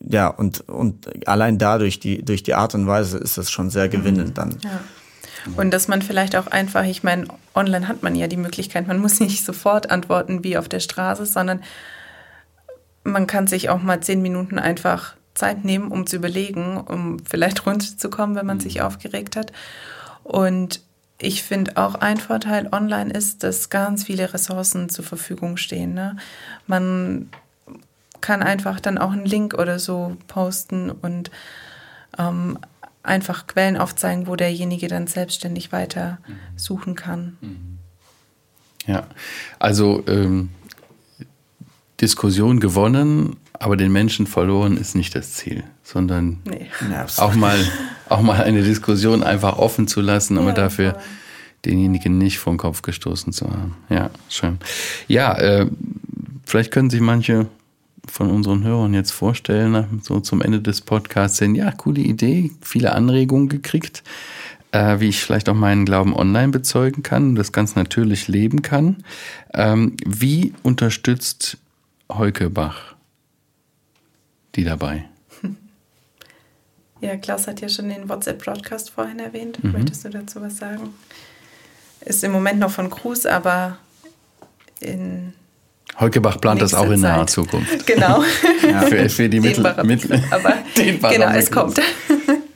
ja 0.00 0.28
und 0.28 0.68
und 0.68 1.28
allein 1.28 1.58
dadurch 1.58 2.00
die 2.00 2.24
durch 2.24 2.42
die 2.42 2.54
Art 2.54 2.74
und 2.74 2.86
Weise 2.86 3.18
ist 3.18 3.38
das 3.38 3.50
schon 3.50 3.70
sehr 3.70 3.88
gewinnend 3.88 4.38
dann. 4.38 4.56
Ja. 4.62 4.80
Und 5.56 5.70
dass 5.70 5.88
man 5.88 6.02
vielleicht 6.02 6.36
auch 6.36 6.48
einfach, 6.48 6.84
ich 6.84 7.02
meine, 7.02 7.26
online 7.54 7.88
hat 7.88 8.02
man 8.02 8.14
ja 8.14 8.26
die 8.26 8.36
Möglichkeit, 8.36 8.86
man 8.86 8.98
muss 8.98 9.20
nicht 9.20 9.44
sofort 9.44 9.90
antworten 9.90 10.44
wie 10.44 10.56
auf 10.56 10.68
der 10.68 10.80
Straße, 10.80 11.26
sondern 11.26 11.62
man 13.04 13.26
kann 13.26 13.46
sich 13.46 13.70
auch 13.70 13.82
mal 13.82 14.00
zehn 14.00 14.20
Minuten 14.20 14.58
einfach 14.58 15.14
Zeit 15.34 15.64
nehmen, 15.64 15.90
um 15.90 16.06
zu 16.06 16.16
überlegen, 16.16 16.76
um 16.76 17.18
vielleicht 17.20 17.66
runterzukommen, 17.66 18.36
wenn 18.36 18.46
man 18.46 18.58
mhm. 18.58 18.62
sich 18.62 18.82
aufgeregt 18.82 19.36
hat. 19.36 19.52
Und 20.22 20.82
ich 21.22 21.42
finde 21.42 21.76
auch 21.76 21.96
ein 21.96 22.16
Vorteil 22.16 22.68
online 22.72 23.12
ist, 23.12 23.42
dass 23.42 23.68
ganz 23.68 24.04
viele 24.04 24.32
Ressourcen 24.32 24.88
zur 24.88 25.04
Verfügung 25.04 25.56
stehen. 25.56 25.92
Ne? 25.92 26.16
Man 26.66 27.28
kann 28.20 28.42
einfach 28.42 28.80
dann 28.80 28.98
auch 28.98 29.12
einen 29.12 29.24
Link 29.24 29.54
oder 29.54 29.78
so 29.78 30.16
posten 30.26 30.90
und 30.90 31.30
ähm, 32.18 32.58
einfach 33.02 33.46
Quellen 33.46 33.76
aufzeigen, 33.76 34.26
wo 34.26 34.36
derjenige 34.36 34.88
dann 34.88 35.06
selbstständig 35.06 35.72
weiter 35.72 36.18
mhm. 36.26 36.32
suchen 36.56 36.94
kann. 36.94 37.36
Mhm. 37.40 37.78
Ja, 38.86 39.06
also 39.58 40.02
ähm, 40.06 40.50
Diskussion 42.00 42.60
gewonnen, 42.60 43.36
aber 43.52 43.76
den 43.76 43.92
Menschen 43.92 44.26
verloren 44.26 44.76
ist 44.76 44.94
nicht 44.94 45.14
das 45.14 45.32
Ziel, 45.32 45.64
sondern 45.82 46.38
nee. 46.44 46.66
auch, 47.16 47.34
mal, 47.34 47.58
auch 48.08 48.22
mal 48.22 48.42
eine 48.42 48.62
Diskussion 48.62 49.22
einfach 49.22 49.58
offen 49.58 49.86
zu 49.86 50.00
lassen, 50.00 50.38
aber 50.38 50.48
ja, 50.48 50.54
dafür 50.54 50.90
aber 50.90 51.02
denjenigen 51.64 52.18
nicht 52.18 52.38
vor 52.38 52.52
den 52.52 52.58
Kopf 52.58 52.82
gestoßen 52.82 53.32
zu 53.32 53.50
haben. 53.50 53.76
Ja, 53.88 54.10
schön. 54.28 54.58
Ja, 55.08 55.36
äh, 55.38 55.66
vielleicht 56.44 56.70
können 56.70 56.90
sich 56.90 57.00
manche 57.00 57.46
von 58.10 58.30
unseren 58.30 58.64
Hörern 58.64 58.94
jetzt 58.94 59.12
vorstellen, 59.12 60.00
so 60.02 60.20
zum 60.20 60.42
Ende 60.42 60.60
des 60.60 60.80
Podcasts, 60.80 61.38
sind 61.38 61.54
ja, 61.54 61.70
coole 61.70 62.00
Idee, 62.00 62.50
viele 62.60 62.92
Anregungen 62.92 63.48
gekriegt, 63.48 64.02
äh, 64.72 65.00
wie 65.00 65.08
ich 65.08 65.22
vielleicht 65.22 65.48
auch 65.48 65.54
meinen 65.54 65.84
Glauben 65.84 66.14
online 66.14 66.48
bezeugen 66.48 67.02
kann 67.02 67.30
und 67.30 67.34
das 67.36 67.52
ganz 67.52 67.74
natürlich 67.74 68.28
leben 68.28 68.62
kann. 68.62 69.04
Ähm, 69.54 69.96
wie 70.04 70.52
unterstützt 70.62 71.58
Heukebach 72.08 72.94
die 74.54 74.64
dabei? 74.64 75.04
Ja, 77.00 77.16
Klaus 77.16 77.46
hat 77.46 77.60
ja 77.60 77.68
schon 77.68 77.88
den 77.88 78.08
WhatsApp-Broadcast 78.08 78.90
vorhin 78.90 79.20
erwähnt. 79.20 79.62
Mhm. 79.64 79.72
Möchtest 79.72 80.04
du 80.04 80.10
dazu 80.10 80.40
was 80.42 80.58
sagen? 80.58 80.92
Ist 82.00 82.22
im 82.24 82.32
Moment 82.32 82.58
noch 82.58 82.70
von 82.70 82.90
Cruz, 82.90 83.24
aber 83.26 83.78
in 84.80 85.32
Heukebach 85.98 86.40
plant 86.40 86.62
das 86.62 86.74
auch 86.74 86.90
in 86.90 87.00
naher 87.00 87.26
Zukunft. 87.26 87.70
Genau. 87.86 88.22
ja. 88.62 88.80
für, 88.82 89.08
für, 89.08 89.28
die 89.28 89.40
Mittel, 89.40 89.74
Mittel 89.84 90.22
aber 90.30 90.54
genau, 90.74 91.30
es 91.30 91.50
kommt. 91.50 91.80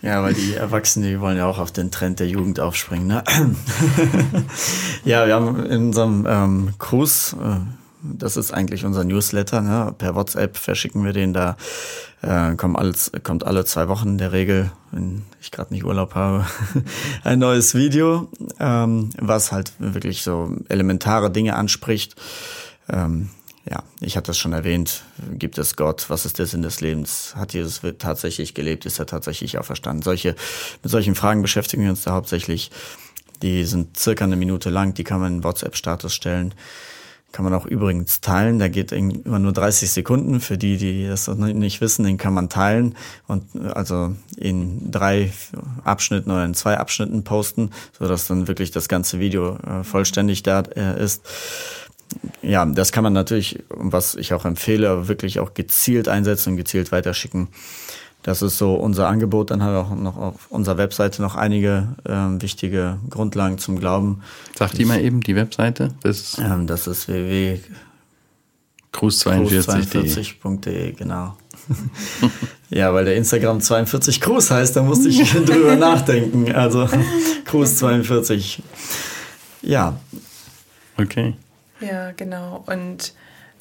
Ja, 0.01 0.23
weil 0.23 0.35
die 0.35 0.55
Erwachsenen, 0.55 1.09
die 1.09 1.21
wollen 1.21 1.39
ja 1.39 1.47
auch 1.47 1.59
auf 1.59 1.73
den 1.73 1.91
Trend 1.91 2.21
der 2.21 2.29
Jugend 2.29 2.61
aufspringen. 2.61 3.07
Ne? 3.07 3.25
ja, 5.05 5.27
wir 5.27 5.35
haben 5.35 5.65
in 5.67 5.87
unserem 5.87 6.27
ähm, 6.29 6.75
Kurs, 6.79 7.35
äh, 7.43 7.57
das 8.03 8.37
ist 8.37 8.53
eigentlich 8.53 8.85
unser 8.85 9.03
Newsletter, 9.05 9.63
ne? 9.63 9.95
per 9.97 10.15
WhatsApp 10.15 10.57
verschicken 10.59 11.05
wir 11.05 11.13
den 11.13 11.33
da. 11.33 11.57
Äh, 12.21 12.57
kommt, 12.57 12.79
alles, 12.79 13.13
kommt 13.23 13.45
alle 13.45 13.65
zwei 13.67 13.89
Wochen 13.89 14.11
in 14.11 14.19
der 14.19 14.33
Regel, 14.33 14.71
wenn 14.93 15.23
ich 15.43 15.51
gerade 15.51 15.75
nicht 15.75 15.85
Urlaub 15.85 16.15
habe, 16.15 16.47
ein 17.25 17.39
neues 17.39 17.75
Video, 17.75 18.29
ähm, 18.59 19.11
was 19.19 19.53
halt 19.53 19.73
wirklich 19.79 20.23
so 20.23 20.55
elementare 20.69 21.31
Dinge 21.31 21.55
anspricht 21.55 22.15
ähm, 22.89 23.31
ja, 23.69 23.83
ich 24.01 24.17
hatte 24.17 24.33
es 24.33 24.39
schon 24.39 24.53
erwähnt, 24.53 25.05
gibt 25.39 25.57
es 25.57 25.77
Gott, 25.77 26.11
was 26.11 26.27
ist 26.27 26.39
der 26.39 26.47
Sinn 26.47 26.63
des 26.63 26.81
Lebens? 26.81 27.35
Hat 27.35 27.55
Jesus 27.55 27.81
tatsächlich 27.99 28.53
gelebt? 28.53 28.85
Ist 28.85 28.99
er 28.99 29.07
tatsächlich 29.07 29.59
auferstanden? 29.59 30.03
Solche, 30.03 30.37
mit 30.83 30.93
solchen 30.93 31.15
Fragen 31.15 31.41
beschäftigen 31.41 31.83
wir 31.83 31.91
uns 31.91 32.03
da 32.03 32.13
hauptsächlich. 32.13 32.71
Die 33.43 33.65
sind 33.65 33.99
circa 33.99 34.25
eine 34.25 34.37
Minute 34.37 34.69
lang, 34.69 34.95
die 34.95 35.05
kann 35.05 35.21
man 35.21 35.37
in 35.37 35.45
WhatsApp-Status 35.45 36.15
stellen. 36.15 36.55
Kann 37.33 37.45
man 37.45 37.55
auch 37.55 37.67
übrigens 37.67 38.21
teilen, 38.21 38.61
da 38.61 38.69
geht 38.69 38.93
immer 38.93 39.41
nur 39.41 39.53
30 39.53 39.91
Sekunden. 39.91 40.41
Für 40.41 40.57
die, 40.57 40.77
die 40.77 41.09
das 41.09 41.27
nicht 41.27 41.81
wissen, 41.81 42.05
den 42.05 42.17
kann 42.17 42.33
man 42.33 42.49
teilen 42.49 42.95
und 43.27 43.45
also 43.75 44.15
in 44.37 44.93
drei 44.93 45.33
Abschnitten 45.83 46.31
oder 46.31 46.45
in 46.45 46.55
zwei 46.55 46.79
Abschnitten 46.79 47.25
posten, 47.25 47.71
so 47.99 48.07
dass 48.07 48.29
dann 48.29 48.47
wirklich 48.47 48.71
das 48.71 48.89
ganze 48.89 49.19
Video 49.19 49.57
äh, 49.57 49.83
vollständig 49.83 50.45
da 50.45 50.61
äh, 50.61 51.03
ist 51.03 51.23
ja, 52.43 52.65
das 52.65 52.93
kann 52.93 53.05
man 53.05 53.13
natürlich, 53.13 53.63
was 53.69 54.15
ich 54.15 54.35
auch 54.35 54.45
empfehle, 54.45 55.09
wirklich 55.09 55.41
auch 55.41 55.55
gezielt 55.55 56.09
einsetzen 56.09 56.51
und 56.51 56.57
gezielt 56.57 56.93
weiterschicken. 56.93 57.49
Das 58.25 58.41
ist 58.41 58.57
so 58.57 58.75
unser 58.75 59.07
Angebot. 59.09 59.51
Dann 59.51 59.63
haben 59.63 59.75
wir 59.75 59.81
auch 59.81 59.95
noch 59.95 60.17
auf 60.17 60.51
unserer 60.51 60.79
Webseite 60.79 61.21
noch 61.21 61.37
einige 61.37 61.89
ähm, 62.09 62.41
wichtige 62.41 62.99
Grundlagen 63.11 63.59
zum 63.59 63.79
Glauben. 63.79 64.23
Sagt 64.57 64.79
die 64.79 64.87
mal 64.87 65.01
eben 65.01 65.21
die 65.21 65.37
Webseite. 65.37 65.91
Das, 66.03 66.39
ähm, 66.39 66.67
das 66.67 66.87
ist 66.87 67.07
www. 67.07 67.61
Cruise42.de, 68.95 70.93
genau. 70.93 71.37
ja, 72.71 72.95
weil 72.95 73.05
der 73.05 73.17
Instagram 73.17 73.61
42 73.61 74.21
Cruise 74.21 74.55
heißt, 74.55 74.77
da 74.77 74.83
musste 74.83 75.09
ich 75.09 75.31
drüber 75.45 75.77
nachdenken. 75.77 76.51
Also 76.53 76.89
Cruise 77.45 77.77
42. 77.77 78.63
Ja. 79.63 79.99
Okay. 80.97 81.35
Ja, 81.81 82.13
genau. 82.13 82.63
Und 82.67 83.13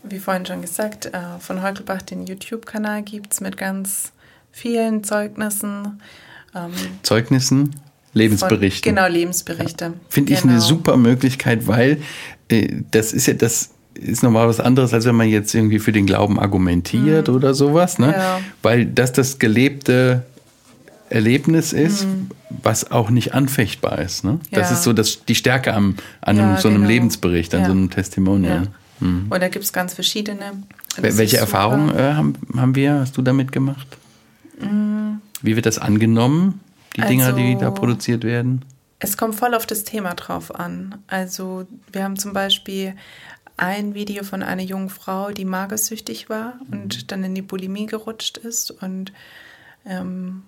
wie 0.04 0.20
vorhin 0.20 0.46
schon 0.46 0.62
gesagt, 0.62 1.08
äh, 1.08 1.40
von 1.40 1.64
Heukelbach 1.64 2.02
den 2.02 2.26
YouTube-Kanal 2.26 3.04
gibt 3.04 3.34
es 3.34 3.42
mit 3.42 3.58
ganz 3.58 4.12
vielen 4.52 5.04
Zeugnissen. 5.04 6.02
Ähm, 6.56 6.72
Zeugnissen? 7.04 7.76
Lebensberichte. 8.14 8.90
Von, 8.90 8.96
genau, 8.96 9.08
Lebensberichte. 9.08 9.86
Ja. 9.86 9.94
Finde 10.10 10.34
ich 10.34 10.42
genau. 10.42 10.54
eine 10.54 10.62
super 10.62 10.98
Möglichkeit, 10.98 11.68
weil 11.68 12.02
äh, 12.50 12.82
das 12.92 13.12
ist 13.12 13.26
ja 13.26 13.34
das 13.34 13.72
ist 13.96 14.24
nochmal 14.24 14.48
was 14.48 14.60
anderes, 14.60 14.94
als 14.94 15.06
wenn 15.06 15.16
man 15.16 15.30
jetzt 15.30 15.54
irgendwie 15.54 15.80
für 15.80 15.92
den 15.92 16.06
Glauben 16.06 16.40
argumentiert 16.40 17.28
mhm. 17.28 17.36
oder 17.36 17.54
sowas, 17.54 18.00
ne? 18.00 18.12
Ja. 18.12 18.40
Weil 18.62 18.86
das 18.86 19.14
das 19.14 19.40
gelebte 19.40 20.26
Erlebnis 21.14 21.74
ist, 21.74 22.06
mhm. 22.06 22.30
was 22.50 22.92
auch 22.92 23.10
nicht 23.10 23.34
anfechtbar 23.34 24.00
ist. 24.00 24.24
Ne? 24.24 24.40
Das 24.52 24.70
ja. 24.70 24.76
ist 24.76 24.84
so 24.84 24.94
das, 24.94 25.26
die 25.26 25.36
Stärke 25.36 25.74
am, 25.74 25.96
an 26.22 26.40
einem, 26.40 26.58
so 26.58 26.68
einem 26.68 26.78
genau. 26.78 26.90
Lebensbericht, 26.90 27.54
an 27.54 27.62
ja. 27.62 27.66
so 27.68 27.72
einem 27.72 27.90
Testimonial. 27.90 28.64
Ja. 28.64 29.08
Mhm. 29.08 29.28
Und 29.30 29.42
da 29.42 29.48
gibt 29.48 29.64
es 29.64 29.72
ganz 29.72 29.94
verschiedene. 29.94 30.64
Welche 30.98 31.38
Erfahrungen 31.38 31.96
äh, 31.96 32.14
haben, 32.14 32.34
haben 32.56 32.76
wir, 32.76 32.96
hast 32.96 33.16
du 33.18 33.22
damit 33.22 33.52
gemacht? 33.52 33.88
Mhm. 34.60 35.22
Wie 35.42 35.56
wird 35.56 35.66
das 35.66 35.78
angenommen, 35.78 36.62
die 36.96 37.02
also, 37.02 37.12
Dinger, 37.12 37.34
die 37.34 37.58
da 37.58 37.70
produziert 37.72 38.24
werden? 38.24 38.64
Es 39.00 39.18
kommt 39.18 39.36
voll 39.36 39.54
auf 39.54 39.66
das 39.66 39.84
Thema 39.84 40.14
drauf 40.16 40.56
an. 40.56 40.96
Also 41.08 41.68
wir 41.92 42.04
haben 42.04 42.18
zum 42.18 42.34
Beispiel 42.34 42.96
ein 43.58 43.94
Video 43.94 44.24
von 44.24 44.42
einer 44.42 44.64
jungen 44.64 44.90
Frau, 44.90 45.32
die 45.32 45.46
magersüchtig 45.46 46.30
war 46.30 46.54
und 46.72 47.04
mhm. 47.04 47.08
dann 47.08 47.24
in 47.24 47.36
die 47.36 47.42
Bulimie 47.42 47.86
gerutscht 47.86 48.38
ist 48.38 48.72
und 48.72 49.12
ähm, 49.86 50.44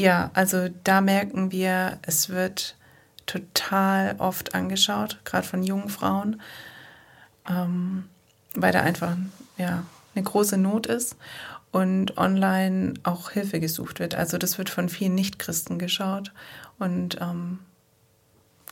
ja, 0.00 0.30
also 0.34 0.68
da 0.84 1.00
merken 1.00 1.52
wir, 1.52 1.98
es 2.02 2.30
wird 2.30 2.76
total 3.26 4.16
oft 4.18 4.54
angeschaut, 4.54 5.20
gerade 5.24 5.46
von 5.46 5.62
jungen 5.62 5.90
Frauen, 5.90 6.40
ähm, 7.48 8.04
weil 8.54 8.72
da 8.72 8.80
einfach 8.80 9.16
ja, 9.58 9.84
eine 10.14 10.24
große 10.24 10.56
Not 10.56 10.86
ist 10.86 11.16
und 11.70 12.16
online 12.16 12.94
auch 13.02 13.30
Hilfe 13.30 13.60
gesucht 13.60 14.00
wird. 14.00 14.14
Also 14.14 14.38
das 14.38 14.58
wird 14.58 14.70
von 14.70 14.88
vielen 14.88 15.14
Nichtchristen 15.14 15.78
geschaut 15.78 16.32
und 16.78 17.20
ähm, 17.20 17.60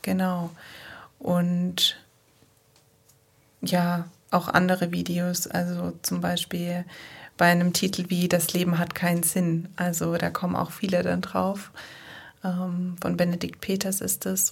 genau. 0.01 0.49
Und 1.19 1.97
ja, 3.61 4.05
auch 4.31 4.47
andere 4.47 4.91
Videos, 4.91 5.47
also 5.47 5.93
zum 6.01 6.21
Beispiel 6.21 6.85
bei 7.39 7.47
einem 7.47 7.73
Titel 7.73 8.05
wie 8.09 8.27
Das 8.27 8.53
Leben 8.53 8.77
hat 8.77 8.93
keinen 8.93 9.23
Sinn. 9.23 9.69
Also 9.75 10.15
da 10.17 10.29
kommen 10.29 10.55
auch 10.55 10.69
viele 10.69 11.01
dann 11.01 11.21
drauf. 11.21 11.71
Ähm, 12.43 12.95
von 13.01 13.17
Benedikt 13.17 13.61
Peters 13.61 14.01
ist 14.01 14.27
es. 14.27 14.51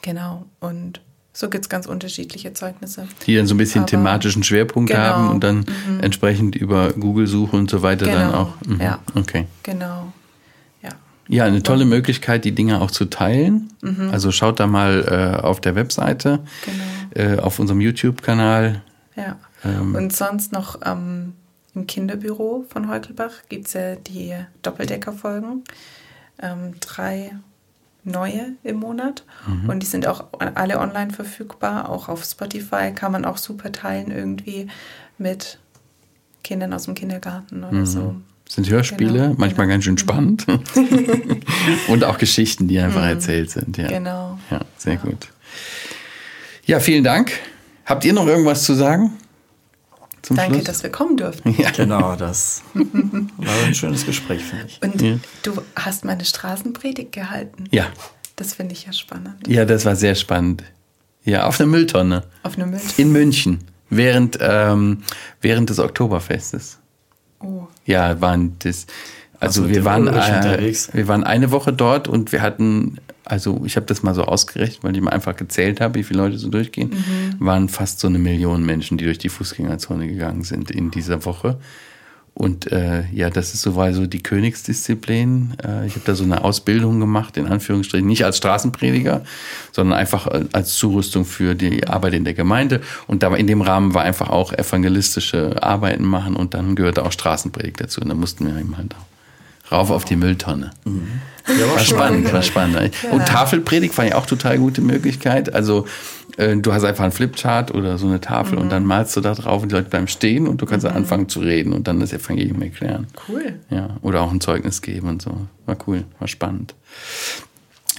Genau. 0.00 0.46
Und 0.60 1.02
so 1.34 1.50
gibt 1.50 1.66
es 1.66 1.68
ganz 1.68 1.86
unterschiedliche 1.86 2.54
Zeugnisse. 2.54 3.06
Die 3.26 3.36
dann 3.36 3.46
so 3.46 3.54
ein 3.54 3.58
bisschen 3.58 3.82
Aber 3.82 3.90
thematischen 3.90 4.42
Schwerpunkt 4.42 4.90
genau. 4.90 5.02
haben 5.02 5.30
und 5.30 5.44
dann 5.44 5.58
mhm. 5.88 6.00
entsprechend 6.00 6.56
über 6.56 6.92
Google-Suche 6.92 7.56
und 7.56 7.70
so 7.70 7.82
weiter 7.82 8.06
genau. 8.06 8.18
dann 8.18 8.34
auch. 8.34 8.54
Mhm. 8.64 8.80
Ja. 8.80 8.98
Okay. 9.14 9.46
Genau. 9.62 10.12
Ja. 10.82 10.90
Ja, 11.28 11.44
eine 11.44 11.62
tolle 11.62 11.84
Möglichkeit, 11.84 12.44
die 12.44 12.54
Dinge 12.54 12.80
auch 12.80 12.90
zu 12.90 13.06
teilen. 13.06 13.72
Mhm. 13.82 14.10
Also 14.10 14.32
schaut 14.32 14.60
da 14.60 14.66
mal 14.66 15.36
äh, 15.38 15.42
auf 15.42 15.60
der 15.60 15.74
Webseite. 15.74 16.40
Genau 16.64 16.74
äh, 17.14 17.38
auf 17.38 17.58
unserem 17.58 17.80
YouTube-Kanal. 17.80 18.82
Ja. 19.16 19.36
Ähm, 19.64 19.94
Und 19.94 20.14
sonst 20.14 20.52
noch 20.52 20.80
ähm, 20.84 21.34
im 21.74 21.86
Kinderbüro 21.86 22.64
von 22.68 22.88
Heukelbach 22.88 23.32
gibt 23.48 23.66
es 23.66 23.72
ja 23.72 23.96
die 23.96 24.34
Doppeldecker-Folgen. 24.62 25.64
Ähm, 26.40 26.74
drei 26.80 27.32
neue 28.04 28.54
im 28.62 28.76
Monat. 28.76 29.24
Mhm. 29.46 29.70
Und 29.70 29.80
die 29.80 29.86
sind 29.86 30.06
auch 30.06 30.26
alle 30.54 30.78
online 30.78 31.12
verfügbar. 31.12 31.88
Auch 31.88 32.08
auf 32.08 32.24
Spotify 32.24 32.92
kann 32.94 33.12
man 33.12 33.24
auch 33.24 33.36
super 33.36 33.72
teilen 33.72 34.10
irgendwie 34.10 34.68
mit 35.18 35.58
Kindern 36.42 36.72
aus 36.72 36.84
dem 36.84 36.94
Kindergarten 36.94 37.64
oder 37.64 37.72
mhm. 37.72 37.86
so. 37.86 38.16
Sind 38.48 38.68
Hörspiele, 38.68 39.12
genau. 39.12 39.34
manchmal 39.38 39.66
ganz 39.66 39.84
schön 39.84 39.96
spannend. 39.96 40.46
Und 41.88 42.04
auch 42.04 42.18
Geschichten, 42.18 42.68
die 42.68 42.78
einfach 42.80 43.02
mhm. 43.02 43.08
erzählt 43.08 43.50
sind. 43.50 43.78
Ja. 43.78 43.88
Genau. 43.88 44.38
Ja, 44.50 44.60
sehr 44.76 44.94
ja. 44.94 45.00
gut. 45.00 45.28
Ja, 46.66 46.80
vielen 46.80 47.04
Dank. 47.04 47.32
Habt 47.86 48.04
ihr 48.04 48.12
noch 48.12 48.26
irgendwas 48.26 48.64
zu 48.64 48.74
sagen? 48.74 49.12
Danke, 50.28 50.54
Schluss? 50.54 50.64
dass 50.64 50.82
wir 50.82 50.90
kommen 50.90 51.16
durften. 51.16 51.54
Ja. 51.58 51.70
Genau, 51.70 52.14
das 52.16 52.62
war 52.74 53.64
ein 53.66 53.74
schönes 53.74 54.06
Gespräch, 54.06 54.42
finde 54.42 54.66
ich. 54.66 54.80
Und 54.82 55.02
ja. 55.02 55.18
du 55.42 55.60
hast 55.74 56.04
meine 56.04 56.24
Straßenpredigt 56.24 57.12
gehalten. 57.12 57.64
Ja. 57.70 57.86
Das 58.36 58.54
finde 58.54 58.72
ich 58.74 58.86
ja 58.86 58.92
spannend. 58.92 59.46
Ja, 59.46 59.64
das 59.64 59.84
war 59.84 59.96
sehr 59.96 60.14
spannend. 60.14 60.62
Ja, 61.24 61.46
auf 61.46 61.60
einer 61.60 61.68
Mülltonne. 61.68 62.24
Auf 62.42 62.56
einer 62.56 62.66
Mülltonne. 62.66 62.92
In 62.96 63.12
München, 63.12 63.64
während, 63.90 64.38
ähm, 64.40 65.02
während 65.40 65.70
des 65.70 65.78
Oktoberfestes. 65.78 66.78
Oh. 67.40 67.66
Ja, 67.84 68.20
waren 68.20 68.56
das. 68.60 68.86
Also 69.40 69.68
wir 69.68 69.84
waren, 69.84 70.06
äh, 70.06 70.72
wir 70.92 71.08
waren 71.08 71.24
eine 71.24 71.50
Woche 71.50 71.72
dort 71.72 72.06
und 72.06 72.30
wir 72.30 72.42
hatten, 72.42 72.98
also 73.24 73.62
ich 73.64 73.76
habe 73.76 73.86
das 73.86 74.02
mal 74.02 74.14
so 74.14 74.24
ausgerechnet, 74.24 74.82
weil 74.82 74.96
ich 74.96 75.02
mal 75.02 75.10
einfach 75.10 75.36
gezählt 75.36 75.80
habe, 75.80 75.96
wie 75.96 76.02
viele 76.02 76.20
Leute 76.20 76.38
so 76.38 76.48
durchgehen, 76.48 76.90
mhm. 76.90 77.44
waren 77.44 77.68
fast 77.68 78.00
so 78.00 78.08
eine 78.08 78.18
Million 78.18 78.64
Menschen, 78.64 78.98
die 78.98 79.04
durch 79.04 79.18
die 79.18 79.28
Fußgängerzone 79.28 80.08
gegangen 80.08 80.42
sind 80.42 80.70
in 80.70 80.90
dieser 80.90 81.24
Woche. 81.24 81.58
Und 82.34 82.72
äh, 82.72 83.04
ja, 83.12 83.28
das 83.28 83.52
ist 83.52 83.60
sowieso 83.60 84.06
die 84.06 84.22
Königsdisziplin. 84.22 85.54
Äh, 85.62 85.86
ich 85.86 85.94
habe 85.94 86.06
da 86.06 86.14
so 86.14 86.24
eine 86.24 86.42
Ausbildung 86.42 86.98
gemacht, 86.98 87.36
in 87.36 87.46
Anführungsstrichen, 87.46 88.06
nicht 88.06 88.24
als 88.24 88.38
Straßenprediger, 88.38 89.22
sondern 89.70 89.98
einfach 89.98 90.26
als 90.52 90.74
Zurüstung 90.74 91.26
für 91.26 91.54
die 91.54 91.86
Arbeit 91.86 92.14
in 92.14 92.24
der 92.24 92.32
Gemeinde. 92.32 92.80
Und 93.06 93.22
da 93.22 93.34
in 93.36 93.46
dem 93.46 93.60
Rahmen 93.60 93.92
war 93.92 94.02
einfach 94.02 94.30
auch 94.30 94.52
evangelistische 94.54 95.62
Arbeiten 95.62 96.04
machen 96.04 96.34
und 96.34 96.54
dann 96.54 96.74
gehörte 96.74 97.04
auch 97.04 97.12
Straßenpredigt 97.12 97.80
dazu. 97.80 98.00
Und 98.00 98.08
da 98.08 98.14
mussten 98.14 98.46
wir 98.46 98.58
eben 98.58 98.78
halt 98.78 98.96
rauf 99.70 99.90
auf 99.90 100.06
die 100.06 100.16
Mülltonne. 100.16 100.70
Mhm. 100.84 101.20
Ja, 101.48 101.66
war, 101.66 101.76
war 101.76 101.78
spannend, 101.80 102.32
war 102.32 102.42
spannend. 102.42 102.94
Ja. 103.02 103.10
Und 103.10 103.26
Tafelpredigt 103.26 103.96
war 103.98 104.04
ja 104.04 104.14
auch 104.16 104.26
total 104.26 104.58
gute 104.58 104.80
Möglichkeit. 104.80 105.54
Also 105.54 105.86
äh, 106.36 106.56
du 106.56 106.72
hast 106.72 106.84
einfach 106.84 107.04
einen 107.04 107.12
Flipchart 107.12 107.74
oder 107.74 107.98
so 107.98 108.06
eine 108.06 108.20
Tafel 108.20 108.56
mhm. 108.56 108.62
und 108.62 108.72
dann 108.72 108.84
malst 108.84 109.16
du 109.16 109.20
da 109.20 109.34
drauf 109.34 109.62
und 109.62 109.70
die 109.70 109.74
Leute 109.74 109.90
bleiben 109.90 110.08
stehen 110.08 110.46
und 110.46 110.62
du 110.62 110.66
kannst 110.66 110.86
mhm. 110.86 110.96
anfangen 110.96 111.28
zu 111.28 111.40
reden 111.40 111.72
und 111.72 111.88
dann 111.88 112.00
das 112.00 112.12
Evangelium 112.12 112.62
erklären. 112.62 113.06
Cool. 113.28 113.54
Ja, 113.70 113.96
oder 114.02 114.22
auch 114.22 114.30
ein 114.30 114.40
Zeugnis 114.40 114.82
geben 114.82 115.08
und 115.08 115.22
so. 115.22 115.32
War 115.66 115.76
cool, 115.86 116.04
war 116.18 116.28
spannend. 116.28 116.74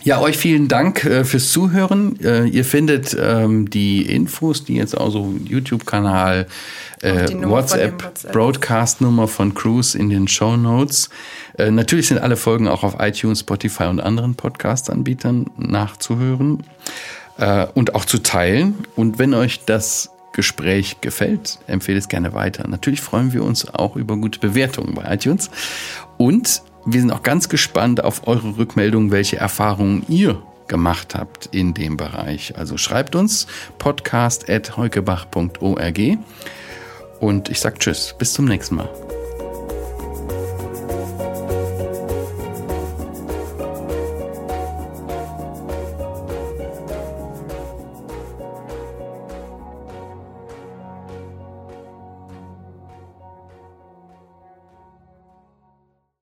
Ja, 0.06 0.20
euch 0.20 0.38
vielen 0.38 0.68
Dank 0.68 1.06
äh, 1.06 1.24
fürs 1.24 1.54
Zuhören. 1.54 2.20
Äh, 2.20 2.44
ihr 2.48 2.66
findet 2.66 3.16
ähm, 3.18 3.70
die 3.70 4.02
Infos, 4.02 4.66
die 4.66 4.76
jetzt 4.76 4.98
auch 4.98 5.10
so 5.10 5.34
YouTube-Kanal, 5.46 6.48
äh, 7.02 7.30
WhatsApp, 7.42 8.04
WhatsApp. 8.04 8.34
Broadcast-Nummer 8.34 9.30
von 9.30 9.54
Cruise 9.54 9.98
in 9.98 10.10
den 10.10 10.28
Show 10.28 10.58
Notes. 10.58 11.10
Natürlich 11.58 12.08
sind 12.08 12.18
alle 12.18 12.36
Folgen 12.36 12.68
auch 12.68 12.84
auf 12.84 12.96
iTunes, 13.00 13.42
Spotify 13.42 13.84
und 13.84 14.00
anderen 14.00 14.34
Podcast-Anbietern 14.34 15.46
nachzuhören 15.56 16.64
und 17.76 17.94
auch 17.94 18.06
zu 18.06 18.24
teilen. 18.24 18.74
Und 18.96 19.20
wenn 19.20 19.36
euch 19.36 19.64
das 19.66 20.10
Gespräch 20.32 21.00
gefällt, 21.02 21.60
empfehle 21.68 22.00
es 22.00 22.08
gerne 22.08 22.34
weiter. 22.34 22.68
Natürlich 22.68 23.02
freuen 23.02 23.34
wir 23.34 23.44
uns 23.44 23.72
auch 23.72 23.96
über 23.96 24.18
gute 24.18 24.40
Bewertungen 24.40 24.96
bei 24.96 25.14
iTunes. 25.14 25.52
Und 26.18 26.64
wir 26.86 27.00
sind 27.00 27.12
auch 27.12 27.24
ganz 27.24 27.48
gespannt 27.50 28.04
auf 28.04 28.28
eure 28.28 28.58
Rückmeldungen, 28.58 29.10
welche 29.12 29.38
Erfahrungen 29.38 30.04
ihr 30.08 30.42
gemacht 30.68 31.16
habt 31.16 31.48
in 31.48 31.74
dem 31.74 31.98
Bereich. 31.98 32.56
Also 32.58 32.78
schreibt 32.78 33.16
uns 33.16 33.48
podcast.heukebach.org 33.78 36.00
und 37.20 37.50
ich 37.50 37.60
sage 37.60 37.80
Tschüss, 37.80 38.16
bis 38.18 38.32
zum 38.34 38.46
nächsten 38.46 38.76
Mal. 38.76 38.90